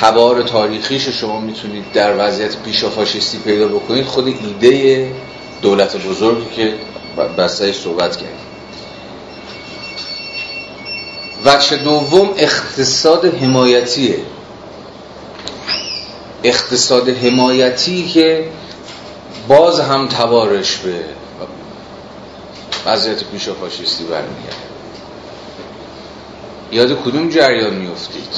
[0.00, 5.10] تبار تاریخیش شما می‌تونید در وضعیت پیشا فاشیستی پیدا بکنید خود ایده
[5.62, 6.72] دولت بزرگی که
[7.38, 8.51] بسته صحبت کردیم
[11.44, 14.18] وجه دوم اقتصاد حمایتیه.
[16.44, 18.48] اقتصاد حمایتی که
[19.48, 21.04] باز هم تبارش به
[22.86, 24.56] وضعیت پیشا فاشیستی برمیگرده.
[26.72, 28.32] یاد کدوم جریان میفتید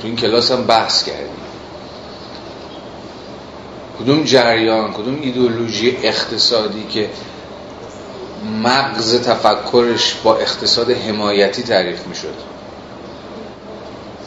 [0.00, 1.30] تو این کلاس هم بحث کردیم.
[4.00, 7.10] کدوم جریان کدوم ایدولوژی اقتصادی که
[8.44, 12.34] مغز تفکرش با اقتصاد حمایتی تعریف می‌شد.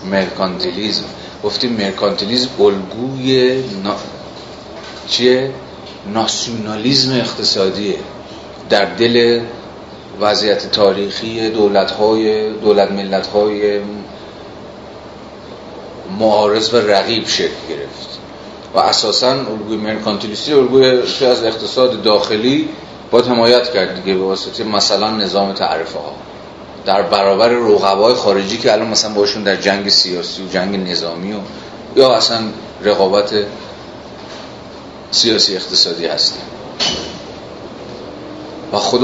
[0.05, 1.03] مرکانتیلیزم.
[1.43, 3.95] گفتیم مرکانتیلیزم الگوی نا...
[5.07, 5.51] چیه؟
[6.13, 7.95] ناسیونالیزم اقتصادیه.
[8.69, 9.41] در دل
[10.21, 13.79] وضعیت تاریخی دولت های دولت ملت های
[16.19, 18.19] معارض و رقیب شکل گرفت.
[18.73, 20.85] و اساسا الگوی مرکانتیلیستی الگوی
[21.25, 22.69] از اقتصاد داخلی
[23.13, 26.15] باید حمایت کرد دیگه به واسطه مثلا نظام تعرفه ها
[26.85, 31.37] در برابر رقبای خارجی که الان مثلا باشون در جنگ سیاسی و جنگ نظامی و
[31.95, 32.39] یا اصلا
[32.83, 33.33] رقابت
[35.11, 36.41] سیاسی اقتصادی هستیم
[38.73, 39.03] و خود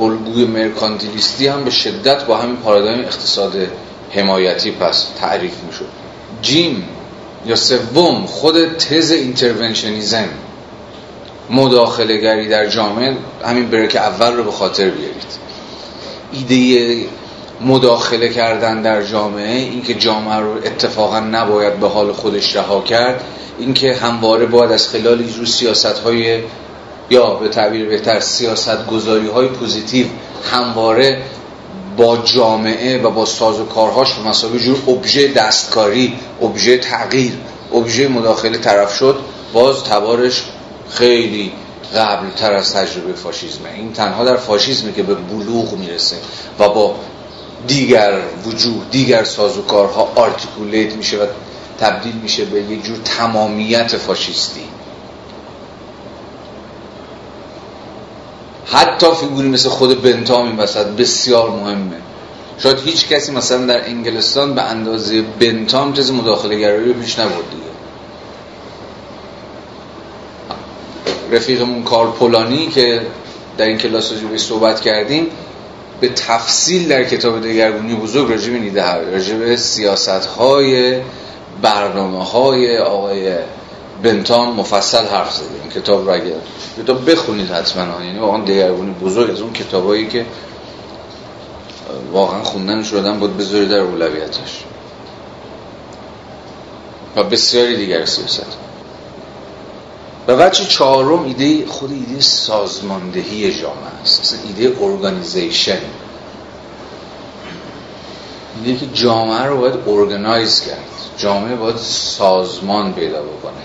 [0.00, 3.52] الگوی مرکانتیلیستی هم به شدت با همین پارادایم اقتصاد
[4.10, 5.88] حمایتی پس تعریف می‌شد.
[6.42, 6.88] جیم
[7.46, 10.28] یا سوم خود تز interventionism.
[11.50, 15.42] مداخله گری در جامعه همین بریک اول رو به خاطر بیارید.
[16.32, 17.06] ایده
[17.60, 23.24] مداخله کردن در جامعه اینکه جامعه رو اتفاقا نباید به حال خودش رها کرد
[23.58, 26.40] اینکه همواره باید از خلال اینجور سیاست های
[27.10, 30.06] یا به تعبیر بهتر سیاست گذاری های positive
[30.52, 31.22] همواره
[31.96, 37.32] با جامعه و با ساز و کارهاش به مثابه یه جور ابژه دستکاری ابژه تغییر
[37.74, 39.16] ابژه مداخله طرف شد
[39.52, 40.44] باز تبارش
[40.94, 41.52] خیلی
[41.94, 43.68] قبل تر از تجربه فاشیزمه.
[43.74, 46.16] این تنها در فاشیزمه که به بلوغ می‌رسه
[46.58, 46.94] و با
[47.66, 51.26] دیگر وجوه دیگر سازوکارها articulate میشه و
[51.80, 54.64] تبدیل میشه به یک جور تمامیت فاشیستی.
[58.66, 61.96] حتی فیگوری مثل خود بنتام این وسط بسیار مهمه.
[62.58, 67.50] شاید هیچ کسی مثلا در انگلستان به اندازه بنتام تز مداخله گرایی رو پیش نبرد
[67.50, 67.71] دیگه
[71.32, 73.00] رفیقمون کار پولانی که
[73.58, 75.26] در این کلاس رو صحبت کردیم
[76.00, 81.00] به تفصیل در کتاب دگرگونی بزرگ راجع نیده راجع به سیاست های
[81.62, 83.34] برنامه های آقای
[84.02, 85.48] بنتام مفصل حرف زده.
[85.62, 86.32] این کتاب را اگر
[86.82, 90.26] کتاب بخونید حتما یعنی واقعا دگرگونی بزرگ از اون کتابایی که
[92.12, 94.64] واقعا خوندنش رو بود بذاری در اولویتش.
[97.16, 98.61] و بسیاری دیگر سیاست.
[100.28, 104.38] و وچه چهارم ایده خود ایده سازماندهی جامعه است.
[104.46, 105.78] ایده ارگانیزیشن
[108.64, 110.78] ایده که جامعه رو باید organize کرد.
[111.16, 113.62] جامعه باید سازمان پیدا بکنه.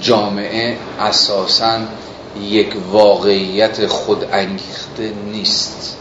[0.00, 1.80] جامعه اساسا
[2.40, 5.96] یک واقعیت خود انگیخته نیست.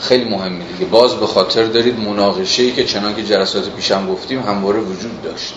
[0.00, 0.90] خیلی مهمه دیگه.
[0.90, 5.54] باز به خاطر دارید مناقشه ای که چنان که جلسات پیشم گفتیم همواره وجود داشت.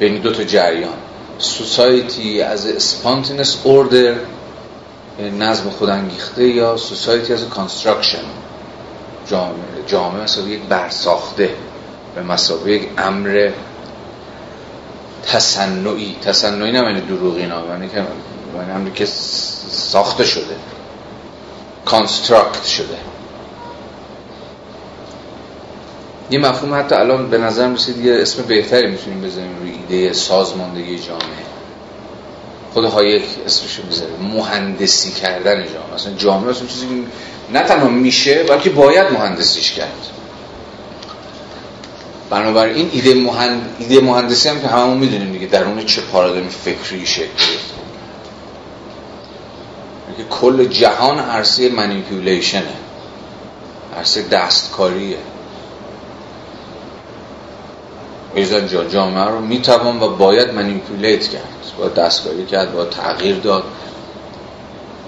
[0.00, 0.98] بین دو تا جریان.
[1.38, 4.14] society as spontaneous order
[5.38, 8.24] نظم خودانگیخته یا society as construction
[9.30, 9.54] جامعه
[9.86, 11.50] جامعه مثلا یک برساخته.
[12.14, 13.50] به مثابه یک امر
[15.26, 19.06] تصنعی تصنعی نه یعنی دروغی نه یعنی که یعنی امری که
[19.70, 20.56] ساخته شده.
[21.84, 22.96] construct شده.
[26.30, 30.98] یه مفهوم حتی الان به نظر میرسید یه اسم بهتری می‌تونیم بزنیم روی ایده سازماندهی
[30.98, 31.44] جامعه.
[32.74, 34.12] خود هایک اسمش می‌ذاره.
[34.36, 35.94] مهندسی کردن جامعه.
[35.94, 36.86] اصلا جامعه اصلا چیزی
[37.52, 40.06] نه تنها میشه بلکه باید مهندسیش کرد.
[42.30, 43.76] بنابراین ایده, مهند...
[43.78, 47.26] ایده مهندسی هم که همون می‌دونیم دیگه درون چه پارادایم فکری شکل
[50.16, 52.74] که کل جهان عرصه منیپیولیشنه
[53.96, 55.16] عرصه دستکاریه.
[58.34, 59.40] ایزان جا جامعه رو.
[59.40, 61.72] می‌توان و باید منیپولیت کرد.
[61.78, 63.64] باید دستکاری کرد باید تغییر داد.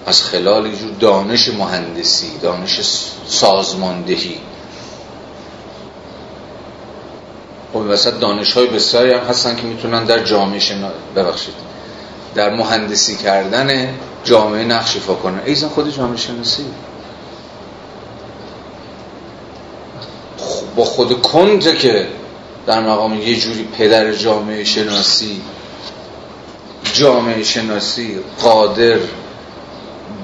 [0.07, 2.81] از خلال یه دانش مهندسی دانش
[3.27, 4.39] سازماندهی.
[7.73, 10.91] خب وسط دانش های بسیاری هم هستن که می‌تونن در جامعه شنا...
[11.17, 11.55] ببخشید.
[12.35, 13.95] در مهندسی کردن
[14.25, 15.41] جامعه نقش ایفا کنن.
[15.45, 16.65] ایزن خود جامعه شناسی.
[20.77, 22.07] با خود کنته که
[22.67, 25.41] در مقام یه جوری پدر جامعه شناسی
[26.93, 28.99] جامعه شناسی قادر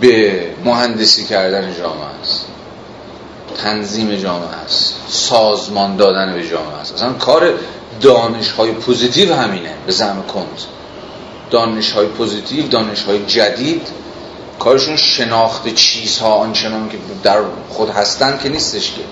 [0.00, 2.46] به مهندسی کردن جامعه است.
[3.62, 4.94] تنظیم جامعه است.
[5.08, 6.94] سازمان دادن به جامعه است.
[6.94, 7.52] اصلا کار
[8.00, 9.74] دانش های positive همینه.
[9.86, 10.60] به زعم کنت.
[11.50, 13.88] دانش های positive دانش های جدید
[14.58, 17.38] کارشون شناخت چیزها آنچنان که در
[17.68, 19.02] خود هستن که نیستش که.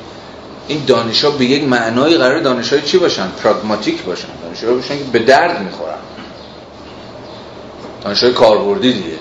[0.69, 4.29] این دانش ها به یک معنای قرار دانش های چی باشن؟ پراگماتیک باشن.
[4.43, 5.99] دانش ها باشن که به درد می‌خورن.
[8.05, 9.19] دانش های کاربردی دیگه.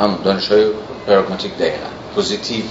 [0.00, 0.64] هم دانش های
[1.06, 1.76] پراگماتیک دقیقا.
[2.14, 2.64] positive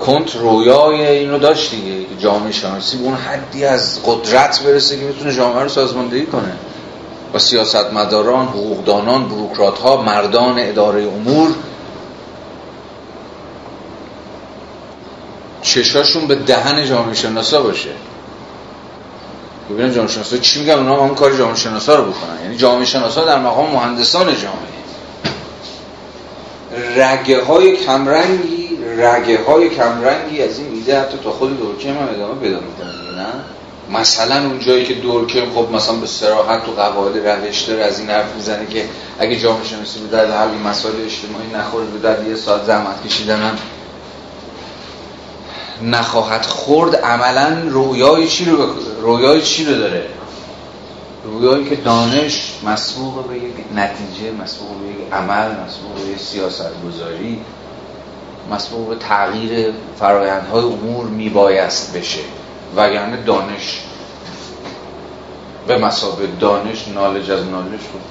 [0.00, 5.04] کنت رویای اینو داشت دیگه که جامعه شناسی به اون حدی از قدرت برسه که
[5.04, 6.52] می‌تونه جامعه رو سازماندهی کنه.
[7.34, 11.50] و سیاستمداران، حقوقدانان، بروکرات ها، مردان اداره امور
[15.74, 17.90] چشاشون به دهن جامعه شناسا باشه.
[19.70, 22.42] ببینم جامعه شناسا چی میگن؟ اونا هم کار جامعه شناسا رو بکنن.
[22.42, 24.74] یعنی جامعه شناسا در مقام مهندسان جامعه.
[26.96, 28.68] رگه های کمرنگی
[28.98, 33.26] رگه های کمرنگی از این ایده حتی تا خود دورکیم هم ادامه پیدا می‌کنه نه؟
[33.98, 38.10] مثلا اون جایی که دورکیم خب مثلا به سراحت و قواعد روش داره از این
[38.10, 38.84] حرف می‌زنه که
[39.18, 43.42] اگه جامعه شناسی به درد حل مسائل اجتماعی نخوره به درد یه ساعت زحمت کشیدن
[43.42, 43.56] هم
[45.84, 48.66] نخواهد خورد عملا رویای چی رو
[49.02, 50.06] رویای چی رو داره؟
[51.24, 56.72] رویایی که دانش مسبوق به یک نتیجه مسبوق به یک عمل مسبوق به یک سیاست
[56.86, 57.40] گذاری
[58.50, 62.20] مسبوق به تغییر فرایندهای امور میبایست بشه.
[62.76, 63.80] وگرنه دانش.
[65.66, 68.02] به مسابه دانش نالج از نالج بود.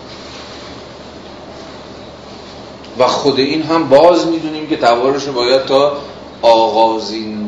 [2.99, 5.97] و خود این هم باز می‌دونیم که تبارش باید تا
[6.41, 7.42] آغازین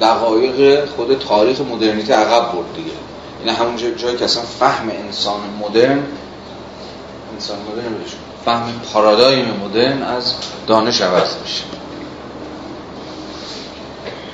[0.00, 2.90] دقایق خود تاریخ مدرنیته عقب برد دیگه.
[3.44, 6.02] این همون جایی که اصلا فهم انسان مدرن
[7.32, 10.34] انسان مدرن بشه فهم پارادایم مدرن از
[10.66, 11.64] دانش عوض میشه.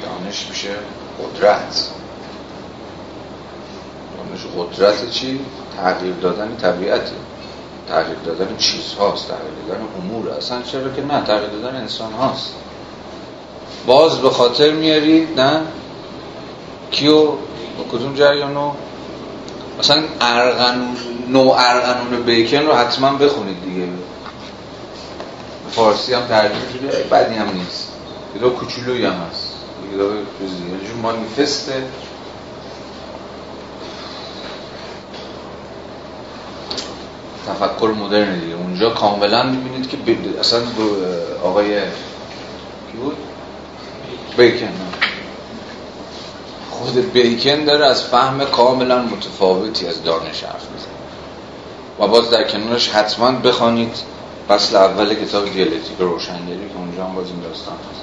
[0.03, 0.71] دانش میشه
[1.19, 1.91] قدرت.
[4.17, 5.41] دانش قدرت چی؟
[5.77, 7.11] تغییر دادن طبیعت
[7.89, 9.29] تغییر دادن چیزهاست.
[9.29, 10.31] تغییر دادن امور.
[10.31, 12.55] اصلا چرا که نه؟ تغییر دادن انسان هاست
[13.89, 15.61] باز به خاطر میارید نه.
[16.91, 18.73] کیو؟ با کدوم جریانو؟
[19.79, 20.97] مثلا ارغنون
[21.29, 23.89] نو ارغنون بیکن رو حتما بخونید دیگه.
[25.71, 27.05] فارسی هم ترجمه شده.
[27.11, 27.93] بدی هم نیست.
[28.35, 29.53] کتاب کوچولویی هم هست.
[29.95, 30.95] کتاب چیزی.
[31.03, 31.83] مانیفسته.
[37.47, 38.55] تفکر مدرن دیگه.
[38.55, 39.97] اونجا کاملا می‌بینید که
[40.41, 40.61] اصلا
[41.43, 41.81] آقای
[42.93, 43.17] کی بود؟
[44.39, 44.73] بیکن.
[46.71, 50.99] خود بیکن داره از فهم کاملا متفاوتی از دانش حرف می‌زنه.
[51.99, 53.97] و باز در کنارش حتما بخوانید
[54.49, 58.03] فصل اول کتاب دیالکتیک روشنگری که اونجا هم باز این داستان هست.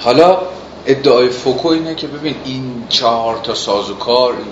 [0.00, 0.38] حالا
[0.86, 4.46] ادعای فوکو اینه که ببین این چهار تا سازوکار این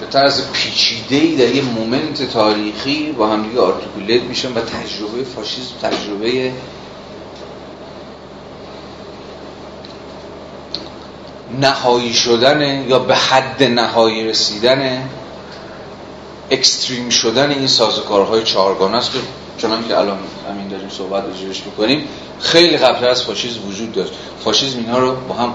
[0.00, 5.24] به طرز پیچیده ای در یه moment تاریخی با هم دیگه articulate میشن و تجربه
[5.24, 6.52] فاشیسم تجربه
[11.58, 15.08] نهایی شدن یا به حد نهایی رسیدن
[16.50, 19.18] extreme شدن این سازوکارهای چهارگانه است که
[19.58, 20.18] چنان که الان
[20.50, 22.08] همین داریم صحبت راجعش می‌کنیم
[22.40, 24.12] خیلی قبل از فاشیسم وجود داشت.
[24.44, 25.52] فاشیسم اینها رو با هم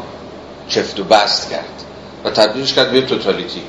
[0.68, 1.84] چفت و بست کرد
[2.24, 3.62] و تبدیلش کرد به توتالیتی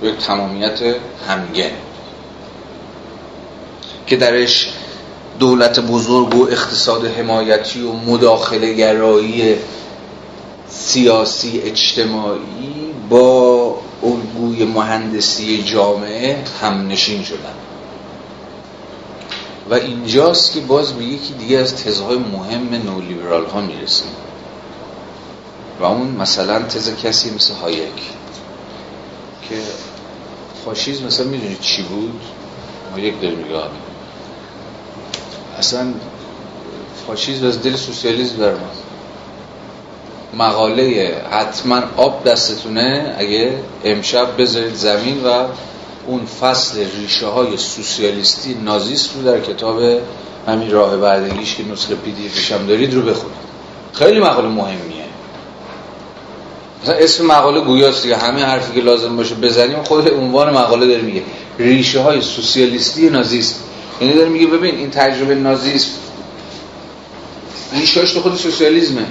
[0.00, 0.80] به تمامیت
[1.28, 1.70] همگن.
[4.06, 4.70] که درش
[5.38, 9.56] دولت بزرگ و اقتصاد حمایتی و مداخله گرایی
[10.68, 17.54] سیاسی اجتماعی با الگوی مهندسی جامعه هم نشین شدن.
[19.70, 24.08] و اینجاست که باز به یکی دیگه از تزهای مهم نولیبرال ها می‌رسیم.
[25.80, 28.02] و اون مثلا تز کسی مثل هایک
[29.48, 29.56] که
[30.64, 32.20] فاشیزم مثلا می‌دونید چی بود؟
[32.92, 33.70] ما یک داریم نگاه
[35.58, 35.92] اصلا
[37.06, 38.52] فاشیزم از دل سوسیالیسم در
[40.34, 43.52] مقاله حتما آب دستتونه اگه
[43.84, 45.44] امشب بذارید زمین و
[46.06, 49.82] اون فصل ریشه های سوسیالیستی نازیست رو در کتاب
[50.46, 53.46] همین راه بردگیش که نسخه پی دی هم دارید رو بخونید.
[53.92, 55.04] خیلی مقاله مهمیه.
[56.82, 58.16] مثلا اسم مقاله گویاست دیگه.
[58.16, 61.22] همه حرفی که لازم باشه بزنیم خود عنوان مقاله داره میگه
[61.58, 63.60] ریشه های سوسیالیستی نازیست.
[64.00, 65.90] یعنی داره میگه ببین این تجربه نازیست
[67.72, 69.06] ریشه تو خود سوسیالیسمه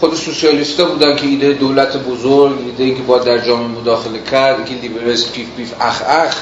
[0.00, 4.74] خود سوسیالیستا بودن که ایده دولت بزرگ ایده که باید در جامعه مداخله کرد که
[4.74, 6.36] لیبرس پیف پیف اخ اخ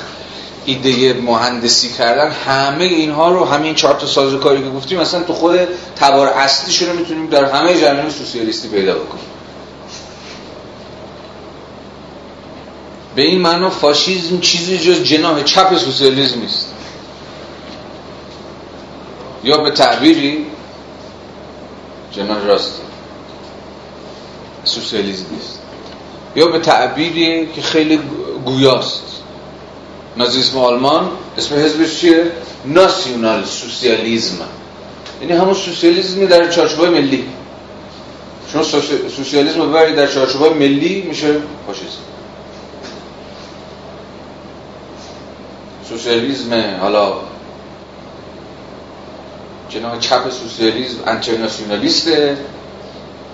[0.66, 5.58] ایده مهندسی کردن همه اینها رو همین چهار تا سازوکاری که گفتیم مثلا تو خود
[5.96, 9.24] تبار اصلیش رو می‌تونیم در همه جریان سوسیالیستی پیدا بکنیم.
[13.16, 16.74] به این معنا فاشیزم چیزی جز جناح چپ سوسیالیسم نیست.
[19.44, 20.46] یا به تعبیری
[22.12, 22.87] جناح راست
[24.68, 25.58] سوسیالیسم نیست
[26.36, 28.00] یا به تعبیری که خیلی
[28.44, 29.02] گویاست.
[30.16, 32.24] نازیسم آلمان اسم حزبش چیه؟
[32.64, 34.34] ناسیونال سوسیالیزم.
[35.20, 37.24] یعنی همون سوسیالیزمی در چارچوب ملی.
[38.52, 38.62] شما
[39.16, 41.34] سوسیالیسم ببرید در چارچوب ملی میشه
[41.66, 41.98] فاشیسم
[45.88, 47.14] سوسیالیسم حالا
[49.68, 52.36] جناح چپ سوسیالیسم انترناسیونالیسته.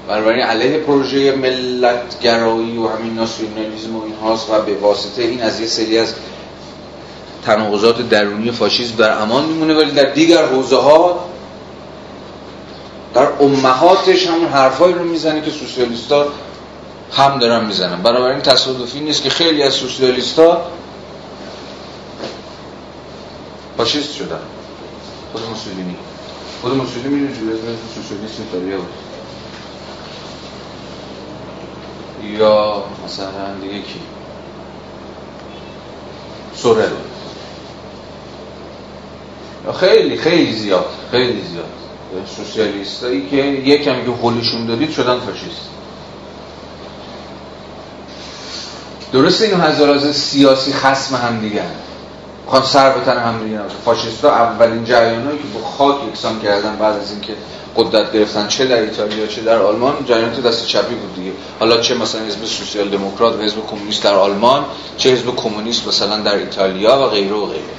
[0.08, 5.60] بنابراین علیه پروژه ملتگرایی و همین ناسیونالیسم و این هاست و به واسطه این از
[5.60, 6.14] یه سری از
[7.44, 11.24] تناقضات درونی فاشیسم در امان میمونه ولی در دیگر حوزه ها
[13.14, 16.26] در امهاتش همون حرفایی رو می‌زنه که سوسیالیستا
[17.12, 18.02] هم دارن می‌زنن.
[18.02, 20.62] بنابراین تصادفی نیست که خیلی از سوسیالیستا
[23.76, 24.40] فاشیست شدن.
[25.32, 25.96] خود موسولینی.
[26.62, 27.58] خود موسولینی می‌دونی جوری
[27.94, 28.88] سوسیالیست ایتالیا بود
[32.32, 34.00] یا مثلا دیگه کی؟
[36.56, 36.90] سورل
[39.80, 41.64] خیلی خیلی زیاد خیلی زیاد.
[42.36, 45.68] سوسیالیستایی که یکم که حلشون دادید شدن فاشیست.
[49.12, 51.62] درست اینو هزار سیاسی خسم هم دیگه
[52.44, 57.10] می‌خوان سر بتن هم دیگه فاشیستا اولین جریانایی که با خاک یکسان کردن بعد از
[57.10, 57.32] اینکه
[57.76, 61.32] قدرت گرفتن چه در ایتالیا چه در آلمان جریانات دست چپی بود دیگه.
[61.60, 64.64] حالا چه مثلا حزب سوسیال دموکرات و حزب کمونیست در آلمان
[64.96, 67.74] چه حزب کمونیست مثلا در ایتالیا و غیره و غیره.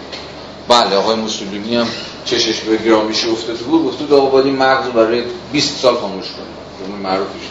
[0.67, 1.87] بله آقای موسولینی هم
[2.25, 6.87] چشش به گرامیشی افتاده بود گفت تو آقا مغز برای 20 سال خاموش کنه.
[6.87, 7.45] جمله معروفش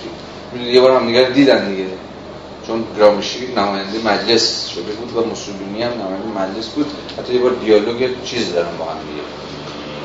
[0.54, 1.86] دید یه بار هم دیگه دیدن دیگه.
[2.66, 6.86] چون گرامشی نماینده مجلس شده بود و موسولینی هم نماینده مجلس بود.
[7.18, 9.22] حتی یه بار دیالوگ چیز دارن با هم دیگه.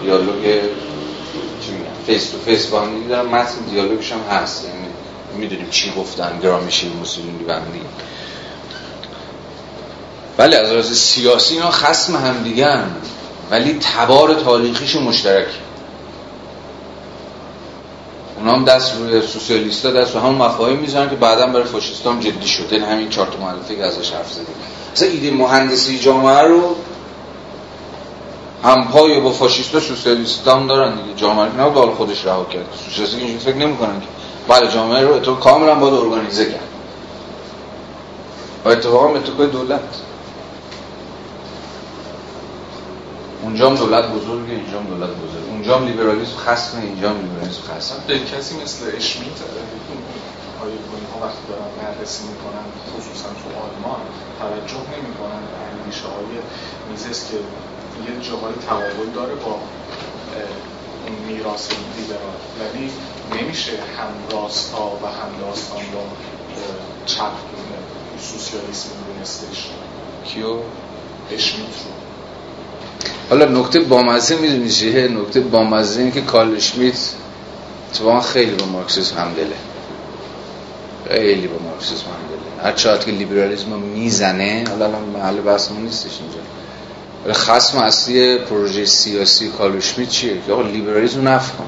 [0.03, 0.59] دیالوگ
[2.09, 4.65] face to face با هم دارن متن دیالوگش هم هست.
[4.65, 4.87] یعنی
[5.37, 6.39] می‌دونیم چی گفتن
[6.99, 7.85] موسولینی با هم دیگه
[10.37, 12.67] ولی از لحاظ سیاسی اینا خصم هم دیگه
[13.51, 15.47] ولی تبار تاریخیش مشترک.
[18.37, 22.19] اونا هم دست روی سوسیالیستا دست رو همون مفاهیم می‌زنن که بعدا برای فاشیستا هم
[22.19, 22.75] جدی شده.
[22.75, 24.55] این همین چهار تا که ازش حرف زدیم.
[24.93, 26.75] مثلا ایده مهندسی جامعه رو
[28.63, 31.13] هم پای با فاشیستا سوسیالیستا هم دارن دیگه.
[31.15, 32.65] جامعه نه به خودش رها کرد.
[32.85, 34.07] سوسیالیستا اینجوری فکر نمی‌کنن که.
[34.47, 36.69] بله جامعه رو تو کاملا باید ارگانیزه کرد.
[38.65, 39.81] و اتفاقا اتفاق دولت.
[43.43, 45.49] اونجا هم دولت بزرگه هم دولت بزرگه.
[45.49, 46.85] اونجا هم لیبرالیسم خصم هم
[47.21, 49.39] لیبرالیسم خصم به کسی مثل اشمیت
[50.59, 50.71] های
[51.13, 54.01] ها وقتی دارن بررسی می‌کنن خصوصا تو آلمان
[54.39, 56.35] توجه نمی‌کنن به اندیشه های
[56.91, 57.37] میزس که
[58.07, 59.51] یه جاهای تقابل داره با
[61.07, 62.39] اون میراث لیبرال.
[62.59, 62.91] ولی
[63.41, 66.03] نمیشه هم راستا و هم داستان با
[67.05, 67.31] چپ
[68.21, 69.69] سوسیالیسم دونستش.
[70.25, 70.55] کیو؟
[71.31, 71.91] اشمیت رو.
[73.29, 76.99] حالا نکته بامزه می‌دونی چیه؟ نکته بامزه اینه که کارل اشمیت
[77.91, 79.55] اتفاقا خیلی با مارکسیسم همدله.
[81.07, 82.63] خیلی با مارکسیسم همدله.
[82.63, 86.39] هر چقدر که لیبرالیسم می‌زنه حالا الان محل بحثمون نیستش اینجا.
[87.27, 91.65] خصم اصلی پروژه سیاسی کارل اشمیت چیه؟ که آقا لیبرالیسم نفت کن.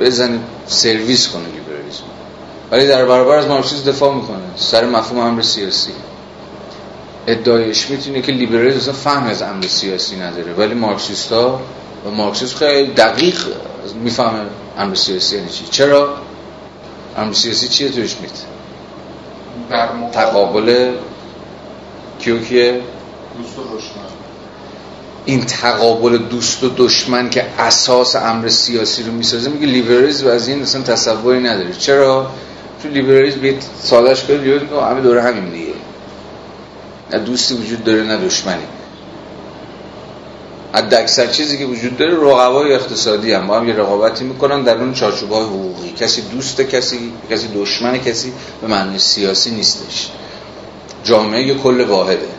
[0.00, 2.02] بزنه سرویس کنه لیبرالیسم
[2.70, 4.38] ولی در برابر از مارکسیسم دفاع می‌کنه.
[4.56, 5.92] سر مفهوم امر سیاسی
[7.26, 10.52] ادعای اشمیت اینه که لیبرالیسم اصلا فهم از امر سیاسی نداره.
[10.52, 11.60] ولی مارکسیستا
[12.06, 13.46] و مارکسیسم خیلی دقیق
[13.94, 14.40] می‌فهمه
[14.78, 15.64] امر سیاسی یعنی چی.
[15.70, 16.14] چرا؟
[17.16, 18.30] امر سیاسی چیه تو اشمیت
[20.12, 20.92] تقابل
[22.18, 22.80] کیو کیه؟
[23.38, 23.56] دوست
[25.28, 30.62] این تقابل دوست و دشمن که اساس امر سیاسی رو می‌سازه میگه لیبرالیسم از این
[30.62, 31.72] اصلا تصوری نداره.
[31.72, 32.30] چرا؟
[32.82, 34.60] چون لیبرالیسم بیت سادهش کنه دیگه
[34.90, 35.72] همه دوره همین دیگه.
[37.12, 38.62] نه دوستی وجود داره نه دشمنی.
[40.72, 43.46] از اکثر چیزی که وجود داره رقبای اقتصادی هم.
[43.46, 45.90] با هم یه رقابتی می‌کنن در اون چارچوب های حقوقی.
[45.90, 50.08] کسی دوست کسی کسی دشمن کسی به معنی سیاسی نیستش.
[51.04, 52.37] جامعه یه کل واحده.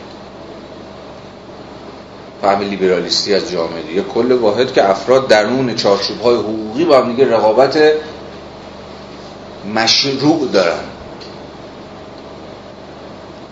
[2.42, 7.10] فهم لیبرالیستی از جامعه یه کل واحد که افراد درون چارچوب های حقوقی با هم
[7.10, 7.78] دیگه رقابت
[9.74, 10.80] مشروع دارن.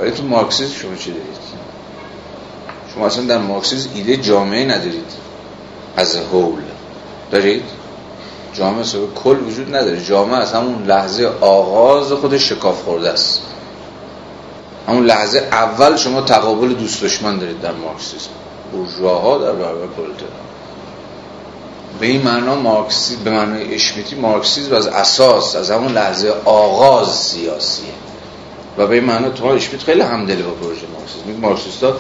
[0.01, 1.39] ولی تو مارکسیسم شما چی دارید؟
[2.95, 5.13] شما اصلا در مارکسیسم ایده جامعه ندارید.
[5.97, 6.63] از هول
[7.31, 7.63] دارید؟
[8.55, 10.05] جامعه اصلا کل وجود نداره.
[10.05, 13.43] جامعه از همون لحظه آغاز خودش شکاف خورده است.
[14.89, 18.31] همون لحظه اول شما تقابل دوست دشمن دارید در مارکسیسم
[18.73, 20.33] بورژواها در برابر پرولتارا
[22.01, 27.89] به این معنا مارکسی به معنای اشمیتی مارکسیزم از اساس از همون لحظه آغاز سیاسیه.
[28.79, 31.91] و به این معنا تو اشمیت خیلی همدلی با پروژه مارکسیسم مارکسیستا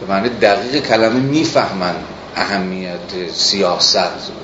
[0.00, 1.94] به معنی دقیق کلمه می‌فهمن
[2.36, 4.34] اهمیت سیاست رو.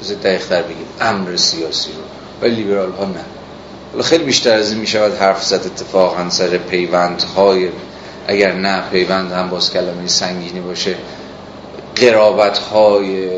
[0.00, 2.02] بذار دقیق تر بگیم امر سیاسی رو.
[2.42, 6.60] ولی لیبرال ها نه خیلی بیشتر از این می‌شود حرف زد اتفاقا سر
[7.36, 7.68] های
[8.28, 10.94] اگر نه پیوند هم باز کلمه سنگینی باشه
[11.96, 13.28] قرابت های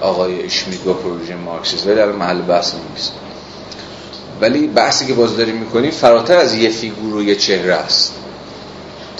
[0.00, 1.86] آقای اشمیت با پروژه مارکسیسم.
[1.86, 3.12] ولی در محل بحث نیست.
[4.40, 8.12] ولی بحثی که باز داریم می‌کنیم فراتر از یه فیگور و یه چهره است.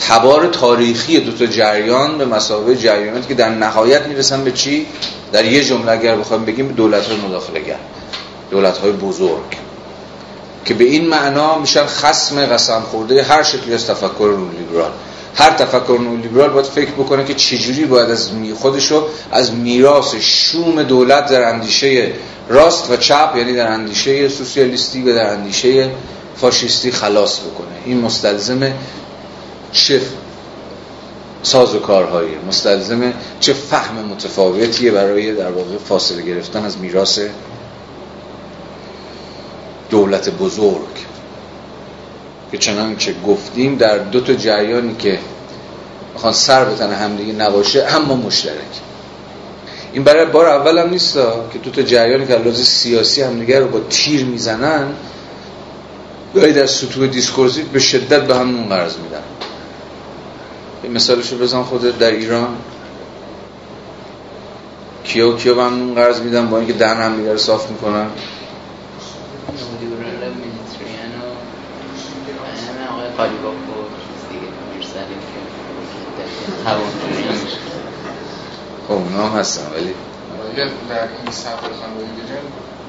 [0.08, 4.86] تبار تاریخی دو تا جریان به مسابقه جریاناتی که در نهایت می‌رسن به چی؟
[5.32, 7.78] در یه جمله اگر بخوایم بگیم دولت های مداخله گر
[8.50, 9.65] دولت های بزرگ.
[10.66, 13.22] که به این معنا میشن خسم قسم خورده.
[13.22, 14.90] هر شکلی از تفکر لیبرال
[15.34, 20.82] هر تفکر لیبرال باید فکر بکنه که چجوری باید از خودش رو از میراث شوم
[20.82, 22.12] دولت در اندیشه
[22.48, 25.90] راست و چپ یعنی در اندیشه سوسیالیستی و در اندیشه
[26.36, 27.76] فاشیستی خلاص بکنه.
[27.84, 28.72] این مستلزم
[29.72, 30.00] چه
[31.42, 37.20] ساز و کارهایی مستلزم چه فهم متفاوتیه برای در واقع فاصله گرفتن از میراث
[39.90, 41.06] دولت بزرگ.
[42.52, 45.18] که چنانچه گفتیم در دو تا جریانی که
[46.14, 48.80] می‌خوان سر بتن همدیگه نباشه اما مشترک.
[49.92, 51.14] این برای بار اول هم نیست
[51.52, 54.92] که دو تا جریانی که لحاظ سیاسی همدیگه رو با تیر می‌زنن
[56.34, 59.22] گاهی در سطوح discursive به شدت به هم قرض میدن.
[60.82, 62.56] این مثالش رو بزن خودت در ایران.
[65.04, 68.06] کیا و کیا به هم قرض میدن با اینکه دهن هم رو صاف می‌کنن.
[78.88, 79.94] خب اونا هم هستن ولی
[80.56, 81.68] در این سفر
[81.98, 82.44] بگیریم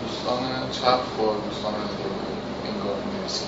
[0.07, 0.39] دوستان
[0.71, 1.73] چپ با دوستان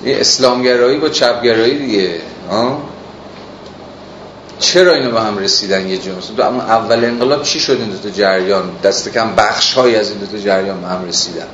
[0.03, 2.81] این اسلامگرایی با چپگرایی دیگه ها؟
[4.59, 8.71] چرا اینو به هم رسیدن یه جمعه اما اول انقلاب چی شد این دو جریان؟
[8.83, 11.47] دست کم بخش های از این دو جریان به هم رسیدن.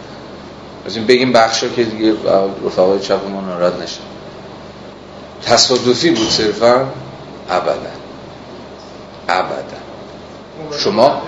[0.85, 2.13] از این بگیم بخش ها که دیگه
[2.65, 4.14] رفقای چپ ما ناراحت نشن.
[5.43, 6.87] تصادفی بود صرفا؟
[7.49, 7.75] ابدا.
[9.29, 9.77] ابدا.
[10.79, 11.21] شما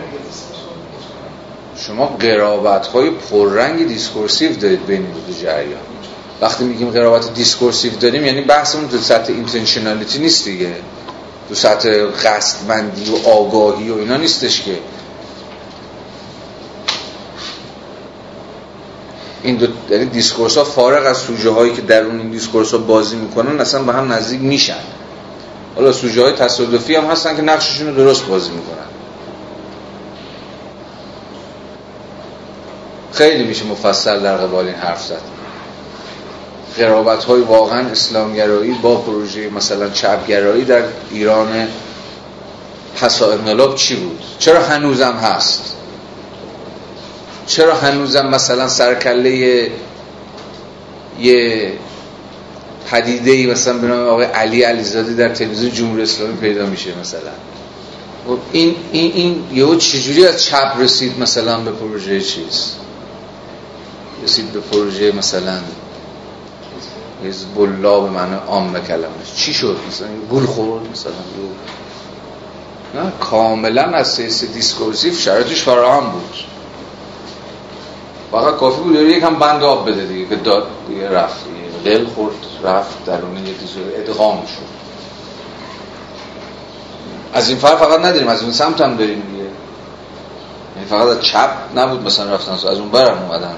[1.77, 5.79] شما قرابت های پررنگ discursive دارید بین دو جریان.
[6.41, 10.73] وقتی میگیم قرابت discursive داریم یعنی بحثمون تو سطح intentionality نیست دیگه.
[11.49, 14.77] تو سطح قصدمندی و آگاهی و اینا نیستش که.
[19.43, 23.15] این دو یعنی discourse ها فارغ از سوژه هایی که درون این discourse ها بازی
[23.15, 24.83] می‌کنن اصلا به هم نزدیک میشن.
[25.75, 28.87] حالا سوژه های تصادفی هم هستن که نقششون رو درست بازی می‌کنن.
[33.13, 35.21] خیلی میشه مفصل در قبال این حرف زد.
[36.77, 41.67] قرابت های واقعا اسلامگرایی با پروژه مثلا چپگرایی در ایران
[42.95, 45.76] پسا انقلاب چی بود؟ چرا هنوزم هست؟
[47.47, 49.69] چرا هنوزم مثلا سرکله
[51.19, 51.73] یه
[52.91, 57.31] پدیده ای مثلا به نام آقای علی علیزاده در تلویزیون جمهوری اسلامی پیدا میشه مثلا؟
[58.27, 62.73] خب این این این یهو چجوری از چپ رسید مثلا به پروژه چیز؟
[64.23, 65.59] رسید به پروژه مثلا
[67.25, 71.13] حزب الله به معنی عام کلمش چی شد مثلا؟ گول خورد مثلا؟
[72.95, 76.56] نه کاملا از سطح discursive شرایطش فراهم بود.
[78.31, 78.95] فقط کافی بود.
[78.95, 81.45] یکم بند آب بده دیگه که داد دیگه رفت.
[81.85, 84.77] دل خورد رفت درون یه دیزور ادغام شد.
[87.33, 89.49] از این فرق فقط نداریم از اون سمت هم داریم دیگه.
[90.75, 93.55] یعنی فقط از چپ نبود مثلا رفتن از اون برم اومدن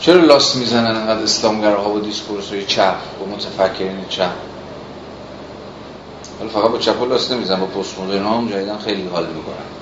[0.00, 4.30] چرا لاست می‌زنن انقدر اسلامگرها با دیسکورس های چپ با متفکرین چپ؟
[6.40, 9.77] ولی فقط با چپ لاست نمی‌زنن با پست مدرن هم جایدن خیلی حال می‌کنن.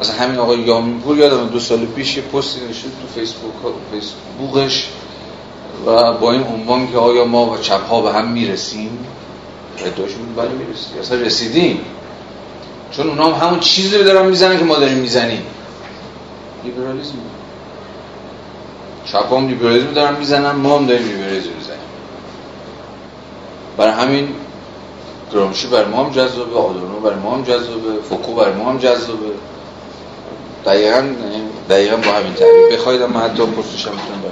[0.00, 3.52] مثلا همین آقای یامینپور یادم دو سال پیش یه پستی نشد تو فیسبوک
[3.92, 4.88] فیسبوکش
[5.86, 9.06] و با این عنوان که آیا ما و چپ ها به هم می‌رسیم؟
[9.78, 10.98] ادعاش بود بله می‌رسیم.
[11.00, 11.80] اصلا رسیدیم.
[12.90, 15.42] چون اونا هم همون چیزی رو دارن می‌زنن که ما داریم می‌زنیم.
[16.64, 17.12] لیبرالیسم
[19.04, 21.80] چپ هم لیبرالیزم دارن می‌زنن ما هم داریم لیبرالیزم می‌زنیم.
[23.76, 24.28] برای همین
[25.32, 29.30] گرامشی برای ما هم جذابه آدورنو برای ما هم جذابه فوکو برای ما هم جذابه.
[30.66, 31.14] دقیقا
[31.70, 34.22] دقیقا با همین تعریف بخواید اما حتی پرسش هم می‌تونم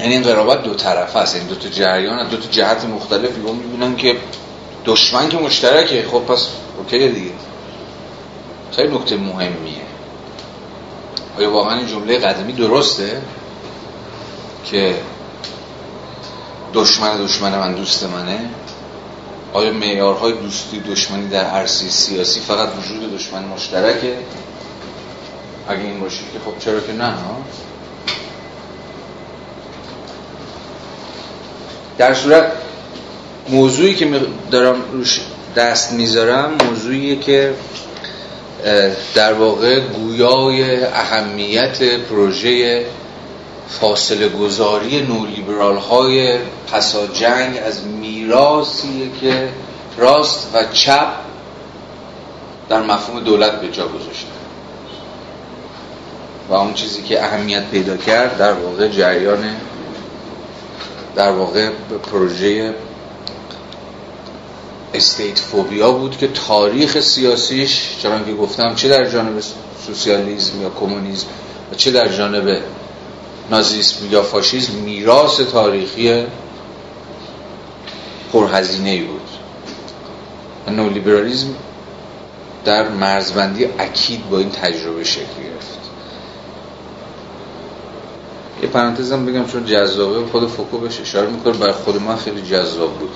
[0.00, 3.52] یعنی این قرابت دو طرف هست این دو تا جریان دو تا جهت مختلف یهو
[3.52, 4.16] می‌بینن که
[4.86, 6.04] دشمن که مشترکه.
[6.12, 6.48] خب پس
[6.78, 7.30] اوکی دیگه.
[8.72, 9.82] خیلی نکته مهمیه.
[11.38, 13.22] آیا واقعا این جمله قدیمی درسته؟
[14.64, 14.94] که
[16.74, 18.50] دشمن دشمن من دوست منه؟
[19.52, 24.16] آیا معیارهای دوستی دشمنی در عرصه سیاسی فقط وجود دشمن مشترکه؟
[25.68, 27.36] اگه این باشه که خب چرا که نه ها؟
[31.98, 32.52] در صورت
[33.48, 34.20] موضوعی که
[34.50, 35.20] دارم روش
[35.56, 37.54] دست می‌ذارم موضوعیه که
[39.14, 42.86] در واقع گویای اهمیت پروژه
[43.68, 46.38] فاصله گذاری نولیبرال های
[46.72, 49.48] پسا جنگ از میراثیه که
[49.96, 51.08] راست و چپ
[52.68, 54.26] در مفهوم دولت به جا گذاشته.
[56.48, 59.56] و اون چیزی که اهمیت پیدا کرد در واقع جریان
[61.16, 61.70] در واقع
[62.10, 62.74] پروژه
[64.94, 69.42] استیت فوبیا بود که تاریخ سیاسیش چنان که گفتم چه در جانب
[69.86, 71.26] سوسیالیسم یا کمونیسم
[71.72, 72.62] و چه در جانب
[73.50, 76.24] نازیسم یا فاشیسم میراث تاریخی
[78.32, 79.28] پرهزینه ای بود.
[80.66, 81.54] و نولیبرالیزم
[82.64, 85.78] در مرزبندی اکید با این تجربه شکل گرفت.
[88.62, 91.52] یه پرانتزم بگم چون جذابه خود فوکو بهش اشاره می‌کنه.
[91.52, 93.10] برای خود من خیلی جذاب بود.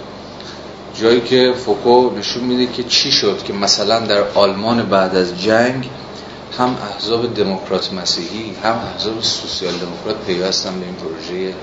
[1.00, 5.88] جایی که فوکو نشون میده که چی شد که مثلا در آلمان بعد از جنگ
[6.58, 11.54] هم احزاب دموکرات مسیحی هم احزاب سوسیال دموکرات پیوستن به این پروژه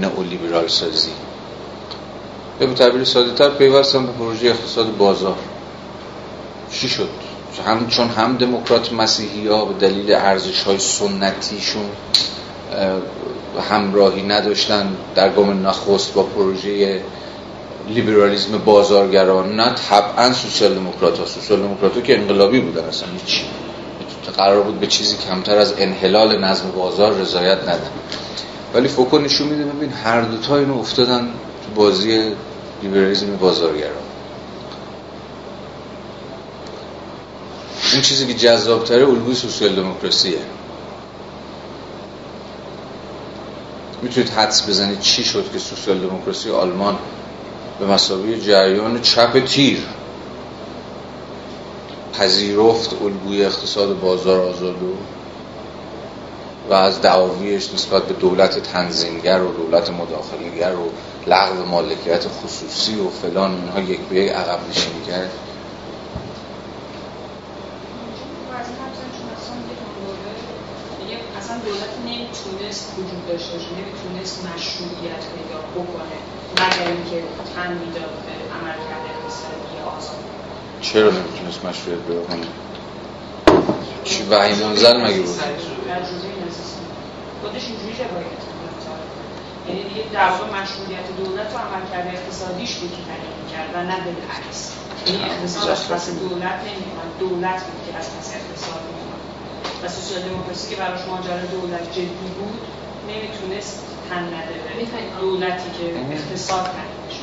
[0.00, 1.10] نئولیبرال سازی.
[2.66, 5.36] به تعبیر ساده تر پیوستن به پروژه اقتصاد بازار.
[6.72, 7.08] چی شد؟
[7.66, 11.84] هم چون هم دموکرات مسیحی ها به دلیل ارزش های سنتیشون
[13.70, 17.02] همراهی نداشتن در گام نخست با پروژه
[17.88, 21.26] لیبرالیزم بازارگران نه طبعا سوسیال دموکرات ها.
[21.26, 23.44] سوسیال دموکرات که انقلابی بودن اصلا هیچ
[24.36, 27.90] قرار بود به چیزی کمتر از انحلال نظم بازار رضایت ندن.
[28.74, 31.20] ولی فوکو نشون میده ببین هر دوتا اینو افتادن
[31.64, 32.32] تو بازی
[32.82, 34.02] لیبرالیزم بازارگران
[37.92, 40.38] این چیزی که جذابتره الگوی سوسیال دموکراسیه.
[44.02, 46.98] می‌تونید حدس بزنید چی شد که سوسیال دموکراسی آلمان
[47.80, 49.78] به مسابقه جریان چپ تیر
[52.12, 54.96] پذیرفت الگوی اقتصاد بازار آزادو
[56.70, 60.90] و از دعاویش نسبت به دولت تنظیمگر و دولت مداخلگر و
[61.26, 65.30] لغو مالکیت خصوصی و فلان اینها یک به یک عقب نشینی کرد
[71.64, 76.18] دولت نمی‌تونست وجود داشته باشه نمی‌تونست مشروعیت پیدا بکنه
[76.52, 77.22] مگر اینکه
[77.54, 80.24] تن می‌داد به عملکرد اقتصادی آزاد
[80.80, 82.46] چرا نمی‌تونست مشروعیت پیدا کنه؟
[84.04, 85.40] چی وحی منزل مگه بود؟
[87.42, 88.42] خودش اینجوری روایت
[89.68, 93.96] یعنی دیگه در واقع مشروعیت دولت و عملکرد اقتصادیش بود که تعیین می‌کرد و نه
[94.04, 94.72] بالعکس
[95.06, 98.82] یعنی اقتصاد از پس دولت نمیومد دولت بود که از پس اقتصاد
[99.82, 102.60] و سوسیال دموکراسی که براش ماجرا دولت جدی بود
[103.08, 105.84] نمی‌تونست تن نده به دولتی که
[106.14, 107.18] اقتصاد تعیینش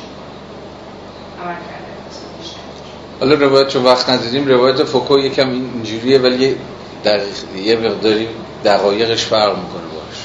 [1.40, 1.90] عمل کرده
[3.20, 6.56] حالا روایت چون وقت نداریم روایت فوکو یکم اینجوریه ولی
[7.04, 8.28] دقیق یه مقداری
[8.64, 10.16] دقایقش فرق می‌کنه باش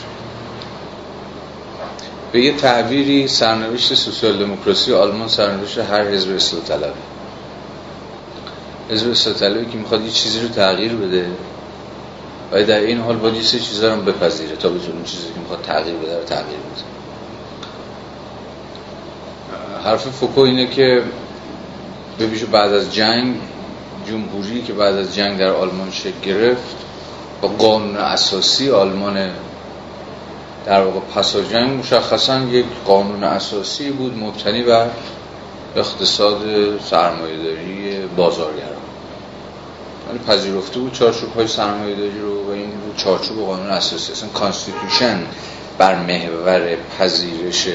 [2.31, 6.93] به یه تعبیری سرنوشت سوسیال دموکراسی آلمان سرنوشت هر حزب اصلاح طلبه
[8.89, 11.27] حزب اصلاح طلبی که می‌خواد یه چیزی رو تغییر بده
[12.51, 15.95] و در این حال باید یه چیزا رو بپذیره تا بتونه چیزی که می‌خواد تغییر
[15.95, 16.95] بده رو تغییر بده.
[19.84, 21.03] حرف فوکو اینه که
[22.19, 23.35] ببیشه بعد از جنگ
[24.07, 26.75] جمهوری که بعد از جنگ در آلمان شکل گرفت
[27.41, 29.29] با قانون اساسی آلمان
[30.65, 34.87] در واقع پس از جنگ مشخصا یک قانون اساسی بود مبتنی بر
[35.75, 36.41] اقتصاد
[36.79, 38.75] سرمایه‌داری بازارگران
[40.07, 44.29] یعنی پذیرفته بود چارچوب های سرمایه داری رو و این بود چارچوب قانون اساسی اصلا
[44.30, 45.23] constitution
[45.77, 47.67] بر محور پذیرش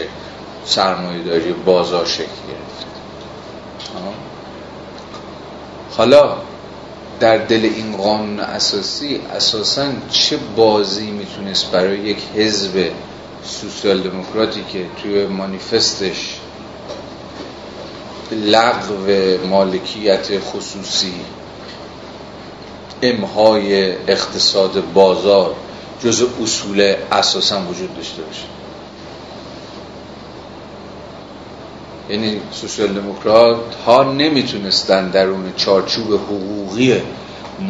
[0.64, 2.69] سرمایه داری بازار شکل گرفت.
[5.96, 6.36] حالا
[7.20, 12.90] در دل این قانون اساسی اساسا چه بازی می‌تونست برای یک حزب
[13.44, 16.40] سوسیال دموکراتی که توی مانیفستش
[18.32, 19.06] لغو
[19.46, 21.14] مالکیت خصوصی
[23.02, 25.54] امهای اقتصاد بازار
[26.02, 28.59] جز اصول اساسا وجود داشته باشه؟
[32.10, 37.02] یعنی سوسیال دموکرات ها نمی‌تونستن درون چارچوب حقوقی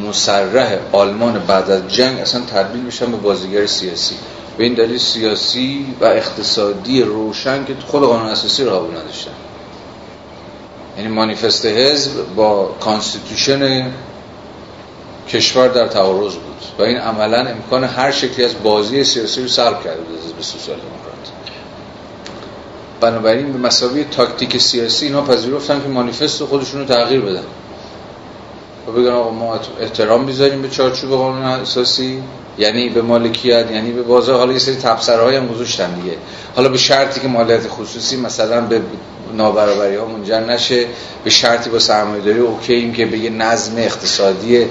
[0.05, 4.15] مسرح آلمان بعد از جنگ اصلا تبدیل بشن به بازیگر سیاسی.
[4.59, 9.31] به این دلیل سیاسی و اقتصادی روشن که خود قانون اساسی قبول نداشتن.
[10.97, 13.90] یعنی مانیفست حزب با constitution
[15.29, 19.85] کشور در تعارض بود و این عملا امکان هر شکلی از بازی سیاسی رو سلب
[19.85, 20.78] کرده بود به سوسیال.
[23.01, 27.43] بنابراین به مثابه تاکتیک سیاسی اینا پذیرفتن که مانیفست خودشون رو تغییر بدن.
[28.89, 32.22] و بگن آقا ما احترام می‌ذاریم به چارچوب قانون اساسی
[32.59, 34.39] یعنی به مالکیت یعنی به بازار.
[34.39, 36.16] حالا یه سری تبصره هم گذاشتن دیگه.
[36.56, 38.81] حالا به شرطی که مالیات خصوصی مثلا به
[39.35, 40.86] نابرابری ها منجر نشه
[41.24, 44.66] به شرطی با سرمایه داری اوکی که به یه نظم اقتصادی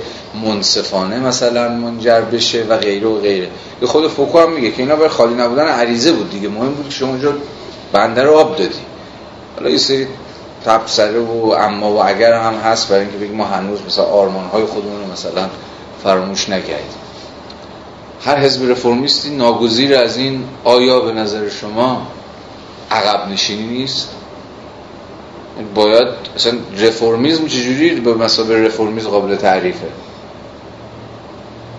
[0.45, 3.49] منصفانه مثلا منجر بشه و غیره و غیره.
[3.85, 6.49] خود فوکو هم میگه که اینا برای خالی نبودن عریضه بود دیگه.
[6.49, 7.33] مهم بود که شما اونجا
[7.91, 8.79] بنده رو آب دادی.
[9.55, 10.07] حالا یه سری
[10.65, 14.65] تبصره و اما و اگر هم هست برای اینکه بگیم ما هنوز مثلا آرمان های
[14.65, 15.49] خودمون رو مثلا
[16.03, 16.99] فراموش نکردیم.
[18.25, 22.07] هر حزب رفرمیستی ناگزیر از این آیا به نظر شما
[22.91, 24.09] عقب نشینی نیست؟
[25.75, 29.87] باید اصلا رفرمیزم چجوری به مسابقه رفرمیزم قابل تعریفه؟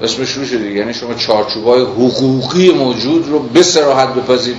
[0.02, 4.56] اسمش شروع شده یعنی شما چارچوبای حقوقی موجود رو به سراحت بپذید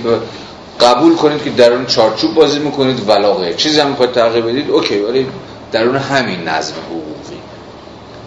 [0.80, 5.26] قبول کنید که درون چارچوب بازی می‌کنید ولا چیزی هم می‌خواید تغییر بدید اوکی ولی
[5.72, 7.40] درون همین نظم حقوقی.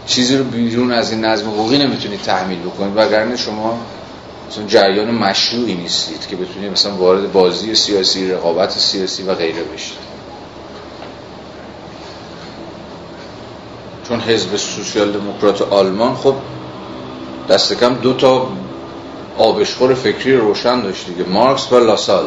[0.07, 3.79] چیزی رو بیرون از این نظم حقوقی نمی‌تونید تحمیل بکنید وگرنه شما
[4.49, 10.15] مثلا جریان مشروعی نیستید که بتونید مثلا وارد بازی سیاسی رقابت سیاسی و غیره بشید.
[14.07, 16.35] چون حزب سوسیال دموکرات آلمان خب
[17.49, 18.47] دست کم دو تا
[19.37, 22.25] آبشخور فکری روشن داشت دیگه مارکس و لاسال.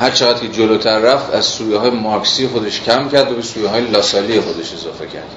[0.00, 3.68] هر چقدر که جلوتر رفت از سویه های مارکسی خودش کم کرد و به سویه
[3.68, 5.28] های لاسالی خودش اضافه کرد.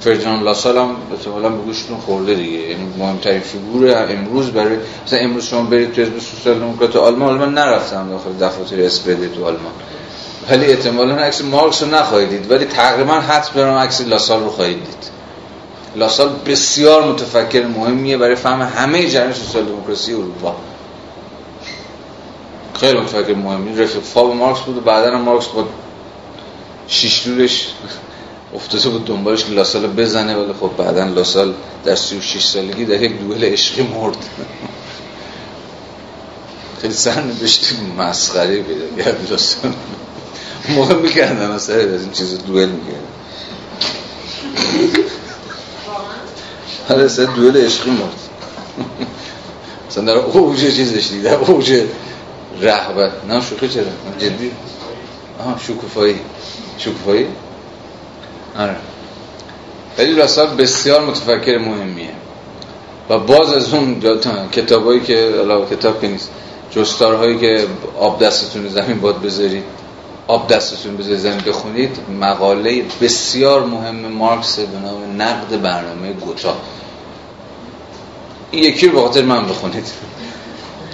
[0.00, 2.58] فردینان لاسال هم احتمالاً به گوشتون خورده دیگه.
[2.58, 4.76] یعنی مهمترین فیگور امروز برای
[5.06, 9.44] مثلا امروز شما برید تو حزب سوسیال دموکرات آلمان آلمان نرفتم داخل دفاتر SPD تو
[9.44, 9.72] آلمان.
[10.50, 12.50] ولی احتمالاً عکس مارکس رو نخواهید دید.
[12.50, 15.19] ولی تقریبا حد برام عکس لاسال رو خواهید دید.
[15.96, 20.56] لاسال بسیار متفکر مهمیه برای فهم همه جریان سوسیال دموکراسی اروپا.
[22.80, 23.78] خیلی متفکر مهمیه.
[23.78, 25.64] رفیق مارکس بود و بعدا مارکس با
[26.88, 27.66] شیش دورش
[28.54, 31.54] افتاده بود دنبالش که لاسال بزنه ولی خب بعدا لاسال
[31.84, 34.16] در 36 سالگی در یک دوئل عشقی مرد.
[36.80, 37.66] خیلی سرنوشت
[37.98, 39.72] مسخره پیدا کرد لاسال.
[40.68, 43.19] موقع می‌کردن از این چیز دوئل می‌کردن.
[46.90, 48.20] حالا سه دوئل عشقی مرد.
[49.88, 51.82] مثلا در اوج چیزش دید در اوج
[52.60, 53.84] رهبت نه شوخی چرا؟
[54.18, 54.50] جدی؟
[55.40, 56.20] آها شکوفایی.
[56.78, 57.26] شکوفایی؟
[58.58, 58.76] آره.
[59.98, 62.10] ولی راستار بسیار متفکر مهمیه.
[63.10, 64.00] و باز از اون
[64.52, 66.30] کتابایی که علاوه کتاب که نیست
[66.70, 67.66] جستارهایی که
[67.98, 69.64] آب دستتون زمین باد بذارید.
[70.30, 76.56] آب دستتون زمین بخونید مقاله بسیار مهم مارکس به نام نقد برنامه گوتا.
[78.50, 79.86] این یکی رو به خاطر من بخونید.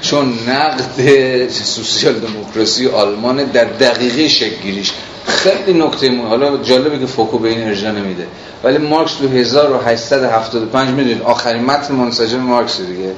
[0.01, 4.83] چون نقد سوسیال دموکراسی آلمان در دقیقه شکل
[5.27, 6.27] خیلی نکته مهم.
[6.27, 8.27] حالا جالبه که فوکو به این ارجا نمیده.
[8.65, 13.13] ولی مارکس تو 1875 می‌دونید آخرین متن منسجم مارکس دیگه.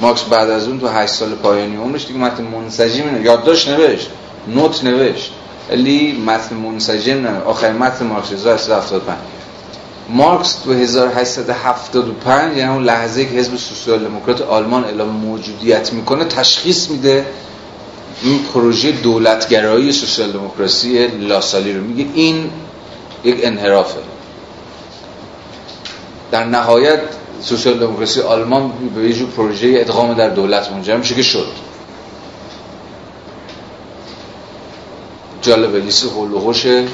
[0.00, 4.08] مارکس بعد از اون تو 8 سال پایانی عمرش دیگه متن منسجم یادداشت نوشت.
[4.48, 5.32] نوت نوشت.
[5.70, 9.18] ولی متن منسجم نه آخرین متن مارکس 1875
[10.08, 16.90] مارکس تو 1875 یعنی اون لحظه که حزب سوسیال دموکرات آلمان اعلام موجودیت می‌کنه تشخیص
[16.90, 17.26] میده
[18.22, 21.84] این پروژه دولتگرایی سوسیال دموکراسی لاسالی رو.
[21.84, 22.50] میگه این
[23.24, 23.98] یک انحرافه.
[26.30, 27.00] در نهایت
[27.40, 31.46] سوسیال دموکراسی آلمان به یه پروژه ادغام در دولت منجر میشه که شد.
[35.44, 36.84] جالبه لیست هولوهوشه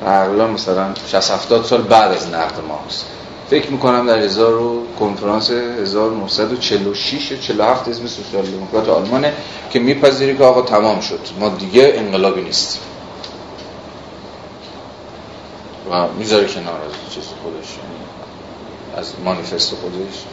[0.00, 3.04] تقریبا مثلا 60 70 سال بعد از نقد مارکس
[3.50, 9.32] فکر می‌کنم در هزار کنفرانس 1946 یا 47 حزب سوسیال دموکرات آلمانه
[9.70, 11.20] که میپذیری که آقا تمام شد.
[11.40, 12.82] ما دیگه انقلابی نیستیم.
[15.90, 17.98] و می‌ذاره کنار از چیز خودش یعنی
[18.96, 20.24] از مانیفست خودش.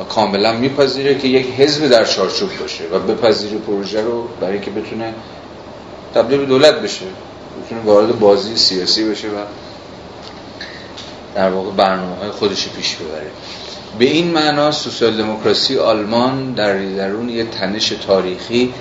[0.00, 4.70] و کاملا میپذیره که یک حزب در چارچوب باشه و بپذیره پروژه رو برای که
[4.70, 5.14] بتونه
[6.14, 7.04] تبدیل به دولت بشه.
[7.66, 9.44] بتونه وارد بازی سیاسی بشه و
[11.34, 13.30] در واقع برنامه های خودش پیش ببره.
[13.98, 18.74] به این معنا سوسیال دموکراسی آلمان در درون یه تنش تاریخی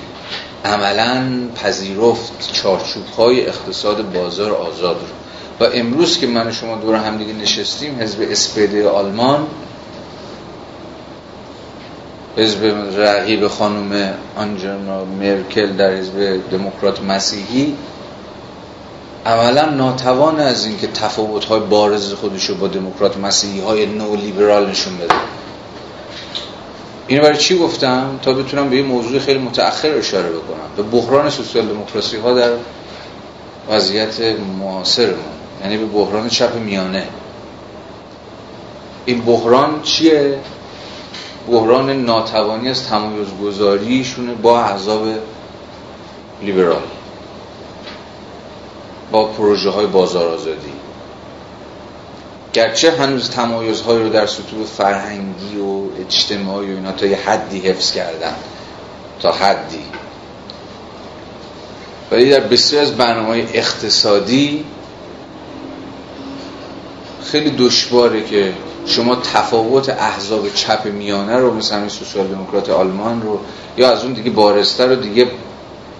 [0.65, 2.51] عملا پذیرفت.
[2.53, 5.19] چارچوب های اقتصاد بازار آزاد رو.
[5.60, 9.47] و امروز که من و شما دور هم دیگه نشستیم حزب اسپیده آلمان
[12.40, 12.66] حزب
[12.98, 17.76] رقیب خانم آنجنا مرکل در حزب دموکرات مسیحی
[19.26, 24.70] اولا ناتوان از اینکه تفاوت های بارز خودش رو با دموکرات مسیحی های نو لیبرال
[24.70, 25.16] نشون بده.
[27.07, 30.70] اینو برای چی گفتم؟ تا بتونم به یه موضوع خیلی متأخر اشاره بکنم.
[30.78, 32.52] به بحران سوسیال دموکراسی ها در
[33.70, 34.22] وضعیت
[34.60, 35.20] معاصرمون
[35.64, 37.07] یعنی به بحران چپ میانه.
[39.06, 40.40] این بحران چیه؟
[41.52, 45.08] بحران ناتوانی از تمایز گذاریشونه با احزاب
[46.42, 46.82] لیبرال
[49.12, 50.74] با پروژه های بازار آزادی
[52.54, 57.92] گرچه هنوز تمایزهایی رو در سطوح فرهنگی و اجتماعی و اینا تا یه حدی حفظ
[57.92, 58.36] کردن
[59.22, 59.84] تا حدی.
[62.12, 64.66] ولی در بسیار از برنامه اقتصادی
[67.24, 68.54] خیلی دشواره که
[68.86, 73.40] شما تفاوت احزاب چپ میانه رو مثل همین سوسیال دموکرات آلمان رو
[73.78, 75.28] یا از اون دیگه بارستر رو دیگه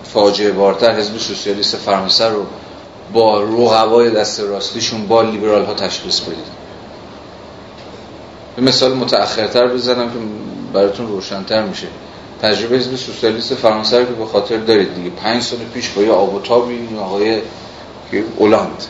[0.04, 2.46] فاجعه بارتر حزب سوسیالیست فرانسه رو
[3.14, 6.60] با رقبای دست راستیشون با لیبرال ها تشخیص بدید.
[8.56, 10.18] به مثال متأخرتر بزنم که
[10.74, 11.88] براتون روشنتر میشه.
[12.42, 16.12] تجربه حزب سوسیالیست فرانسه رو که به خاطر دارید دیگه پنج سال پیش با یه
[16.12, 17.42] آب و تابی آقای
[18.38, 18.84] اولاند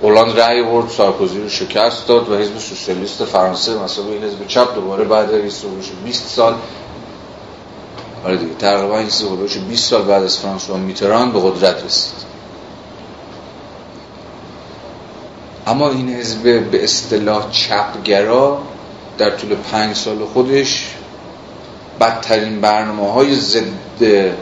[0.00, 4.74] اولاند رأی برد سارکوزی رو شکست داد و حزب سوسیالیست فرانسه مثلا این حزب چپ
[4.74, 5.64] دوباره بعد از
[6.04, 6.54] 20 سال.
[8.24, 9.08] آره دیگه تقریبا این
[9.68, 12.30] 20 سال بعد از فرانسوا میتران به قدرت رسید.
[15.66, 18.58] اما این حزب به اصطلاح چپگرا
[19.18, 20.94] در طول پنج سال خودش
[22.00, 24.32] بدترین برنامه های ضد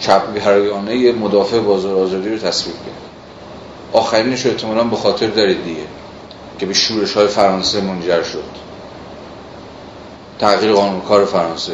[0.00, 3.15] چپگرایانه مدافع بازار آزادی رو تصویب کرد.
[3.96, 5.86] آخرینش رو احتمالا به خاطر دارید دیگه
[6.58, 8.44] که به شورش های فرانسه منجر شد.
[10.38, 11.72] تغییر قانونکار فرانسه.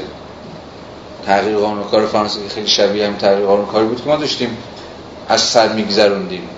[1.27, 4.57] تغییر قانونکار فرانسه که خیلی شبیه هم تغییر قانونکاری بود که ما داشتیم.
[5.28, 6.49] از سر میگذروندیم.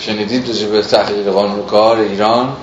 [0.00, 2.56] شنیدید راجع به تغییر قانون کار ایران؟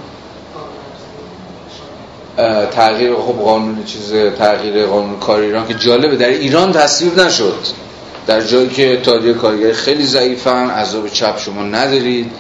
[2.72, 7.91] تغییر خب قانون چیز تغییر قانون کار ایران که جالبه در ایران تصویر نشد.
[8.27, 12.31] در جایی که اتحادیه کارگری خیلی ضعیفن عذاب چپ شما ندارید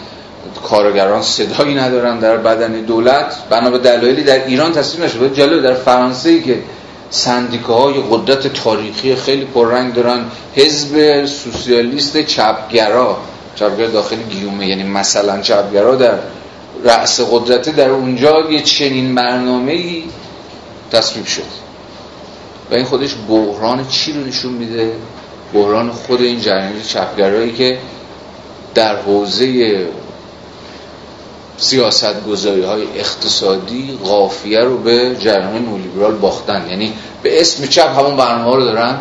[0.63, 5.33] کارگران صدایی ندارن در بدن دولت بنا به دلایلی در ایران تصویر نشد.
[5.33, 6.59] جالبه در فرانسه ای که
[7.09, 10.25] سندیکاهای قدرت تاریخی خیلی پررنگ دارن
[10.55, 13.17] حزب سوسیالیست چپگرا
[13.55, 16.13] چپگرا داخل گیومه یعنی مثلا چپگرا در
[16.83, 20.03] رأس قدرت در اونجا یه چنین برنامه ای
[20.91, 21.41] تصویب شد.
[22.71, 24.91] و این خودش بحران چی رو نشون میده؟
[25.53, 27.77] بحران خود این جریان چپگرایی که
[28.75, 29.87] در حوزه
[31.57, 36.67] سیاست گذاری های اقتصادی قافیه رو به جریان نولیبرال باختن.
[36.69, 38.99] یعنی به اسم چپ همون برنامه رو دارن.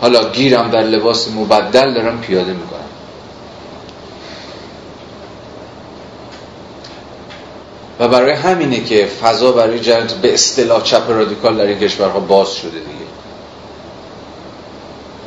[0.00, 2.80] حالا گیرم در لباس مبدل دارن پیاده می‌کنن.
[8.00, 12.54] و برای همینه که فضا برای جریان به اصطلاح چپ رادیکال در این کشورها باز
[12.54, 13.03] شده دیگه.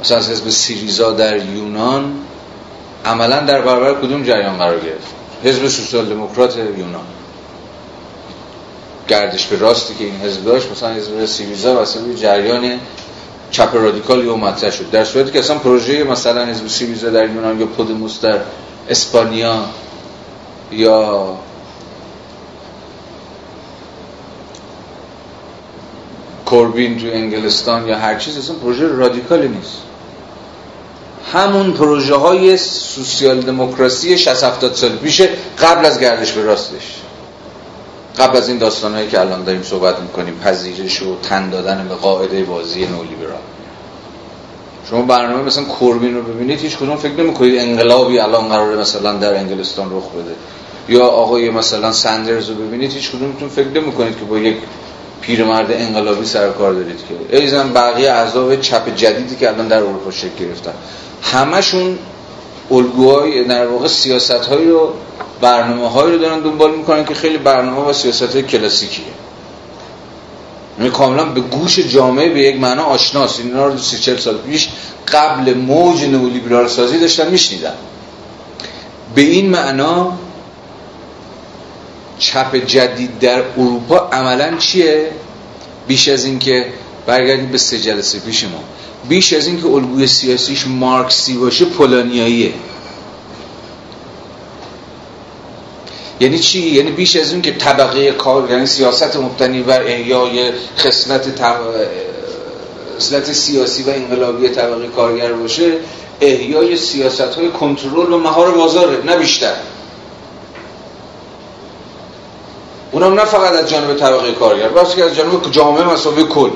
[0.07, 2.13] مثلا از حزب سیریزا در یونان
[3.05, 5.07] عملا در برابر کدوم جریان قرار گرفت؟
[5.43, 7.05] حزب سوسیال دموکرات یونان.
[9.07, 12.79] گردش به راستی که این حزب داشت مثلا حزب سیریزا واسه جریان
[13.51, 14.89] چپ رادیکالی مطرح شد.
[14.91, 18.39] در صورتی که اصلا پروژه مثلا حزب سیریزا در یونان یا پودموس در
[18.89, 19.65] اسپانیا
[20.71, 21.37] یا
[26.45, 29.86] کوربین تو انگلستان یا هر چیز اصلا پروژه رادیکالی نیست.
[31.33, 35.29] همون پروژه های سوسیال دموکراسی 60 70 سال پیشه
[35.61, 36.95] قبل از گردش به راستش.
[38.19, 41.95] قبل از این داستان هایی که الان داریم صحبت می‌کنیم پذیرش و تن دادن به
[41.95, 43.39] قاعده بازی نولیبرال.
[44.89, 49.35] شما برنامه مثلا کوربین رو ببینید هیچ کدوم فکر نمی‌کنید انقلابی الان قراره مثلا در
[49.35, 50.35] انگلستان رخ بده.
[50.89, 54.57] یا آقای مثلا سندرز رو ببینید هیچ کدومتون فکر نمی‌کنید که با یک
[55.21, 56.99] پیرمرد انقلابی سر کار دارید
[57.29, 57.37] که.
[57.37, 60.73] ایزن بقیه اعضاب چپ جدیدی که الان در اروپا شکل گرفتن.
[61.21, 61.99] همشون
[62.71, 64.93] الگوهای در واقع سیاست هایی رو
[65.41, 69.05] برنامه هایی رو دارن دنبال می‌کنن که خیلی برنامه و سیاست های کلاسیکیه.
[70.79, 73.39] یعنی کاملا به گوش جامعه به یک معنا آشناست.
[73.39, 74.69] اینا رو سی چل سال پیش
[75.07, 77.73] قبل موج نولیبرال سازی داشتن میشنیدن.
[79.15, 80.13] به این معنا
[82.19, 85.11] چپ جدید در اروپا عملا چیه؟
[85.87, 86.65] بیش از اینکه
[87.05, 88.63] برگردیم به سه جلسه پیش ما.
[89.09, 92.53] بیش از اینکه الگوی سیاسیش مارکسی باشه پولانیاییه.
[96.19, 101.41] یعنی چی؟ یعنی بیش از اون که طبقه کار یعنی سیاست مبتنی بر احیای خصلت
[102.97, 105.71] خصلت سیاسی و انقلابی طبقه کارگر باشه
[106.21, 109.53] احیای سیاست های کنترل و مهار بازاره نه بیشتر.
[112.91, 116.49] اونم نه فقط از جانب طبقه کارگر بلکه از جانب جامعه مسابقه کل.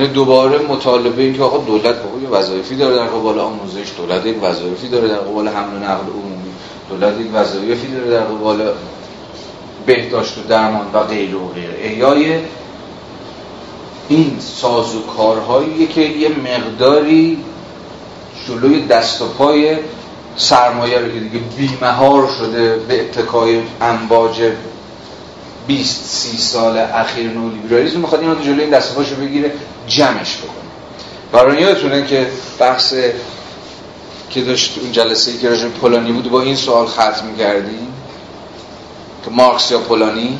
[0.00, 4.36] یعنی دوباره مطالبه این که آقا دولت یه وظایفی داره در قبال آموزش دولت یک
[4.42, 6.50] وظایفی داره در قبال حمل و نقل عمومی
[6.90, 8.72] دولت یک وظایفی داره در قبال
[9.86, 12.38] بهداشت و درمان و غیر و غیر احیای
[14.08, 17.38] این سازوکارهایی که یه مقداری
[18.48, 19.76] جلوی دست و پای
[20.36, 24.42] سرمایه رو که دیگه بیمهار شده به اتکای امواج
[25.70, 29.52] 20 30 سال اخیر نولیبرالیسم می‌خواد اینو جلوی این دست و پاشو بگیره
[29.86, 30.70] جمعش بکنه.
[31.32, 32.26] برای یادتونه که
[32.58, 32.94] بحث
[34.30, 37.92] که داشت اون جلسه ای که راجع پولانی بود با این سوال ختم می‌کردیم
[39.24, 40.38] که مارکس یا پولانی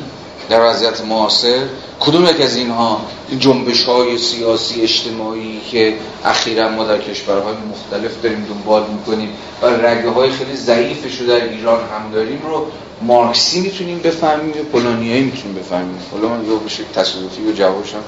[0.49, 1.59] در وضعیت معاصر
[2.01, 5.93] کدوم یک از اینها این جنبش های سیاسی اجتماعی که
[6.25, 9.29] اخیرا ما در کشورهای مختلف داریم دنبال می‌کنیم
[9.61, 12.67] و رگه های خیلی ضعیفش رو در ایران هم داریم رو
[13.01, 18.03] مارکسی می‌تونیم بفهمیم یا پولانیایی می‌تونیم بفهمیم؟ حالا من یه بشه تصادفی و جوابشم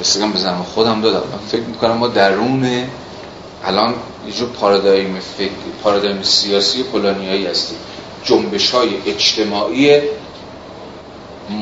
[0.00, 0.62] بسیارم بزنم.
[0.74, 1.18] خودم دادم.
[1.32, 2.66] من فکر می‌کنم ما درون
[3.64, 3.94] الان
[4.26, 5.50] یه جور پارادایم فکر
[5.82, 7.78] پارادایم سیاسی پولانیایی هستیم.
[8.24, 10.00] جنبش های اجتماعی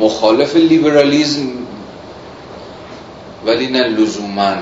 [0.00, 1.59] مخالف لیبرالیزم
[3.46, 4.54] ولی نه لزوما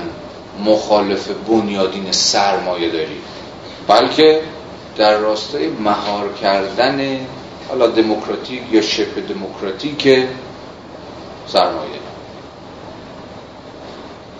[0.65, 3.21] مخالف بنیادین سرمایه داری
[3.87, 4.41] بلکه
[4.97, 7.19] در راستای مهار کردن
[7.69, 10.27] حالا دموکراتیک یا شبه دموکراتیک
[11.47, 11.99] سرمایه.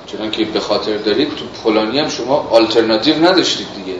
[0.05, 3.97] چون که به خاطر دارید تو پولانی هم شما آلترناتیو نداشتید دیگه.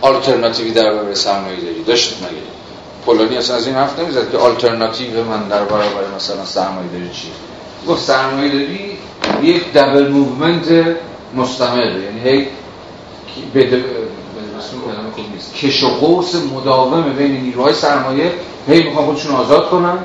[0.00, 2.42] آلترناتیوی در برابر سرمایه داری داشتید مگه؟
[3.06, 7.28] پولانی اصلا از این حرف نمی‌زد که آلترناتیو من در برابر مثلا سرمایه داری چی؟
[7.88, 8.93] گفت سرمایه داری
[9.44, 10.96] یک double movement
[11.36, 12.46] مستمر یعنی هی
[13.54, 13.84] بده
[15.62, 18.32] کش و قوس مداوم بین نیروهای سرمایه
[18.68, 19.98] هی می‌خوان خودشون آزاد کنن.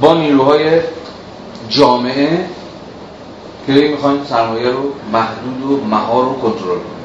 [0.00, 0.80] با نیروهای
[1.68, 2.46] جامعه
[3.66, 7.00] که هی می‌خوان سرمایه رو محدود و مهار رو کنترل کنن.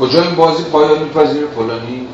[0.00, 2.06] کجا این بازی پایان میپذیره؟ فلانی.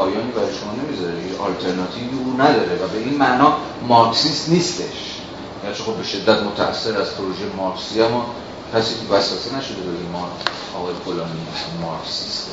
[0.00, 3.56] پایانی برای شما نمی‌ذاره یه آلترناتیوی او نداره و به این معنا
[3.88, 5.20] مارکسیست نیستش.
[5.64, 8.26] یعنی خب به شدت متاثر از پروژه مارکسی اما
[8.74, 10.28] کسی که وسوسه نشده بگه ما
[10.76, 11.46] آقای فلانی
[11.82, 12.50] مارکسیست.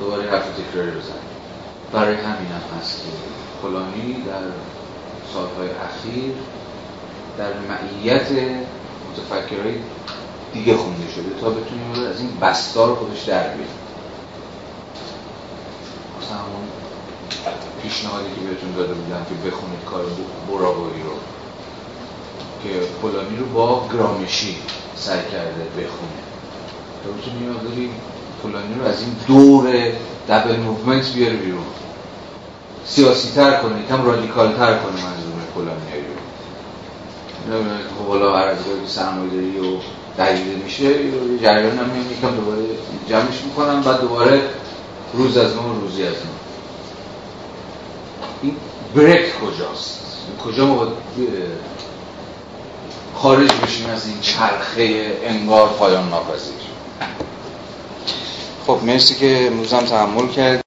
[0.00, 1.00] دوباره حرف تکراری رو
[1.92, 3.10] برای همین هم هست که
[3.62, 4.42] فلانی در
[5.34, 6.34] سالهای اخیر
[7.38, 8.28] در معیت
[9.12, 9.74] متفکرهای
[10.52, 13.78] دیگه خونده شده تا بتونیم از این بستار خودش در بیاریم.
[16.22, 16.68] مثلا همون
[17.82, 20.04] پیشنهادی که بهتون داده بودم که بخونید کار
[20.48, 21.14] براوایی رو
[22.62, 24.56] که فلانی رو با گرامشی
[24.96, 26.18] سعی کرده بخونه.
[27.04, 27.90] تا بتونیم داریم
[28.42, 29.92] فلانی رو از این دور
[30.28, 31.64] دبل موومنت بیاره بیرون.
[32.86, 36.17] سیاسی تر کنه کم رادیکال تر کنه منظور فلانیایی رو.
[37.98, 39.78] خب حالا هر از که سرمایه داری و
[40.18, 42.62] دلیده میشه یه جریان هم یکم دوباره
[43.08, 44.42] جمعش می‌کنم بعد دوباره
[45.14, 46.30] روز از نو روزی از نو
[48.42, 48.56] این
[48.94, 49.98] بریک کجاست؟
[50.44, 50.86] کجا ما
[53.14, 56.54] خارج بشیم از این چرخه انگار پایان ناپذیر؟
[58.66, 60.56] خب مرسی که امروز هم تحمل کرد